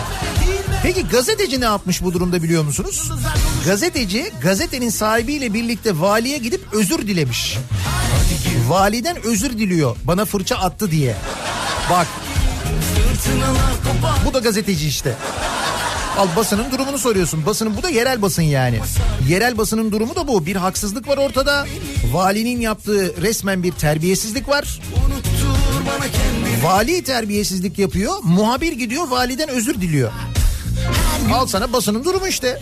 Peki 0.82 1.06
gazeteci 1.08 1.60
ne 1.60 1.64
yapmış 1.64 2.02
bu 2.02 2.12
durumda 2.12 2.42
biliyor 2.42 2.64
musunuz? 2.64 3.12
Gazeteci 3.66 4.32
gazetenin 4.42 4.90
sahibiyle 4.90 5.54
birlikte 5.54 6.00
valiye 6.00 6.38
gidip 6.38 6.60
özür 6.72 6.98
dilemiş. 6.98 7.58
Validen 8.68 9.16
özür 9.26 9.50
diliyor 9.58 9.96
bana 10.04 10.24
fırça 10.24 10.56
attı 10.56 10.90
diye. 10.90 11.16
Bak 11.90 12.06
bu 14.26 14.34
da 14.34 14.38
gazeteci 14.38 14.88
işte. 14.88 15.14
Al 16.18 16.28
basının 16.36 16.70
durumunu 16.70 16.98
soruyorsun. 16.98 17.46
Basının 17.46 17.76
bu 17.76 17.82
da 17.82 17.88
yerel 17.88 18.22
basın 18.22 18.42
yani. 18.42 18.78
Yerel 19.28 19.58
basının 19.58 19.92
durumu 19.92 20.14
da 20.14 20.28
bu. 20.28 20.46
Bir 20.46 20.56
haksızlık 20.56 21.08
var 21.08 21.16
ortada. 21.16 21.66
Valinin 22.12 22.60
yaptığı 22.60 23.22
resmen 23.22 23.62
bir 23.62 23.72
terbiyesizlik 23.72 24.48
var. 24.48 24.80
Vali 26.62 27.04
terbiyesizlik 27.04 27.78
yapıyor. 27.78 28.12
Muhabir 28.22 28.72
gidiyor 28.72 29.08
validen 29.08 29.48
özür 29.48 29.74
diliyor. 29.74 30.12
Al 31.34 31.46
sana 31.46 31.72
basının 31.72 32.04
durumu 32.04 32.28
işte. 32.28 32.60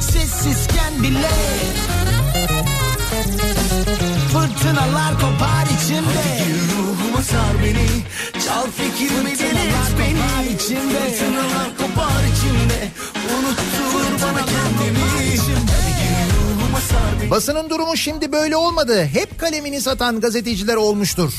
Sessizken 0.00 1.02
bile 1.02 1.30
Fırtınalar 4.32 5.14
kopar 5.14 5.66
içimde 5.66 6.44
ruhuma 6.76 7.22
sar 7.22 7.64
beni 7.64 7.86
Çal 8.46 8.66
fikrimi 8.70 9.38
deli 9.38 9.68
et 9.68 9.92
beni 9.98 10.58
Fırtınalar 10.58 11.76
kopar 11.78 12.22
içimde 12.32 12.88
Unuttur 13.38 14.22
bana 14.22 14.46
kendimi 14.46 15.11
Basının 17.30 17.70
durumu 17.70 17.96
şimdi 17.96 18.32
böyle 18.32 18.56
olmadı. 18.56 19.04
Hep 19.04 19.38
kalemini 19.38 19.80
satan 19.80 20.20
gazeteciler 20.20 20.74
olmuştur. 20.74 21.32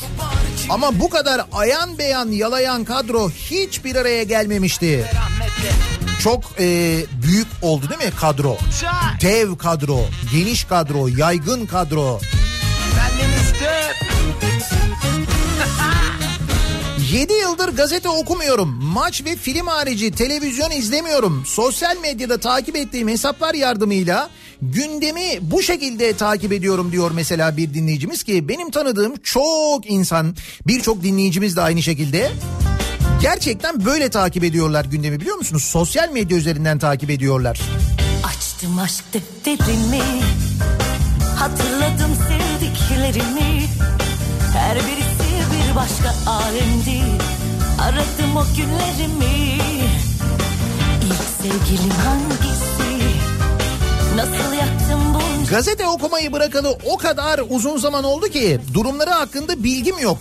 Ama 0.70 1.00
bu 1.00 1.10
kadar 1.10 1.46
ayan 1.52 1.98
beyan 1.98 2.28
yalayan 2.30 2.84
kadro 2.84 3.30
hiçbir 3.30 3.96
araya 3.96 4.22
gelmemişti. 4.22 5.04
Çok 6.22 6.44
e, 6.60 6.98
büyük 7.22 7.46
oldu 7.62 7.88
değil 7.88 8.10
mi 8.10 8.16
kadro? 8.20 8.56
Dev 9.20 9.56
kadro, 9.56 10.00
geniş 10.32 10.64
kadro, 10.64 11.08
yaygın 11.08 11.66
kadro. 11.66 12.20
7 17.12 17.32
yıldır 17.32 17.68
gazete 17.76 18.08
okumuyorum. 18.08 18.68
Maç 18.84 19.24
ve 19.24 19.36
film 19.36 19.66
harici 19.66 20.10
televizyon 20.10 20.70
izlemiyorum. 20.70 21.42
Sosyal 21.46 21.96
medyada 21.96 22.38
takip 22.38 22.76
ettiğim 22.76 23.08
hesaplar 23.08 23.54
yardımıyla 23.54 24.30
gündemi 24.72 25.38
bu 25.40 25.62
şekilde 25.62 26.16
takip 26.16 26.52
ediyorum 26.52 26.92
diyor 26.92 27.10
mesela 27.14 27.56
bir 27.56 27.74
dinleyicimiz 27.74 28.22
ki 28.22 28.48
benim 28.48 28.70
tanıdığım 28.70 29.16
çok 29.22 29.90
insan 29.90 30.36
birçok 30.66 31.02
dinleyicimiz 31.02 31.56
de 31.56 31.60
aynı 31.60 31.82
şekilde 31.82 32.30
gerçekten 33.22 33.84
böyle 33.84 34.08
takip 34.10 34.44
ediyorlar 34.44 34.84
gündemi 34.84 35.20
biliyor 35.20 35.36
musunuz? 35.36 35.64
Sosyal 35.64 36.10
medya 36.10 36.36
üzerinden 36.36 36.78
takip 36.78 37.10
ediyorlar. 37.10 37.60
Açtım 38.26 38.78
aşk 38.78 39.04
defterimi 39.12 40.02
Hatırladım 41.36 42.16
sevdiklerimi 42.28 43.66
Her 44.54 44.76
birisi 44.76 45.34
bir 45.52 45.76
başka 45.76 46.30
alemdi 46.30 47.02
Aradım 47.80 48.36
o 48.36 48.44
günlerimi 48.56 49.58
İlk 51.04 51.42
sevgilim 51.42 51.90
bunca 52.30 52.53
Gazete 55.50 55.86
okumayı 55.86 56.32
bırakalı 56.32 56.78
o 56.84 56.96
kadar 56.96 57.40
uzun 57.48 57.76
zaman 57.76 58.04
oldu 58.04 58.28
ki 58.28 58.60
durumları 58.74 59.10
hakkında 59.10 59.64
bilgim 59.64 59.98
yok. 59.98 60.18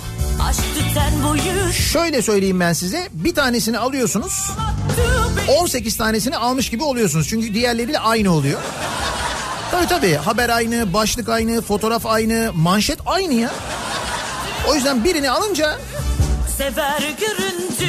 Şöyle 1.72 2.22
söyleyeyim 2.22 2.60
ben 2.60 2.74
size 2.74 3.10
bir 3.14 3.36
tanesini 3.36 3.78
alıyorsunuz 3.78 4.52
Attım 4.52 5.56
18 5.60 5.98
tanesini 5.98 6.38
almış 6.38 6.70
gibi 6.70 6.84
oluyorsunuz. 6.84 7.28
Çünkü 7.30 7.54
diğerleriyle 7.54 8.00
aynı 8.00 8.32
oluyor. 8.34 8.60
Tabii 9.72 9.88
tabii 9.88 10.16
haber 10.16 10.50
aynı, 10.50 10.94
başlık 10.94 11.30
aynı, 11.30 11.62
fotoğraf 11.62 12.06
aynı, 12.06 12.52
manşet 12.56 13.00
aynı 13.06 13.34
ya. 13.34 13.52
O 14.70 14.76
yüzden 14.76 15.04
birini 15.04 15.32
alınca 15.32 15.80
Sever 16.58 17.02
görüntü 17.20 17.86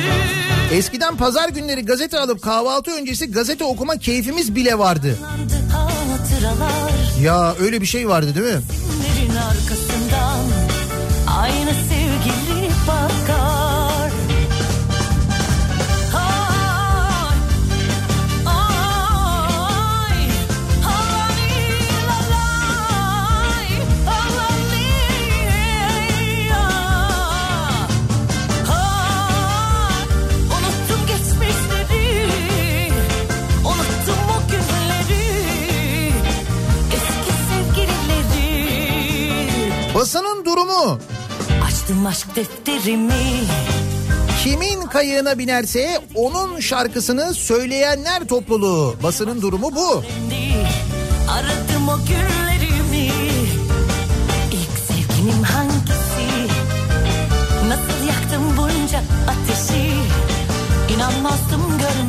eskiden 0.73 1.17
pazar 1.17 1.49
günleri 1.49 1.85
gazete 1.85 2.19
alıp 2.19 2.43
kahvaltı 2.43 2.91
öncesi 2.91 3.31
gazete 3.31 3.65
okuma 3.65 3.97
keyfimiz 3.97 4.55
bile 4.55 4.79
vardı. 4.79 5.19
Hatıralar 6.25 6.93
Ya 7.23 7.55
öyle 7.61 7.81
bir 7.81 7.87
şey 7.87 8.09
vardı 8.09 8.35
değil 8.35 8.55
mi? 8.57 8.63
Arkasından 9.51 10.41
Aynı 11.39 11.71
sevgili 11.71 12.71
bakar 12.89 13.64
Basının 40.05 40.45
durumu 40.45 40.99
Açtım 41.67 42.07
aşk 42.07 42.37
defterimi 42.37 43.13
kimin 44.43 44.87
kayığına 44.87 45.39
binerse 45.39 46.01
onun 46.15 46.61
şarkısını 46.61 47.35
söyleyenler 47.35 48.25
topluluğu. 48.29 48.97
Basının 49.03 49.43
durumu 49.43 49.77
bu. 49.77 50.03
Aradım 51.31 51.89
o 51.89 51.99
günlerimi 51.99 53.13
İlk 54.53 54.79
sevgilim 54.89 55.43
hangisi 55.43 56.49
Nasıl 57.69 58.07
yaktım 58.09 58.57
bunca 58.57 59.03
ateşi 59.29 59.91
İnanmazdım 60.95 61.63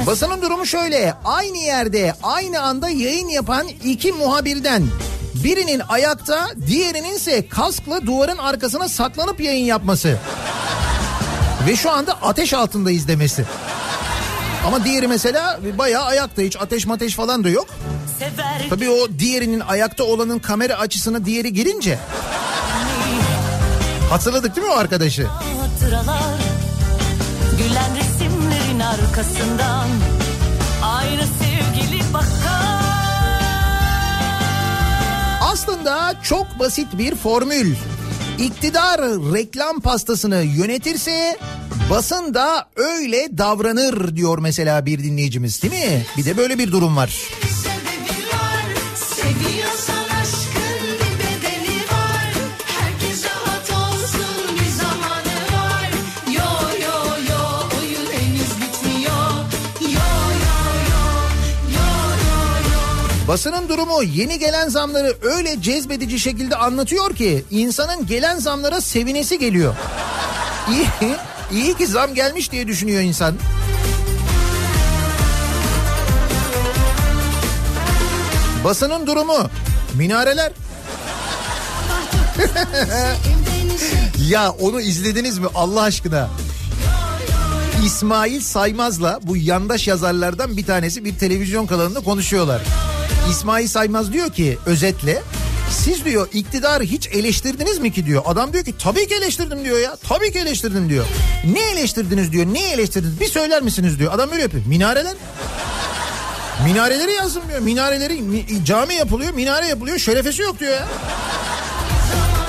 Basının 0.08 0.42
durumu 0.42 0.66
şöyle. 0.66 1.14
Aynı 1.26 1.58
yerde 1.58 2.14
aynı 2.24 2.62
anda 2.62 2.90
yayın 2.90 3.30
yapan 3.30 3.68
iki 3.84 4.12
muhabirden 4.12 4.84
birinin 5.46 5.82
ayakta 5.90 6.48
diğerinin 6.68 7.16
ise 7.16 7.48
kaskla 7.48 8.06
duvarın 8.06 8.38
arkasına 8.38 8.90
saklanıp 8.90 9.42
yayın 9.42 9.66
yapması. 9.66 10.18
Ve 11.68 11.76
şu 11.76 11.92
anda 11.92 12.14
ateş 12.22 12.54
altında 12.54 12.92
izlemesi. 12.92 13.46
Ama 14.68 14.86
diğeri 14.86 15.08
mesela 15.08 15.60
bayağı 15.78 16.04
ayakta 16.04 16.42
hiç 16.42 16.58
ateş 16.62 16.86
mateş 16.86 17.16
falan 17.16 17.44
da 17.44 17.50
yok. 17.50 17.68
Sever 18.20 18.70
Tabii 18.70 18.90
o 18.90 19.08
diğerinin 19.20 19.60
ayakta 19.60 20.04
olanın 20.04 20.40
kamera 20.40 20.76
açısına 20.76 21.26
diğeri 21.26 21.54
girince. 21.54 22.00
Hatırladık 24.10 24.56
değil 24.56 24.68
mi 24.68 24.74
o 24.74 24.78
arkadaşı? 24.78 25.28
hatıralar 25.28 26.40
Gülen 27.58 27.96
resimlerin 27.96 28.80
arkasından 28.80 29.88
Aslında 35.56 36.22
çok 36.24 36.60
basit 36.60 36.88
bir 36.98 37.16
formül. 37.16 37.76
İktidar 38.40 39.02
reklam 39.34 39.80
pastasını 39.80 40.44
yönetirse 40.44 41.38
basın 41.90 42.34
da 42.34 42.70
öyle 42.76 43.38
davranır 43.38 44.16
diyor 44.16 44.38
mesela 44.38 44.86
bir 44.86 45.04
dinleyicimiz 45.04 45.62
değil 45.64 45.74
mi? 45.74 46.06
Bir 46.18 46.26
de 46.26 46.38
böyle 46.38 46.60
bir 46.60 46.72
durum 46.72 46.98
var. 46.98 47.20
Basının 63.28 63.70
durumu 63.70 64.04
yeni 64.04 64.40
gelen 64.40 64.70
zamları 64.70 65.18
öyle 65.22 65.62
cezbedici 65.62 66.20
şekilde 66.20 66.56
anlatıyor 66.56 67.16
ki 67.16 67.46
insanın 67.52 68.06
gelen 68.06 68.40
zamlara 68.40 68.82
sevinesi 68.82 69.40
geliyor. 69.40 69.76
İyi, 70.72 70.88
iyi 71.52 71.78
ki 71.78 71.88
zam 71.88 72.14
gelmiş 72.14 72.52
diye 72.52 72.68
düşünüyor 72.68 73.02
insan. 73.02 73.36
Basının 78.64 79.08
durumu 79.08 79.50
minareler. 79.94 80.52
ya 84.30 84.52
onu 84.52 84.82
izlediniz 84.82 85.38
mi 85.38 85.48
Allah 85.56 85.82
aşkına? 85.82 86.30
İsmail 87.86 88.42
Saymaz'la 88.42 89.20
bu 89.24 89.38
yandaş 89.38 89.88
yazarlardan 89.88 90.58
bir 90.58 90.66
tanesi 90.66 91.06
bir 91.06 91.18
televizyon 91.18 91.66
kanalında 91.66 92.00
konuşuyorlar. 92.00 92.62
İsmail 93.30 93.68
Saymaz 93.68 94.14
diyor 94.14 94.32
ki 94.34 94.58
özetle 94.66 95.22
siz 95.72 96.06
diyor 96.06 96.28
iktidarı 96.34 96.84
hiç 96.84 97.08
eleştirdiniz 97.08 97.80
mi 97.80 97.94
ki 97.94 98.06
diyor. 98.06 98.24
Adam 98.26 98.54
diyor 98.54 98.66
ki 98.66 98.74
tabii 98.80 99.08
ki 99.08 99.16
eleştirdim 99.16 99.64
diyor 99.66 99.80
ya. 99.80 99.96
Tabii 100.10 100.32
ki 100.32 100.40
eleştirdim 100.40 100.90
diyor. 100.90 101.06
Ne 101.54 101.60
eleştirdiniz 101.72 102.32
diyor. 102.32 102.46
Ne 102.46 102.72
eleştirdiniz? 102.72 103.20
Bir 103.20 103.28
söyler 103.28 103.62
misiniz 103.62 104.00
diyor. 104.00 104.14
Adam 104.14 104.32
böyle 104.32 104.42
yapıyor. 104.42 104.66
Minareler. 104.66 105.14
Minareleri 106.66 107.14
yazdım 107.14 107.44
diyor. 107.50 107.60
Minareleri 107.60 108.22
mi- 108.22 108.46
cami 108.66 108.94
yapılıyor, 108.94 109.34
minare 109.34 109.68
yapılıyor. 109.68 109.98
Şerefesi 109.98 110.42
yok 110.42 110.60
diyor 110.60 110.72
ya. 110.74 110.88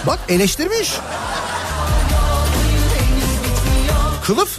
Bak 0.07 0.19
eleştirmiş. 0.29 0.93
Kılıf. 4.25 4.59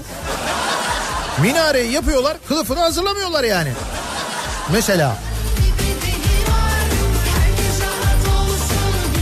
Minareyi 1.41 1.91
yapıyorlar, 1.91 2.37
kılıfını 2.47 2.79
hazırlamıyorlar 2.79 3.43
yani. 3.43 3.71
Mesela. 4.71 5.17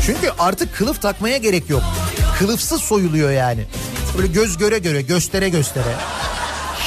Çünkü 0.06 0.30
artık 0.40 0.76
kılıf 0.76 1.02
takmaya 1.02 1.38
gerek 1.38 1.70
yok. 1.70 1.84
Kılıfsız 2.40 2.82
soyuluyor 2.82 3.32
yani. 3.32 3.66
Böyle 4.18 4.28
göz 4.28 4.58
göre 4.58 4.78
göre, 4.78 5.02
göstere 5.02 5.50
göstere. 5.50 5.96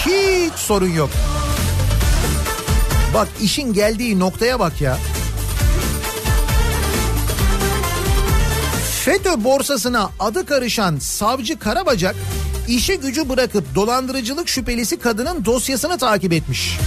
Hiç 0.06 0.54
sorun 0.54 0.88
yok. 0.90 1.10
Bak 3.14 3.28
işin 3.42 3.72
geldiği 3.72 4.18
noktaya 4.18 4.60
bak 4.60 4.80
ya. 4.80 4.98
FETÖ 9.04 9.44
borsasına 9.44 10.10
adı 10.18 10.46
karışan 10.46 10.98
savcı 10.98 11.58
Karabacak 11.58 12.16
işe 12.68 12.94
gücü 12.94 13.28
bırakıp 13.28 13.74
dolandırıcılık 13.74 14.48
şüphelisi 14.48 14.98
kadının 14.98 15.44
dosyasını 15.44 15.98
takip 15.98 16.32
etmiş. 16.32 16.78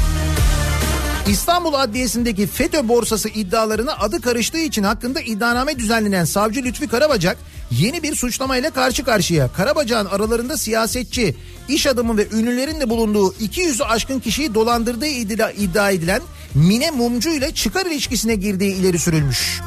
İstanbul 1.27 1.73
Adliyesi'ndeki 1.73 2.47
FETÖ 2.47 2.87
borsası 2.87 3.29
iddialarına 3.29 3.93
adı 3.93 4.21
karıştığı 4.21 4.57
için 4.57 4.83
hakkında 4.83 5.21
iddianame 5.21 5.79
düzenlenen 5.79 6.25
savcı 6.25 6.63
Lütfi 6.63 6.87
Karabacak 6.87 7.37
yeni 7.71 8.03
bir 8.03 8.15
suçlamayla 8.15 8.69
karşı 8.69 9.03
karşıya. 9.03 9.47
Karabacak'ın 9.47 10.05
aralarında 10.05 10.57
siyasetçi, 10.57 11.35
iş 11.67 11.87
adamı 11.87 12.17
ve 12.17 12.27
ünlülerin 12.33 12.79
de 12.79 12.89
bulunduğu 12.89 13.33
200'ü 13.33 13.83
aşkın 13.83 14.19
kişiyi 14.19 14.53
dolandırdığı 14.53 15.05
iddia, 15.05 15.91
edilen 15.91 16.21
Mine 16.55 16.91
Mumcu 16.91 17.29
ile 17.29 17.51
çıkar 17.51 17.85
ilişkisine 17.85 18.35
girdiği 18.35 18.75
ileri 18.75 18.99
sürülmüş. 18.99 19.61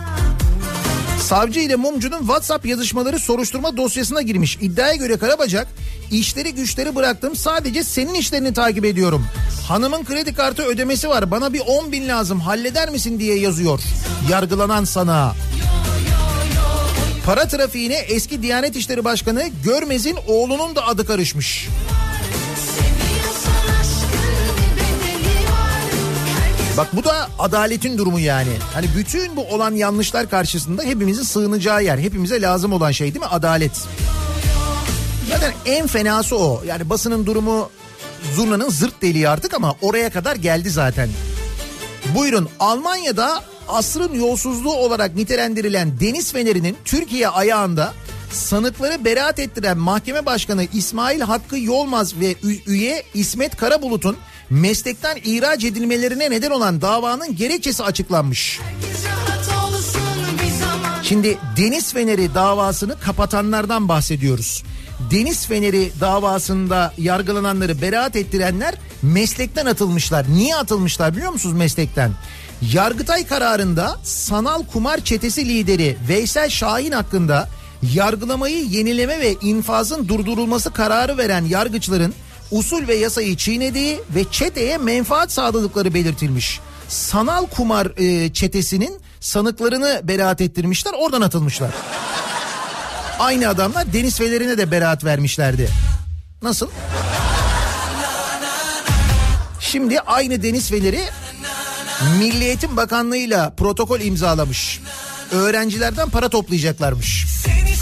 Savcı 1.25 1.61
ile 1.61 1.77
Mumcu'nun 1.77 2.19
WhatsApp 2.19 2.67
yazışmaları 2.67 3.19
soruşturma 3.19 3.77
dosyasına 3.77 4.23
girmiş. 4.23 4.59
İddiaya 4.61 4.95
göre 4.95 5.17
Karabacak, 5.17 5.67
işleri 6.11 6.55
güçleri 6.55 6.95
bıraktım 6.95 7.37
sadece 7.37 7.85
senin 7.85 8.15
işlerini 8.15 8.53
takip 8.53 8.85
ediyorum. 8.85 9.27
Hanımın 9.69 10.05
kredi 10.05 10.35
kartı 10.35 10.63
ödemesi 10.63 11.09
var 11.09 11.31
bana 11.31 11.53
bir 11.53 11.61
10 11.67 11.93
bin 11.93 12.09
lazım 12.09 12.41
halleder 12.41 12.91
misin 12.91 13.19
diye 13.19 13.39
yazıyor. 13.39 13.81
Yargılanan 14.31 14.85
sana. 14.85 15.35
Para 17.27 17.49
trafiğine 17.49 17.95
eski 17.97 18.43
Diyanet 18.43 18.77
İşleri 18.77 19.05
Başkanı 19.05 19.45
Görmez'in 19.65 20.17
oğlunun 20.27 20.77
da 20.77 20.87
adı 20.87 21.07
karışmış. 21.07 21.69
Seviyorsan 21.69 22.04
Bak 26.77 26.89
bu 26.93 27.05
da 27.05 27.29
adaletin 27.39 27.99
durumu 27.99 28.21
yani. 28.21 28.53
Hani 28.75 28.87
bütün 28.97 29.37
bu 29.37 29.45
olan 29.45 29.75
yanlışlar 29.75 30.31
karşısında 30.31 30.83
hepimizin 30.83 31.23
sığınacağı 31.23 31.85
yer. 31.85 31.99
Hepimize 31.99 32.43
lazım 32.43 32.73
olan 32.73 32.91
şey 32.91 33.15
değil 33.15 33.25
mi? 33.25 33.31
Adalet. 33.31 33.73
Zaten 35.31 35.53
en 35.67 35.87
fenası 35.87 36.37
o. 36.37 36.63
Yani 36.67 36.91
basının 36.91 37.27
durumu 37.27 37.71
zurnanın 38.35 38.69
zırt 38.69 39.03
deliği 39.03 39.29
artık 39.29 39.55
ama 39.55 39.75
oraya 39.83 40.11
kadar 40.11 40.37
geldi 40.37 40.71
zaten. 40.71 41.09
Buyurun 42.15 42.49
Almanya'da 42.61 43.45
asrın 43.69 44.15
yolsuzluğu 44.15 44.75
olarak 44.75 45.15
nitelendirilen 45.15 46.01
deniz 46.01 46.33
fenerinin 46.33 46.77
Türkiye 46.85 47.29
ayağında 47.29 47.95
sanıkları 48.33 49.05
beraat 49.05 49.39
ettiren 49.39 49.79
mahkeme 49.79 50.27
başkanı 50.27 50.65
İsmail 50.73 51.21
Hakkı 51.21 51.59
Yolmaz 51.59 52.21
ve 52.21 52.35
üye 52.67 53.03
İsmet 53.15 53.57
Karabulut'un 53.57 54.17
meslekten 54.51 55.19
ihraç 55.25 55.65
edilmelerine 55.65 56.31
neden 56.31 56.51
olan 56.51 56.81
davanın 56.81 57.37
gerekçesi 57.37 57.83
açıklanmış. 57.83 58.61
Şimdi 61.03 61.39
Deniz 61.57 61.93
Feneri 61.93 62.35
davasını 62.35 63.01
kapatanlardan 63.01 63.89
bahsediyoruz. 63.89 64.63
Deniz 65.11 65.47
Feneri 65.47 65.91
davasında 66.01 66.93
yargılananları 66.99 67.83
beraat 67.83 68.17
ettirenler 68.17 68.75
meslekten 69.03 69.67
atılmışlar. 69.67 70.27
Niye 70.29 70.57
atılmışlar 70.57 71.17
biliyor 71.17 71.33
musunuz 71.33 71.57
meslekten? 71.57 72.13
Yargıtay 72.73 73.27
kararında 73.27 73.99
sanal 74.03 74.63
kumar 74.73 75.01
çetesi 75.01 75.49
lideri 75.49 75.97
Veysel 76.09 76.51
Şahin 76.51 76.93
hakkında 76.93 77.49
yargılamayı 77.95 78.65
yenileme 78.65 79.21
ve 79.21 79.35
infazın 79.43 80.09
durdurulması 80.09 80.73
kararı 80.73 81.19
veren 81.19 81.45
yargıçların 81.45 82.15
usul 82.51 82.89
ve 82.89 82.95
yasayı 82.95 83.37
çiğnediği 83.37 84.01
ve 84.15 84.25
çeteye 84.31 84.79
menfaat 84.79 85.33
sağladıkları 85.33 85.95
belirtilmiş. 85.95 86.61
Sanal 86.89 87.47
kumar 87.47 87.87
e, 87.97 88.33
çetesinin 88.33 89.01
sanıklarını 89.21 90.01
beraat 90.05 90.41
ettirmişler 90.41 90.93
oradan 90.99 91.21
atılmışlar. 91.21 91.71
Aynı 93.19 93.49
adamlar 93.49 93.93
Deniz 93.93 94.19
Fener'ine 94.19 94.59
de 94.59 94.71
beraat 94.71 95.05
vermişlerdi. 95.05 95.69
Nasıl? 96.43 96.69
Şimdi 99.61 100.01
aynı 100.01 100.43
Deniz 100.43 100.71
Fener'i 100.71 101.01
Milli 102.19 102.45
Eğitim 102.45 102.77
Bakanlığı'yla 102.77 103.51
protokol 103.51 104.01
imzalamış. 104.01 104.81
Öğrencilerden 105.33 106.11
para 106.11 106.29
toplayacaklarmış. 106.29 107.27
Seni 107.45 107.77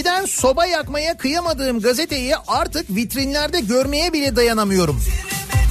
Eskiden 0.00 0.24
soba 0.24 0.66
yakmaya 0.66 1.16
kıyamadığım 1.16 1.80
gazeteyi 1.80 2.36
artık 2.36 2.90
vitrinlerde 2.90 3.60
görmeye 3.60 4.12
bile 4.12 4.36
dayanamıyorum. 4.36 5.02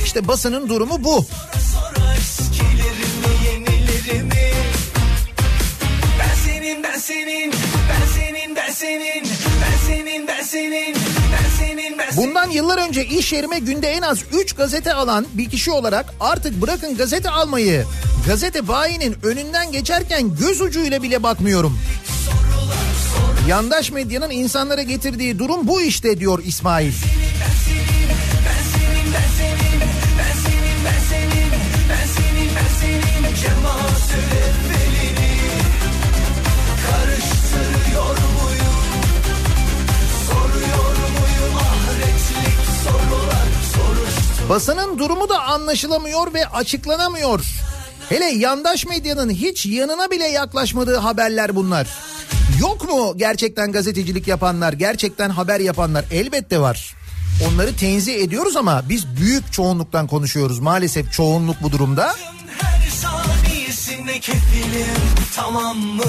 İşte 0.06 0.28
basının 0.28 0.70
durumu 0.70 1.04
bu. 1.04 1.26
Bundan 12.18 12.50
yıllar 12.50 12.78
önce 12.88 13.06
iş 13.06 13.34
yerime 13.34 13.60
günde 13.60 13.88
en 13.88 14.02
az 14.02 14.20
3 14.34 14.54
gazete 14.54 14.94
alan 14.94 15.26
bir 15.34 15.50
kişi 15.50 15.72
olarak 15.72 16.06
artık 16.20 16.62
bırakın 16.62 16.98
gazete 16.98 17.30
almayı. 17.30 17.86
Gazete 18.28 18.68
bayinin 18.68 19.16
önünden 19.24 19.72
geçerken 19.72 20.36
göz 20.36 20.62
ucuyla 20.62 21.04
bile 21.04 21.24
bakmıyorum. 21.24 21.80
Yandaş 23.50 23.92
medyanın 23.92 24.30
insanlara 24.30 24.82
getirdiği 24.82 25.40
durum 25.40 25.68
bu 25.68 25.82
işte 25.82 26.20
diyor 26.20 26.40
İsmail. 26.46 26.92
Basının 44.50 45.00
durumu 45.00 45.30
da 45.30 45.44
anlaşılamıyor 45.44 46.34
ve 46.34 46.46
açıklanamıyor. 46.46 47.46
Hele 48.10 48.26
yandaş 48.26 48.86
medyanın 48.86 49.30
hiç 49.30 49.66
yanına 49.66 50.12
bile 50.12 50.26
yaklaşmadığı 50.28 50.98
haberler 50.98 51.56
bunlar. 51.56 51.88
Yok 52.60 52.90
mu 52.90 53.14
gerçekten 53.18 53.72
gazetecilik 53.72 54.28
yapanlar, 54.28 54.74
gerçekten 54.74 55.30
haber 55.30 55.60
yapanlar? 55.60 56.06
Elbette 56.12 56.60
var. 56.60 56.96
Onları 57.48 57.76
tenzih 57.76 58.16
ediyoruz 58.16 58.56
ama 58.56 58.84
biz 58.90 59.08
büyük 59.18 59.54
çoğunluktan 59.54 60.08
konuşuyoruz. 60.08 60.60
Maalesef 60.60 61.12
çoğunluk 61.14 61.56
bu 61.64 61.72
durumda. 61.72 62.16
her 62.58 62.90
saniyesinde 62.90 64.20
kefilim 64.20 64.96
tamam 65.36 65.78
mı? 65.78 66.04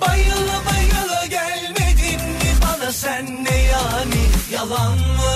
Bayıla 0.00 0.60
bayıla 0.70 1.26
gelmedin 1.26 2.20
mi 2.30 2.52
bana 2.62 2.92
sen 2.92 3.44
ne 3.44 3.56
yani 3.58 4.20
yalan 4.52 4.92
mı? 4.98 5.30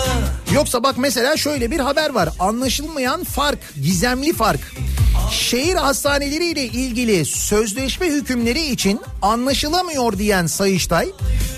Yoksa 0.55 0.83
bak 0.83 0.99
mesela 0.99 1.37
şöyle 1.37 1.71
bir 1.71 1.81
haber 1.81 2.11
var. 2.11 2.29
Anlaşılmayan 2.39 3.25
fark, 3.25 3.59
gizemli 3.83 4.33
fark. 4.33 4.61
Şehir 5.31 5.75
hastaneleri 5.75 6.47
ile 6.47 6.65
ilgili 6.65 7.25
sözleşme 7.25 8.07
hükümleri 8.07 8.67
için 8.67 9.01
anlaşılamıyor 9.23 10.19
diyen 10.19 10.47
Sayıştay, 10.47 11.09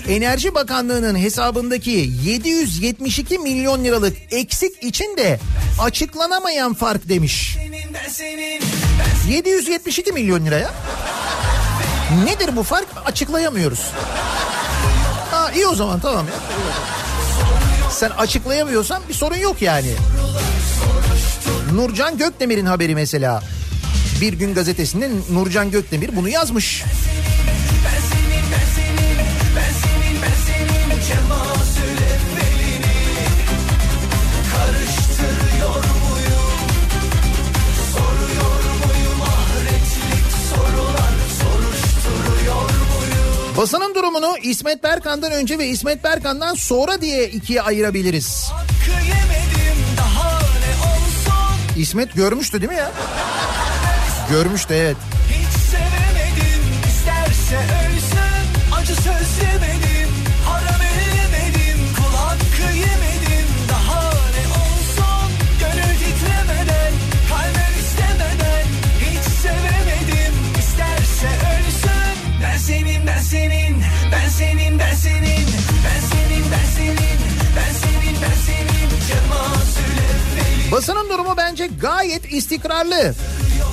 Enerji 0.09 0.55
Bakanlığı'nın 0.55 1.15
hesabındaki 1.17 2.11
772 2.25 3.39
milyon 3.39 3.83
liralık 3.83 4.17
eksik 4.31 4.83
için 4.83 5.17
de 5.17 5.39
açıklanamayan 5.81 6.73
fark 6.73 7.09
demiş. 7.09 7.57
Senin 7.57 7.93
ben 7.93 8.09
senin 8.09 8.61
772 9.29 10.11
milyon 10.11 10.45
liraya. 10.45 10.71
Nedir 12.25 12.55
bu 12.55 12.63
fark? 12.63 12.87
Açıklayamıyoruz. 13.05 13.81
Ha 15.31 15.51
iyi 15.55 15.67
o 15.67 15.75
zaman 15.75 15.99
tamam 15.99 16.25
ya. 16.27 16.33
Sen 17.91 18.09
açıklayamıyorsan 18.09 19.01
bir 19.09 19.13
sorun 19.13 19.35
yok 19.37 19.61
yani. 19.61 19.93
Nurcan 21.75 22.17
Gökdemir'in 22.17 22.65
haberi 22.65 22.95
mesela. 22.95 23.43
Bir 24.21 24.33
gün 24.33 24.53
gazetesinde 24.53 25.09
Nurcan 25.31 25.71
Gökdemir 25.71 26.15
bunu 26.15 26.29
yazmış. 26.29 26.83
Basının 43.57 43.95
durumunu 43.95 44.35
İsmet 44.43 44.83
Berkan'dan 44.83 45.31
önce 45.31 45.59
ve 45.59 45.67
İsmet 45.67 46.03
Berkan'dan 46.03 46.55
sonra 46.55 47.01
diye 47.01 47.29
ikiye 47.29 47.61
ayırabiliriz. 47.61 48.49
Hakkı 48.51 48.96
İsmet 51.77 52.15
görmüştü 52.15 52.61
değil 52.61 52.71
mi 52.71 52.77
ya? 52.77 52.91
Görmüştü 54.29 54.73
evet. 54.73 54.97
Basının 80.71 81.09
durumu 81.09 81.33
bence 81.37 81.69
gayet 81.81 82.33
istikrarlı. 82.33 83.13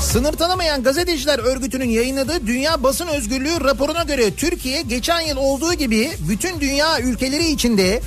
Sınır 0.00 0.32
tanımayan 0.32 0.82
gazeteciler 0.82 1.38
örgütünün 1.38 1.88
yayınladığı 1.88 2.46
Dünya 2.46 2.82
Basın 2.82 3.06
Özgürlüğü 3.06 3.64
raporuna 3.64 4.02
göre 4.02 4.34
Türkiye 4.34 4.82
geçen 4.82 5.20
yıl 5.20 5.36
olduğu 5.36 5.74
gibi 5.74 6.10
bütün 6.28 6.60
dünya 6.60 7.00
ülkeleri 7.00 7.46
içinde 7.46 8.00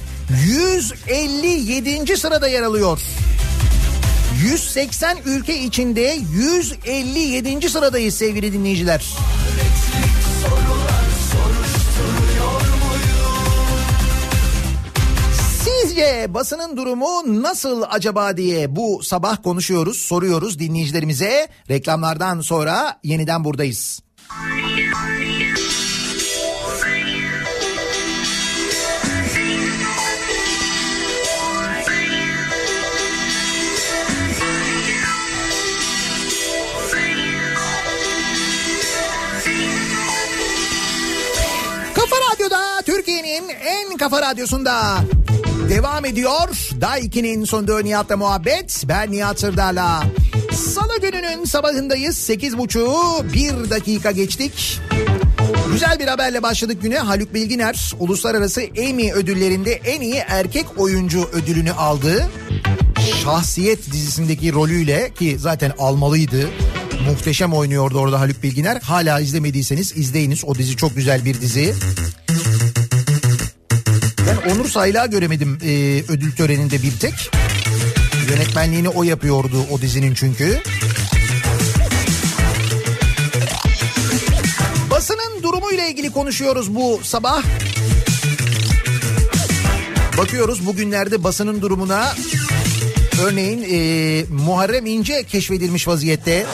157. 0.46 2.18
sırada 2.18 2.48
yer 2.48 2.64
alıyor. 2.64 3.00
180 4.44 5.18
ülke 5.26 5.60
içinde 5.60 6.18
157. 6.34 7.70
sıradayız 7.70 8.16
sevgili 8.16 8.54
dinleyiciler. 8.54 9.06
Sizce 15.98 16.34
basının 16.34 16.78
durumu 16.78 17.44
nasıl 17.44 17.84
acaba 17.90 18.38
diye 18.38 18.76
bu 18.76 19.04
sabah 19.04 19.44
konuşuyoruz, 19.44 19.98
soruyoruz 19.98 20.60
dinleyicilerimize. 20.60 21.48
Reklamlardan 21.70 22.42
sonra 22.42 23.00
yeniden 23.04 23.44
buradayız. 23.44 24.00
Kafa 41.96 42.16
Radyo'da 42.32 42.82
Türkiye'nin 42.86 43.50
en 43.50 43.98
kafa 43.98 44.22
radyosunda 44.22 44.98
devam 45.70 46.06
ediyor. 46.06 46.50
Daha 46.82 47.00
2'nin 47.00 47.46
sonunda 47.46 47.80
Nihat'la 47.80 48.18
muhabbet. 48.18 48.84
Ben 48.88 49.12
Nihat 49.12 49.40
Sırdar'la. 49.40 50.04
Salı 50.54 51.02
gününün 51.02 51.46
sabahındayız. 51.46 52.30
8.30'u 52.30 53.34
1 53.34 53.70
dakika 53.70 54.12
geçtik. 54.12 54.80
Güzel 55.72 56.00
bir 56.00 56.08
haberle 56.08 56.44
başladık 56.44 56.82
güne. 56.82 56.98
Haluk 57.00 57.34
Bilginer 57.34 57.94
uluslararası 58.00 58.62
Emmy 58.62 59.14
ödüllerinde 59.14 59.72
en 59.72 60.02
iyi 60.02 60.24
erkek 60.28 60.66
oyuncu 60.78 61.30
ödülünü 61.34 61.72
aldı. 61.72 62.26
Şahsiyet 63.24 63.92
dizisindeki 63.92 64.54
rolüyle 64.54 65.14
ki 65.20 65.36
zaten 65.40 65.74
almalıydı. 65.80 66.50
Muhteşem 67.10 67.54
oynuyordu 67.54 68.00
orada 68.00 68.20
Haluk 68.20 68.44
Bilginer. 68.44 68.82
Hala 68.82 69.20
izlemediyseniz 69.20 69.98
izleyiniz. 69.98 70.46
O 70.46 70.56
dizi 70.56 70.76
çok 70.76 70.96
güzel 70.96 71.26
bir 71.26 71.42
dizi. 71.42 71.74
Onur 74.52 74.70
Sayla 74.70 75.06
göremedim 75.06 75.58
e, 75.64 76.04
ödül 76.08 76.36
töreninde 76.36 76.84
bir 76.84 77.00
tek. 77.00 77.32
Yönetmenliğini 78.30 78.90
o 78.90 79.04
yapıyordu 79.04 79.66
o 79.72 79.82
dizinin 79.82 80.14
çünkü. 80.14 80.62
Basının 84.92 85.44
durumuyla 85.44 85.88
ilgili 85.88 86.12
konuşuyoruz 86.12 86.76
bu 86.76 87.00
sabah. 87.04 87.44
Bakıyoruz 90.18 90.66
bugünlerde 90.66 91.24
basının 91.24 91.62
durumuna. 91.62 92.16
Örneğin 93.24 93.66
e, 93.72 94.24
Muharrem 94.30 94.86
İnce 94.86 95.24
keşfedilmiş 95.24 95.88
vaziyette. 95.88 96.46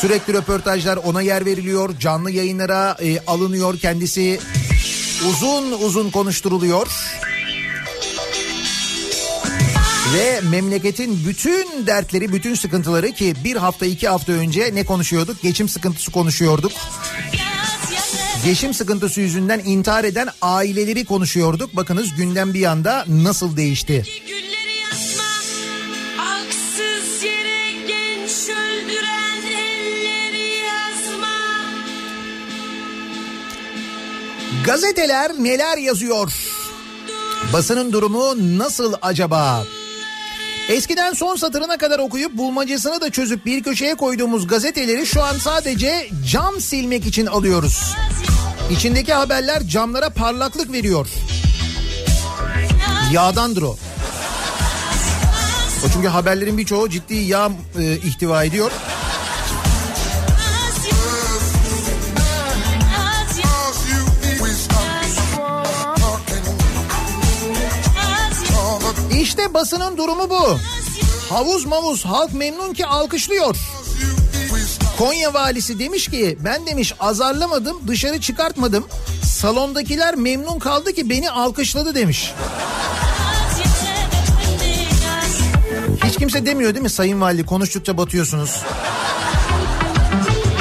Sürekli 0.00 0.32
röportajlar 0.32 0.96
ona 0.96 1.22
yer 1.22 1.46
veriliyor. 1.46 1.98
Canlı 1.98 2.30
yayınlara 2.30 2.96
e, 3.02 3.18
alınıyor 3.26 3.78
kendisi. 3.78 4.40
Uzun 5.26 5.72
uzun 5.72 6.10
konuşturuluyor. 6.10 6.86
Ve 10.14 10.40
memleketin 10.50 11.26
bütün 11.26 11.86
dertleri, 11.86 12.32
bütün 12.32 12.54
sıkıntıları 12.54 13.12
ki 13.12 13.34
bir 13.44 13.56
hafta 13.56 13.86
iki 13.86 14.08
hafta 14.08 14.32
önce 14.32 14.74
ne 14.74 14.84
konuşuyorduk? 14.84 15.42
Geçim 15.42 15.68
sıkıntısı 15.68 16.10
konuşuyorduk. 16.10 16.72
Geçim 18.44 18.74
sıkıntısı 18.74 19.20
yüzünden 19.20 19.62
intihar 19.64 20.04
eden 20.04 20.28
aileleri 20.42 21.04
konuşuyorduk. 21.04 21.76
Bakınız 21.76 22.14
gündem 22.16 22.54
bir 22.54 22.64
anda 22.64 23.04
nasıl 23.08 23.56
değişti. 23.56 24.04
Gülleri 24.06 24.37
Gazeteler 34.68 35.32
neler 35.38 35.78
yazıyor? 35.78 36.32
Basının 37.52 37.92
durumu 37.92 38.34
nasıl 38.58 38.94
acaba? 39.02 39.64
Eskiden 40.68 41.12
son 41.12 41.36
satırına 41.36 41.76
kadar 41.76 41.98
okuyup 41.98 42.36
bulmacasını 42.36 43.00
da 43.00 43.10
çözüp 43.10 43.46
bir 43.46 43.62
köşeye 43.62 43.94
koyduğumuz 43.94 44.46
gazeteleri 44.46 45.06
şu 45.06 45.22
an 45.22 45.38
sadece 45.38 46.08
cam 46.30 46.60
silmek 46.60 47.06
için 47.06 47.26
alıyoruz. 47.26 47.94
İçindeki 48.70 49.14
haberler 49.14 49.66
camlara 49.66 50.10
parlaklık 50.10 50.72
veriyor. 50.72 51.08
Yağdandır 53.12 53.62
o. 53.62 53.76
O 55.86 55.88
çünkü 55.92 56.08
haberlerin 56.08 56.58
birçoğu 56.58 56.90
ciddi 56.90 57.14
yağ 57.14 57.50
e, 57.78 57.96
ihtiva 57.96 58.44
ediyor. 58.44 58.70
Basının 69.54 69.96
durumu 69.96 70.30
bu. 70.30 70.58
Havuz 71.30 71.64
mavuz 71.64 72.04
halk 72.04 72.34
memnun 72.34 72.74
ki 72.74 72.86
alkışlıyor. 72.86 73.56
Konya 74.98 75.34
valisi 75.34 75.78
demiş 75.78 76.08
ki 76.08 76.38
ben 76.44 76.66
demiş 76.66 76.94
azarlamadım 77.00 77.76
dışarı 77.88 78.20
çıkartmadım. 78.20 78.86
Salondakiler 79.24 80.14
memnun 80.14 80.58
kaldı 80.58 80.92
ki 80.92 81.10
beni 81.10 81.30
alkışladı 81.30 81.94
demiş. 81.94 82.32
Hiç 86.04 86.16
kimse 86.16 86.46
demiyor 86.46 86.74
değil 86.74 86.82
mi 86.82 86.90
sayın 86.90 87.20
vali 87.20 87.46
konuştukça 87.46 87.98
batıyorsunuz. 87.98 88.62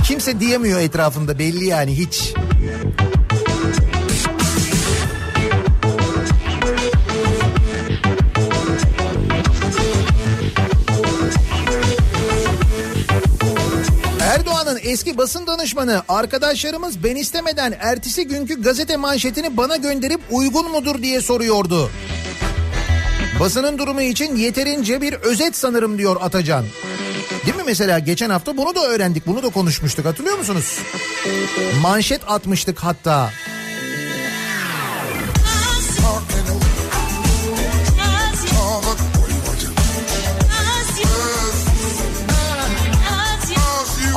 Kimse 0.07 0.39
diyemiyor 0.39 0.79
etrafında 0.79 1.39
belli 1.39 1.65
yani 1.65 1.97
hiç. 1.97 2.33
Erdoğan'ın 14.67 14.91
eski 14.91 15.17
basın 15.17 15.47
danışmanı 15.47 16.03
arkadaşlarımız 16.09 17.03
ben 17.03 17.15
istemeden 17.15 17.75
ertesi 17.79 18.27
günkü 18.27 18.61
gazete 18.61 18.97
manşetini 18.97 19.57
bana 19.57 19.75
gönderip 19.75 20.21
uygun 20.31 20.71
mudur 20.71 21.01
diye 21.01 21.21
soruyordu. 21.21 21.89
Basının 23.39 23.77
durumu 23.77 24.01
için 24.01 24.35
yeterince 24.35 25.01
bir 25.01 25.13
özet 25.13 25.55
sanırım 25.55 25.97
diyor 25.97 26.17
Atacan. 26.21 26.65
Değil 27.45 27.57
mi 27.57 27.63
mesela 27.65 27.99
geçen 27.99 28.29
hafta 28.29 28.57
bunu 28.57 28.75
da 28.75 28.85
öğrendik 28.85 29.27
bunu 29.27 29.43
da 29.43 29.49
konuşmuştuk 29.49 30.05
hatırlıyor 30.05 30.37
musunuz? 30.37 30.79
Manşet 31.81 32.21
atmıştık 32.27 32.79
hatta. 32.79 33.31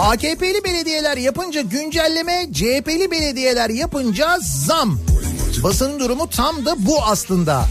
AKP'li 0.00 0.64
belediyeler 0.64 1.16
yapınca 1.16 1.60
güncelleme, 1.60 2.46
CHP'li 2.52 3.10
belediyeler 3.10 3.70
yapınca 3.70 4.38
zam. 4.66 4.98
Basın 5.62 6.00
durumu 6.00 6.30
tam 6.30 6.66
da 6.66 6.74
bu 6.78 7.02
aslında. 7.04 7.66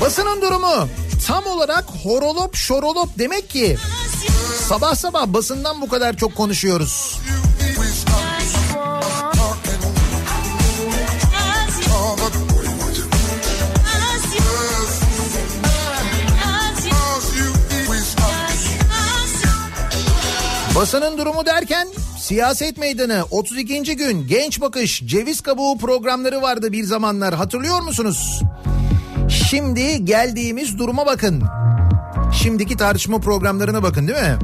Basının 0.00 0.42
durumu 0.42 0.88
tam 1.26 1.46
olarak 1.46 1.84
horolop 2.02 2.54
şorolop 2.54 3.08
demek 3.18 3.50
ki 3.50 3.76
sabah 4.70 4.94
sabah 4.94 5.26
basından 5.26 5.80
bu 5.80 5.88
kadar 5.88 6.16
çok 6.16 6.34
konuşuyoruz. 6.34 7.20
Basının 20.74 21.18
durumu 21.18 21.46
derken 21.46 21.88
siyaset 22.18 22.78
meydanı 22.78 23.24
32. 23.30 23.96
gün 23.96 24.28
genç 24.28 24.60
bakış 24.60 25.02
ceviz 25.06 25.40
kabuğu 25.40 25.78
programları 25.78 26.42
vardı 26.42 26.72
bir 26.72 26.84
zamanlar 26.84 27.34
hatırlıyor 27.34 27.80
musunuz? 27.80 28.42
Şimdi 29.28 30.04
geldiğimiz 30.04 30.78
duruma 30.78 31.06
bakın. 31.06 31.42
Şimdiki 32.32 32.76
tartışma 32.76 33.18
programlarına 33.20 33.82
bakın 33.82 34.08
değil 34.08 34.18
mi? 34.18 34.38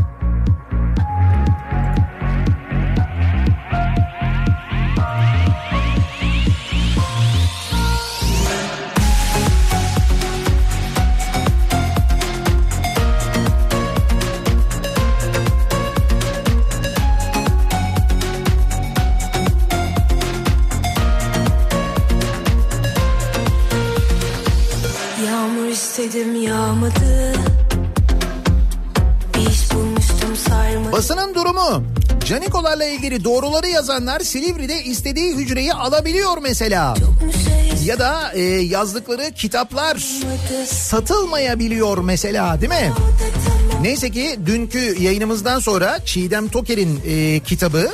Canikolarla 32.26 32.84
ilgili 32.84 33.24
doğruları 33.24 33.68
yazanlar 33.68 34.20
Silivri'de 34.20 34.84
istediği 34.84 35.36
hücreyi 35.36 35.72
alabiliyor 35.72 36.38
mesela. 36.42 36.94
Ya 37.84 37.98
da 37.98 38.32
e, 38.34 38.40
yazdıkları 38.42 39.32
kitaplar 39.34 40.02
satılmayabiliyor 40.66 41.98
mesela 41.98 42.60
değil 42.60 42.72
mi? 42.72 42.92
Neyse 43.82 44.10
ki 44.10 44.38
dünkü 44.46 45.02
yayınımızdan 45.02 45.58
sonra 45.58 46.04
Çiğdem 46.04 46.48
Toker'in 46.48 47.00
e, 47.06 47.40
kitabı 47.40 47.90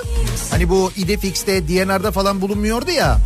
hani 0.51 0.69
bu 0.69 0.93
İdefix'te 0.97 1.69
DNR'da 1.69 2.11
falan 2.11 2.41
bulunmuyordu 2.41 2.91
ya 2.91 3.19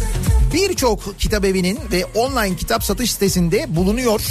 birçok 0.55 1.19
kitap 1.19 1.45
evinin 1.45 1.79
ve 1.93 2.05
online 2.05 2.57
kitap 2.57 2.85
satış 2.85 3.13
sitesinde 3.13 3.77
bulunuyor. 3.77 4.23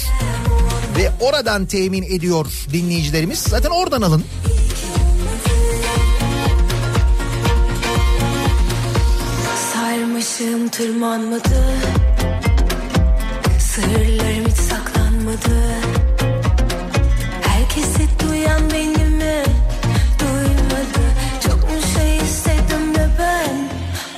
Ve 0.98 1.12
oradan 1.20 1.66
temin 1.66 2.04
ediyor 2.04 2.46
dinleyicilerimiz. 2.74 3.40
Zaten 3.40 3.70
oradan 3.70 4.02
alın. 4.02 4.24
Tırmanmadı. 10.78 11.64
Sırlarım 13.60 14.46
hiç 14.46 14.58
saklanmadı. 14.58 15.62
Herkesi 17.42 18.08
duyan 18.20 18.62
beni 18.74 19.44
duymadı. 20.20 21.06
Çok 21.48 21.64
mu 21.64 21.78
şey 21.96 22.18
istedim 22.18 22.96
de 22.96 23.10
ben 23.20 23.70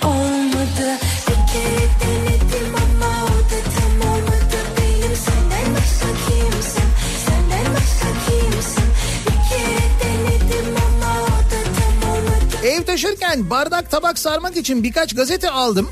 olmadı. 0.08 0.98
Bir 1.28 1.54
kere 1.54 1.88
denedim 2.02 2.76
ama 2.76 3.24
o 3.24 3.28
da 3.28 3.60
tam 3.76 4.12
olmadı. 4.12 4.58
Benim 4.78 5.16
senden 5.16 5.76
başka 5.76 6.08
kimsin 6.28 6.90
Senden 7.26 7.74
başka 7.74 8.10
kimsin 8.28 8.84
Bir 9.26 9.50
kere 9.50 9.88
denedim 10.04 10.76
ama 10.76 11.14
o 11.24 11.28
da 11.28 11.60
tam 11.78 12.12
olmadı. 12.12 12.68
Ev 12.68 12.84
taşırken 12.84 13.50
bardak 13.50 13.92
tabak 13.92 14.20
sarmak 14.20 14.58
için 14.58 14.84
birkaç 14.84 15.16
gazete 15.16 15.50
aldım. 15.50 15.90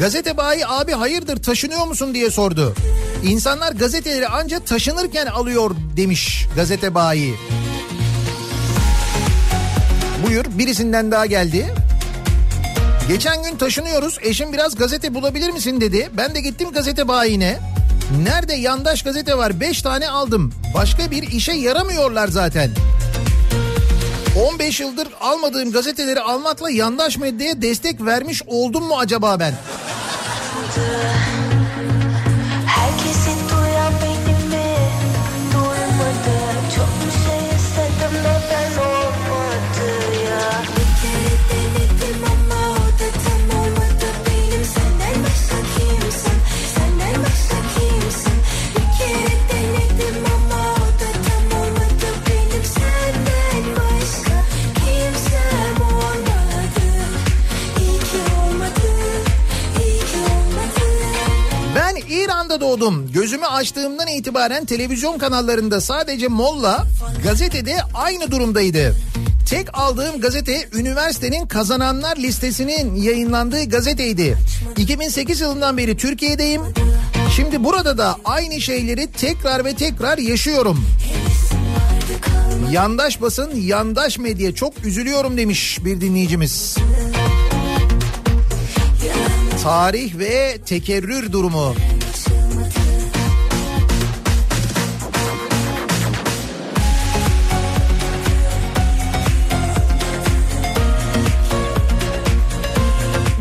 Gazete 0.00 0.36
bayi 0.36 0.66
abi 0.66 0.92
hayırdır 0.92 1.42
taşınıyor 1.42 1.86
musun 1.86 2.14
diye 2.14 2.30
sordu. 2.30 2.74
İnsanlar 3.24 3.72
gazeteleri 3.72 4.28
ancak 4.28 4.66
taşınırken 4.66 5.26
alıyor 5.26 5.70
demiş 5.96 6.46
gazete 6.56 6.94
bayi. 6.94 7.34
Buyur 10.26 10.44
birisinden 10.48 11.10
daha 11.10 11.26
geldi. 11.26 11.74
Geçen 13.08 13.42
gün 13.42 13.56
taşınıyoruz 13.56 14.18
eşim 14.22 14.52
biraz 14.52 14.74
gazete 14.76 15.14
bulabilir 15.14 15.50
misin 15.50 15.80
dedi. 15.80 16.10
Ben 16.16 16.34
de 16.34 16.40
gittim 16.40 16.72
gazete 16.72 17.08
bayine. 17.08 17.58
Nerede 18.22 18.54
yandaş 18.54 19.02
gazete 19.02 19.38
var 19.38 19.60
5 19.60 19.82
tane 19.82 20.08
aldım. 20.08 20.52
Başka 20.74 21.10
bir 21.10 21.22
işe 21.22 21.52
yaramıyorlar 21.52 22.28
zaten. 22.28 22.70
15 24.52 24.80
yıldır 24.80 25.08
almadığım 25.20 25.72
gazeteleri 25.72 26.20
almakla 26.20 26.70
yandaş 26.70 27.18
medyaya 27.18 27.62
destek 27.62 28.04
vermiş 28.04 28.42
oldum 28.46 28.84
mu 28.84 28.98
acaba 28.98 29.40
ben? 29.40 29.54
Herkesi 30.76 31.45
doğdum. 62.80 63.12
Gözümü 63.12 63.46
açtığımdan 63.46 64.08
itibaren 64.08 64.64
televizyon 64.64 65.18
kanallarında 65.18 65.80
sadece 65.80 66.28
Molla 66.28 66.86
gazetede 67.24 67.76
aynı 67.94 68.30
durumdaydı. 68.30 68.94
Tek 69.48 69.78
aldığım 69.78 70.20
gazete 70.20 70.68
üniversitenin 70.72 71.46
kazananlar 71.46 72.16
listesinin 72.16 72.94
yayınlandığı 72.94 73.64
gazeteydi. 73.68 74.36
2008 74.76 75.40
yılından 75.40 75.76
beri 75.76 75.96
Türkiye'deyim. 75.96 76.62
Şimdi 77.36 77.64
burada 77.64 77.98
da 77.98 78.16
aynı 78.24 78.60
şeyleri 78.60 79.12
tekrar 79.12 79.64
ve 79.64 79.74
tekrar 79.74 80.18
yaşıyorum. 80.18 80.86
Yandaş 82.70 83.20
basın, 83.20 83.50
yandaş 83.56 84.18
medya 84.18 84.54
çok 84.54 84.84
üzülüyorum 84.84 85.36
demiş 85.36 85.78
bir 85.84 86.00
dinleyicimiz. 86.00 86.76
Tarih 89.62 90.18
ve 90.18 90.58
tekerrür 90.66 91.32
durumu. 91.32 91.74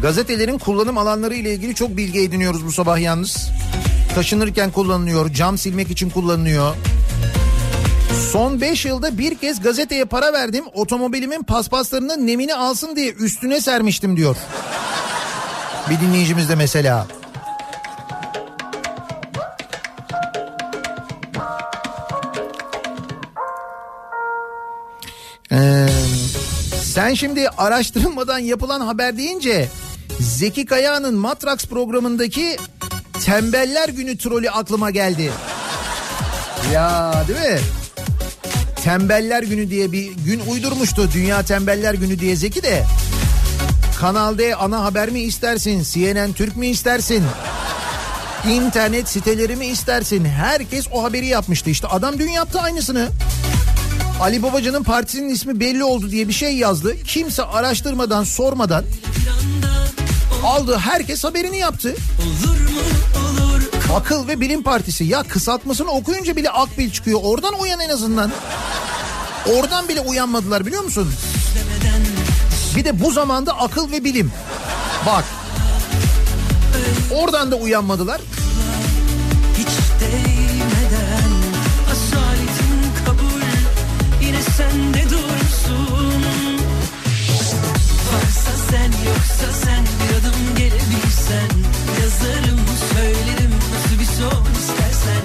Gazetelerin 0.05 0.57
kullanım 0.57 0.97
alanları 0.97 1.35
ile 1.35 1.53
ilgili 1.53 1.75
çok 1.75 1.97
bilgi 1.97 2.19
ediniyoruz 2.19 2.65
bu 2.65 2.71
sabah 2.71 2.99
yalnız. 2.99 3.49
Taşınırken 4.15 4.71
kullanılıyor, 4.71 5.33
cam 5.33 5.57
silmek 5.57 5.91
için 5.91 6.09
kullanılıyor. 6.09 6.75
Son 8.31 8.61
5 8.61 8.85
yılda 8.85 9.17
bir 9.17 9.37
kez 9.37 9.61
gazeteye 9.61 10.05
para 10.05 10.33
verdim. 10.33 10.65
Otomobilimin 10.73 11.43
paspaslarının 11.43 12.27
nemini 12.27 12.55
alsın 12.55 12.95
diye 12.95 13.11
üstüne 13.11 13.61
sermiştim 13.61 14.17
diyor. 14.17 14.35
Bir 15.89 15.99
dinleyicimiz 15.99 16.49
de 16.49 16.55
mesela. 16.55 17.07
Ee, 25.51 25.87
sen 26.83 27.13
şimdi 27.13 27.49
araştırılmadan 27.49 28.39
yapılan 28.39 28.81
haber 28.81 29.17
deyince 29.17 29.69
Zeki 30.19 30.65
Kaya'nın 30.65 31.15
Matrax 31.15 31.65
programındaki 31.65 32.57
Tembeller 33.25 33.89
Günü 33.89 34.17
trolü 34.17 34.49
aklıma 34.49 34.89
geldi. 34.89 35.31
Ya 36.73 37.13
değil 37.27 37.53
mi? 37.53 37.59
Tembeller 38.83 39.43
Günü 39.43 39.69
diye 39.69 39.91
bir 39.91 40.11
gün 40.11 40.41
uydurmuştu. 40.47 41.09
Dünya 41.13 41.43
Tembeller 41.43 41.93
Günü 41.93 42.19
diye 42.19 42.35
Zeki 42.35 42.63
de. 42.63 42.83
Kanal 43.99 44.37
D 44.37 44.55
ana 44.55 44.83
haber 44.83 45.09
mi 45.09 45.19
istersin? 45.19 45.83
CNN 45.91 46.33
Türk 46.33 46.57
mü 46.57 46.65
istersin? 46.65 47.23
İnternet 48.49 49.09
siteleri 49.09 49.55
mi 49.55 49.65
istersin? 49.65 50.25
Herkes 50.25 50.87
o 50.91 51.03
haberi 51.03 51.25
yapmıştı. 51.25 51.69
İşte 51.69 51.87
adam 51.87 52.19
dün 52.19 52.29
yaptı 52.29 52.59
aynısını. 52.59 53.07
Ali 54.21 54.43
Babacan'ın 54.43 54.83
partisinin 54.83 55.29
ismi 55.29 55.59
belli 55.59 55.83
oldu 55.83 56.11
diye 56.11 56.27
bir 56.27 56.33
şey 56.33 56.55
yazdı. 56.57 56.95
Kimse 57.03 57.43
araştırmadan 57.43 58.23
sormadan 58.23 58.85
aldı 60.43 60.77
herkes 60.77 61.23
haberini 61.23 61.57
yaptı. 61.57 61.95
Akıl 63.95 64.27
ve 64.27 64.41
Bilim 64.41 64.63
Partisi 64.63 65.03
ya 65.03 65.23
kısaltmasını 65.23 65.91
okuyunca 65.91 66.35
bile 66.35 66.49
Akbil 66.49 66.91
çıkıyor. 66.91 67.19
Oradan 67.23 67.59
uyan 67.59 67.79
en 67.79 67.89
azından. 67.89 68.31
Oradan 69.53 69.87
bile 69.87 70.01
uyanmadılar 70.01 70.65
biliyor 70.65 70.83
musun? 70.83 71.11
Bir 72.75 72.85
de 72.85 73.01
bu 73.01 73.11
zamanda 73.11 73.59
akıl 73.59 73.91
ve 73.91 74.03
bilim. 74.03 74.31
Bak. 75.05 75.25
Oradan 77.13 77.51
da 77.51 77.55
uyanmadılar. 77.55 78.21
Hiç 79.57 79.67
değmeden 80.01 81.31
asaletin 81.91 83.05
kabul 83.05 83.41
yine 84.25 84.41
sende 84.41 85.03
dursun. 85.03 86.23
Varsa 88.13 88.51
sen 88.71 88.91
yoksa 89.07 89.59
sen 89.65 89.74
gelebilsen 91.25 91.57
yazarım 92.01 92.59
söylerim 92.93 93.51
nasıl 93.73 93.99
bir 93.99 94.05
son 94.05 94.43
istersen 94.59 95.23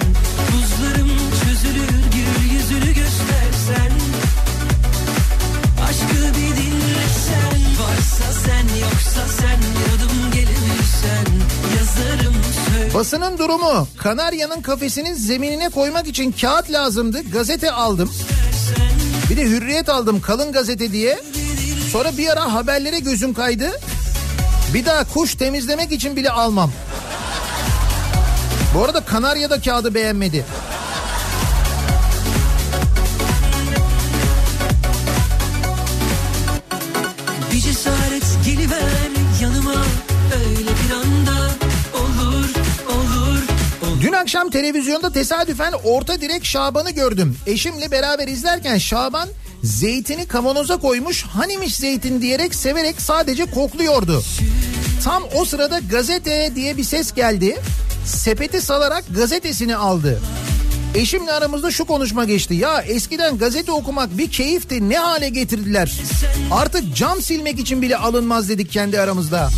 buzlarım 0.53 1.11
çözülür 1.43 1.89
gül 2.13 2.53
yüzünü 2.53 2.93
göstersen 2.93 3.91
aşkı 5.83 6.15
bir 6.15 6.55
dinlesen 6.57 7.59
varsa 7.79 8.39
sen 8.45 8.79
yoksa 8.81 9.27
sen 9.41 9.59
bir 9.59 9.97
adım 9.97 10.31
gelebilsen 10.33 11.25
yazarım 11.77 12.35
Basının 12.93 13.37
durumu 13.37 13.87
Kanarya'nın 13.97 14.61
kafesinin 14.61 15.13
zeminine 15.13 15.69
koymak 15.69 16.07
için 16.07 16.31
kağıt 16.31 16.71
lazımdı. 16.71 17.21
Gazete 17.31 17.71
aldım. 17.71 18.13
Bir 19.29 19.37
de 19.37 19.43
hürriyet 19.43 19.89
aldım 19.89 20.21
kalın 20.21 20.51
gazete 20.51 20.91
diye. 20.91 21.19
Sonra 21.91 22.17
bir 22.17 22.27
ara 22.27 22.53
haberlere 22.53 22.99
gözüm 22.99 23.33
kaydı. 23.33 23.71
Bir 24.73 24.85
daha 24.85 25.03
kuş 25.13 25.35
temizlemek 25.35 25.91
için 25.91 26.15
bile 26.15 26.29
almam. 26.29 26.71
Bu 28.75 28.83
arada 28.83 29.05
Kanarya 29.05 29.49
da 29.49 29.61
kağıdı 29.61 29.93
beğenmedi. 29.93 30.45
Bir 37.53 37.59
cesaret 37.59 38.23
geliver 38.45 38.81
yanıma 39.41 39.83
öyle 40.35 40.69
bir 40.69 40.93
anda 40.93 41.51
olur 41.93 42.49
olur. 42.89 43.39
Dün 44.01 44.13
akşam 44.13 44.49
televizyonda 44.49 45.11
tesadüfen 45.11 45.73
orta 45.83 46.21
direk 46.21 46.45
Şaban'ı 46.45 46.91
gördüm. 46.91 47.37
Eşimle 47.47 47.91
beraber 47.91 48.27
izlerken 48.27 48.77
Şaban 48.77 49.29
zeytini 49.63 50.25
kavanoza 50.25 50.77
koymuş 50.77 51.23
hanimiş 51.23 51.75
zeytin 51.75 52.21
diyerek 52.21 52.55
severek 52.55 53.01
sadece 53.01 53.45
kokluyordu. 53.45 54.23
Tam 55.03 55.23
o 55.35 55.45
sırada 55.45 55.79
gazete 55.79 56.51
diye 56.55 56.77
bir 56.77 56.83
ses 56.83 57.13
geldi. 57.13 57.57
Sepeti 58.05 58.61
salarak 58.61 59.03
gazetesini 59.15 59.75
aldı. 59.75 60.21
Eşimle 60.95 61.31
aramızda 61.31 61.71
şu 61.71 61.85
konuşma 61.85 62.25
geçti. 62.25 62.53
Ya 62.53 62.81
eskiden 62.81 63.37
gazete 63.37 63.71
okumak 63.71 64.17
bir 64.17 64.31
keyifti 64.31 64.89
ne 64.89 64.97
hale 64.97 65.29
getirdiler. 65.29 65.91
Artık 66.51 66.95
cam 66.95 67.21
silmek 67.21 67.59
için 67.59 67.81
bile 67.81 67.97
alınmaz 67.97 68.49
dedik 68.49 68.71
kendi 68.71 68.99
aramızda. 68.99 69.49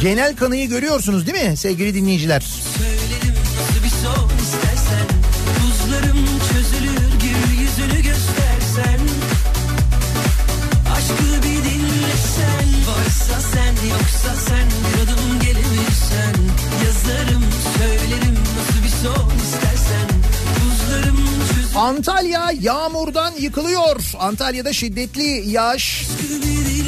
Genel 0.00 0.36
kanıyı 0.36 0.68
görüyorsunuz 0.68 1.26
değil 1.26 1.48
mi 1.48 1.56
sevgili 1.56 1.94
dinleyiciler? 1.94 2.42
söylerim 2.42 3.01
Antalya 21.76 22.50
yağmurdan 22.60 23.32
yıkılıyor. 23.38 24.12
Antalya'da 24.18 24.72
şiddetli 24.72 25.50
yağış 25.50 26.06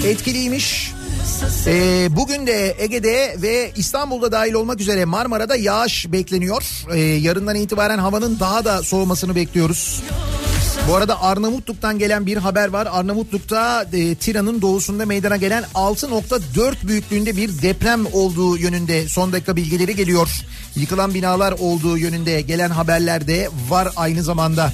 etkiliymiş. 0.07 0.93
Ee, 1.67 2.09
bugün 2.11 2.47
de 2.47 2.77
Ege'de 2.79 3.37
ve 3.43 3.71
İstanbul'da 3.77 4.33
dahil 4.33 4.53
olmak 4.53 4.81
üzere 4.81 5.05
Marmara'da 5.05 5.57
yağış 5.57 6.13
bekleniyor. 6.13 6.63
Ee, 6.93 6.99
yarından 7.01 7.57
itibaren 7.57 7.99
havanın 7.99 8.41
daha 8.41 8.65
da 8.65 8.83
soğumasını 8.83 9.35
bekliyoruz. 9.35 10.03
Bu 10.89 10.97
arada 10.97 11.23
Arnavutluk'tan 11.23 11.99
gelen 11.99 12.27
bir 12.27 12.37
haber 12.37 12.69
var. 12.69 12.89
Arnavutluk'ta 12.91 13.87
e, 13.93 14.15
Tiran'ın 14.15 14.63
doğusunda 14.63 15.07
meydana 15.07 15.37
gelen 15.37 15.65
6.4 15.75 16.89
büyüklüğünde 16.89 17.37
bir 17.37 17.63
deprem 17.63 18.07
olduğu 18.13 18.57
yönünde 18.57 19.09
son 19.09 19.33
dakika 19.33 19.57
bilgileri 19.57 19.97
geliyor. 19.97 20.29
Yıkılan 20.77 21.15
binalar 21.15 21.53
olduğu 21.53 21.99
yönünde 21.99 22.41
gelen 22.41 22.71
haberler 22.71 23.27
de 23.27 23.49
var 23.69 23.89
aynı 23.97 24.23
zamanda. 24.23 24.73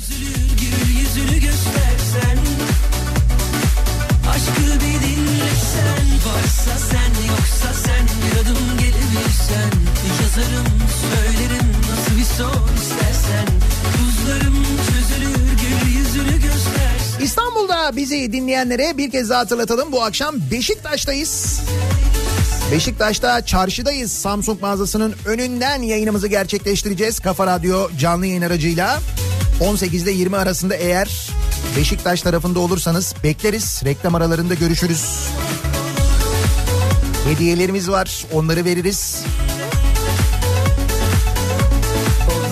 Yazarım 10.20 10.66
söylerim 11.00 11.66
nasıl 11.90 12.18
bir 12.18 12.24
son 12.24 12.74
istersen 12.76 13.46
Buzlarım 13.98 14.59
Bizi 17.96 18.32
dinleyenlere 18.32 18.96
bir 18.96 19.10
kez 19.10 19.30
daha 19.30 19.40
hatırlatalım. 19.40 19.92
Bu 19.92 20.02
akşam 20.02 20.34
Beşiktaş'tayız. 20.50 21.60
Beşiktaş'ta 22.72 23.44
çarşıdayız. 23.44 24.12
Samsung 24.12 24.60
mağazasının 24.60 25.14
önünden 25.26 25.82
yayınımızı 25.82 26.28
gerçekleştireceğiz. 26.28 27.20
Kafa 27.20 27.46
Radyo 27.46 27.88
canlı 27.98 28.26
yayın 28.26 28.42
aracıyla. 28.42 29.00
18 29.60 30.02
ile 30.02 30.10
20 30.10 30.36
arasında 30.36 30.74
eğer 30.74 31.30
Beşiktaş 31.76 32.22
tarafında 32.22 32.60
olursanız 32.60 33.14
bekleriz. 33.24 33.82
Reklam 33.84 34.14
aralarında 34.14 34.54
görüşürüz. 34.54 35.04
Hediyelerimiz 37.28 37.90
var. 37.90 38.24
Onları 38.32 38.64
veririz. 38.64 39.22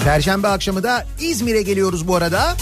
Perşembe 0.05 0.49
akşamı 0.49 0.83
da 0.83 1.07
İzmir'e 1.21 1.63
geliyoruz 1.63 2.09
bu 2.09 2.17
arada. 2.17 2.57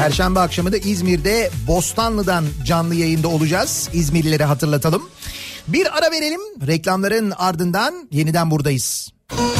Perşembe 0.00 0.40
akşamı 0.40 0.72
da 0.72 0.76
İzmir'de 0.76 1.50
Bostanlı'dan 1.66 2.44
canlı 2.64 2.94
yayında 2.94 3.28
olacağız. 3.28 3.88
İzmirlilere 3.92 4.44
hatırlatalım. 4.44 5.02
Bir 5.68 5.98
ara 5.98 6.10
verelim. 6.10 6.40
Reklamların 6.66 7.32
ardından 7.36 8.08
yeniden 8.10 8.50
buradayız. 8.50 9.12
Bir 9.32 9.59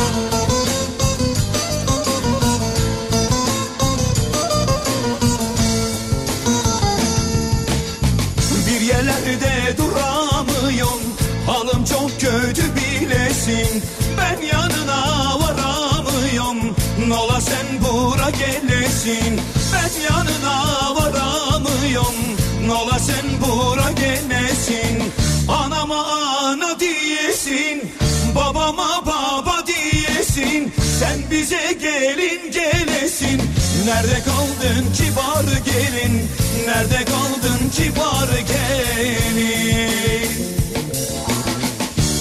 diyesin 30.41 30.73
Sen 30.99 31.31
bize 31.31 31.73
gelin 31.81 32.53
gelesin. 32.53 33.43
Nerede 33.87 34.23
kaldın 34.25 34.93
kibar 34.95 35.45
gelin 35.65 36.29
Nerede 36.67 37.05
kaldın 37.05 37.69
kibar 37.77 38.29
gelin? 38.49 40.31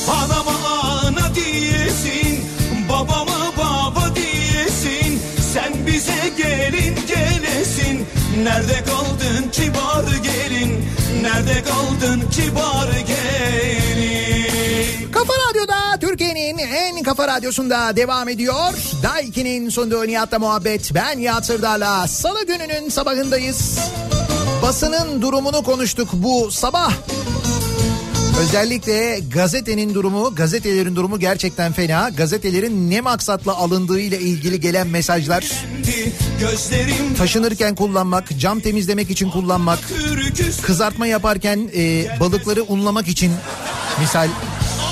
Anama 0.10 0.82
ana 1.04 1.36
diyesin 1.36 2.46
Babama 2.90 3.54
baba 3.58 4.16
diyesin. 4.16 5.22
Sen 5.54 5.88
bize 5.88 6.34
gelin 6.38 6.96
gelesin. 7.08 8.06
Nerede 8.44 8.84
kaldın 8.84 9.50
kibar 9.52 10.06
gelin 10.24 10.86
Nerede 11.22 11.64
kaldın 11.64 12.30
kibar 12.32 12.90
gelin 13.08 14.49
Kafa 15.20 15.34
Radyo'da 15.50 16.00
Türkiye'nin 16.00 16.58
en 16.58 17.04
kafa 17.04 17.28
radyosunda 17.28 17.96
devam 17.96 18.30
ediyor. 18.30 18.74
Daiki'nin 19.04 19.70
sunduğu 19.70 20.08
Nihat'la 20.08 20.40
muhabbet. 20.40 20.92
Ben 20.96 21.20
Nihat 21.20 21.46
Sırdar'la 21.46 22.08
salı 22.08 22.46
gününün 22.46 22.90
sabahındayız. 22.90 23.80
Basının 24.62 25.22
durumunu 25.22 25.64
konuştuk 25.64 26.10
bu 26.14 26.52
sabah. 26.52 26.94
Özellikle 28.42 29.20
gazetenin 29.34 29.94
durumu, 29.94 30.36
gazetelerin 30.36 30.96
durumu 30.96 31.20
gerçekten 31.20 31.74
fena. 31.74 32.10
Gazetelerin 32.10 32.92
ne 32.92 33.02
maksatla 33.02 33.58
alındığı 33.58 34.00
ile 34.00 34.20
ilgili 34.20 34.60
gelen 34.60 34.88
mesajlar. 34.88 35.52
Taşınırken 37.18 37.76
kullanmak, 37.76 38.40
cam 38.40 38.60
temizlemek 38.60 39.10
için 39.10 39.30
kullanmak, 39.30 39.80
kızartma 40.62 41.08
yaparken 41.08 41.70
e, 41.76 42.08
balıkları 42.20 42.64
unlamak 42.64 43.08
için 43.08 43.32
misal 44.00 44.28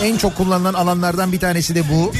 en 0.03 0.17
çok 0.17 0.37
kullanılan 0.37 0.73
alanlardan 0.73 1.31
bir 1.31 1.39
tanesi 1.39 1.75
de 1.75 1.83
bu. 1.89 2.13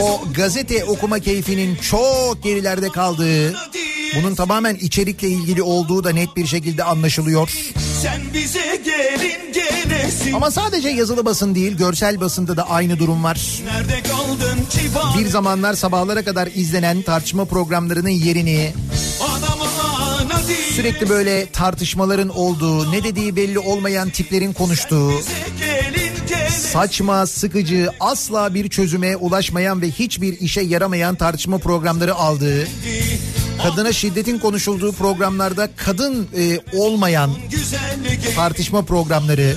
O 0.00 0.22
gazete 0.34 0.84
okuma 0.84 1.18
keyfinin 1.18 1.76
çok 1.76 2.42
gerilerde 2.42 2.88
kaldığı, 2.88 3.54
bunun 4.16 4.34
tamamen 4.34 4.74
içerikle 4.74 5.28
ilgili 5.28 5.62
olduğu 5.62 6.04
da 6.04 6.10
net 6.10 6.36
bir 6.36 6.46
şekilde 6.46 6.84
anlaşılıyor. 6.84 7.50
Sen 8.02 8.20
bize 8.34 8.82
gelin 8.84 9.52
gelesin 9.52 10.32
Ama 10.32 10.50
sadece 10.50 10.88
yazılı 10.88 11.24
basın 11.24 11.54
değil, 11.54 11.76
görsel 11.76 12.20
basında 12.20 12.56
da 12.56 12.70
aynı 12.70 12.98
durum 12.98 13.24
var. 13.24 13.62
Bir 15.18 15.26
zamanlar 15.26 15.74
sabahlara 15.74 16.24
kadar 16.24 16.48
izlenen 16.54 17.02
tartışma 17.02 17.44
programlarının 17.44 18.08
yerini 18.08 18.72
sürekli 20.74 21.08
böyle 21.08 21.46
tartışmaların 21.46 22.28
olduğu, 22.28 22.92
ne 22.92 23.04
dediği 23.04 23.36
belli 23.36 23.58
olmayan 23.58 24.10
tiplerin 24.10 24.52
konuştuğu, 24.52 25.12
saçma, 26.74 27.26
sıkıcı, 27.26 27.90
asla 28.00 28.54
bir 28.54 28.68
çözüme 28.68 29.16
ulaşmayan 29.16 29.82
ve 29.82 29.90
hiçbir 29.90 30.40
işe 30.40 30.60
yaramayan 30.60 31.14
tartışma 31.14 31.58
programları 31.58 32.14
aldığı, 32.14 32.68
kadına 33.62 33.92
şiddetin 33.92 34.38
konuşulduğu 34.38 34.92
programlarda 34.92 35.68
kadın 35.76 36.28
e, 36.36 36.60
olmayan 36.78 37.30
tartışma 38.36 38.82
programları, 38.82 39.56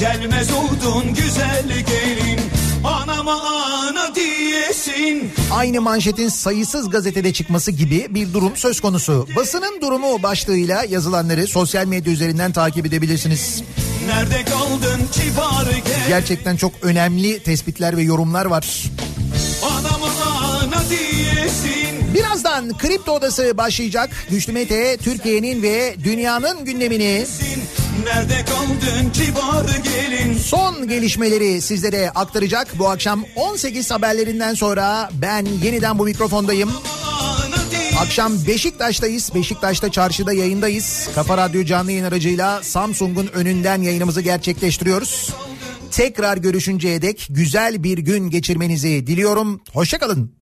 Gelmez 0.00 0.48
oldun 0.52 1.14
güzel 1.14 1.64
gelin 1.68 2.40
Anama 2.84 3.40
ana 3.42 4.14
diyesin 4.14 5.30
aynı 5.52 5.80
manşetin 5.80 6.28
sayısız 6.28 6.90
gazetede 6.90 7.32
çıkması 7.32 7.70
gibi 7.70 8.06
bir 8.10 8.32
durum 8.32 8.56
söz 8.56 8.80
konusu. 8.80 9.28
Basının 9.36 9.80
durumu 9.80 10.22
başlığıyla 10.22 10.84
yazılanları 10.84 11.46
sosyal 11.46 11.86
medya 11.86 12.12
üzerinden 12.12 12.52
takip 12.52 12.86
edebilirsiniz. 12.86 13.62
Nerede 14.06 14.44
kaldın 14.44 15.00
kibar 15.12 15.72
gel 15.86 16.08
Gerçekten 16.08 16.56
çok 16.56 16.72
önemli 16.82 17.38
tespitler 17.38 17.96
ve 17.96 18.02
yorumlar 18.02 18.46
var. 18.46 18.82
Birazdan 22.14 22.78
Kripto 22.78 23.12
Odası 23.12 23.56
başlayacak. 23.56 24.10
Güçlü 24.30 24.52
Mete 24.52 24.96
Türkiye'nin 24.96 25.62
ve 25.62 25.96
dünyanın 26.04 26.64
gündemini 26.64 27.26
Nerede 28.04 28.44
kaldın 28.44 29.10
kibar 29.10 29.64
gelin 29.84 30.38
son 30.38 30.88
gelişmeleri 30.88 31.62
sizlere 31.62 32.10
aktaracak. 32.10 32.78
Bu 32.78 32.88
akşam 32.88 33.24
18 33.36 33.90
haberlerinden 33.90 34.54
sonra 34.54 35.10
ben 35.12 35.46
yeniden 35.62 35.98
bu 35.98 36.04
mikrofondayım. 36.04 36.68
Diyesin 36.68 37.45
Akşam 38.00 38.32
Beşiktaş'tayız. 38.46 39.34
Beşiktaş'ta 39.34 39.90
çarşıda 39.90 40.32
yayındayız. 40.32 41.08
Kafa 41.14 41.36
Radyo 41.36 41.64
canlı 41.64 41.92
yayın 41.92 42.04
aracıyla 42.04 42.62
Samsung'un 42.62 43.26
önünden 43.26 43.82
yayınımızı 43.82 44.20
gerçekleştiriyoruz. 44.20 45.34
Tekrar 45.90 46.36
görüşünceye 46.36 47.02
dek 47.02 47.26
güzel 47.30 47.82
bir 47.82 47.98
gün 47.98 48.30
geçirmenizi 48.30 49.06
diliyorum. 49.06 49.60
Hoşçakalın. 49.72 50.32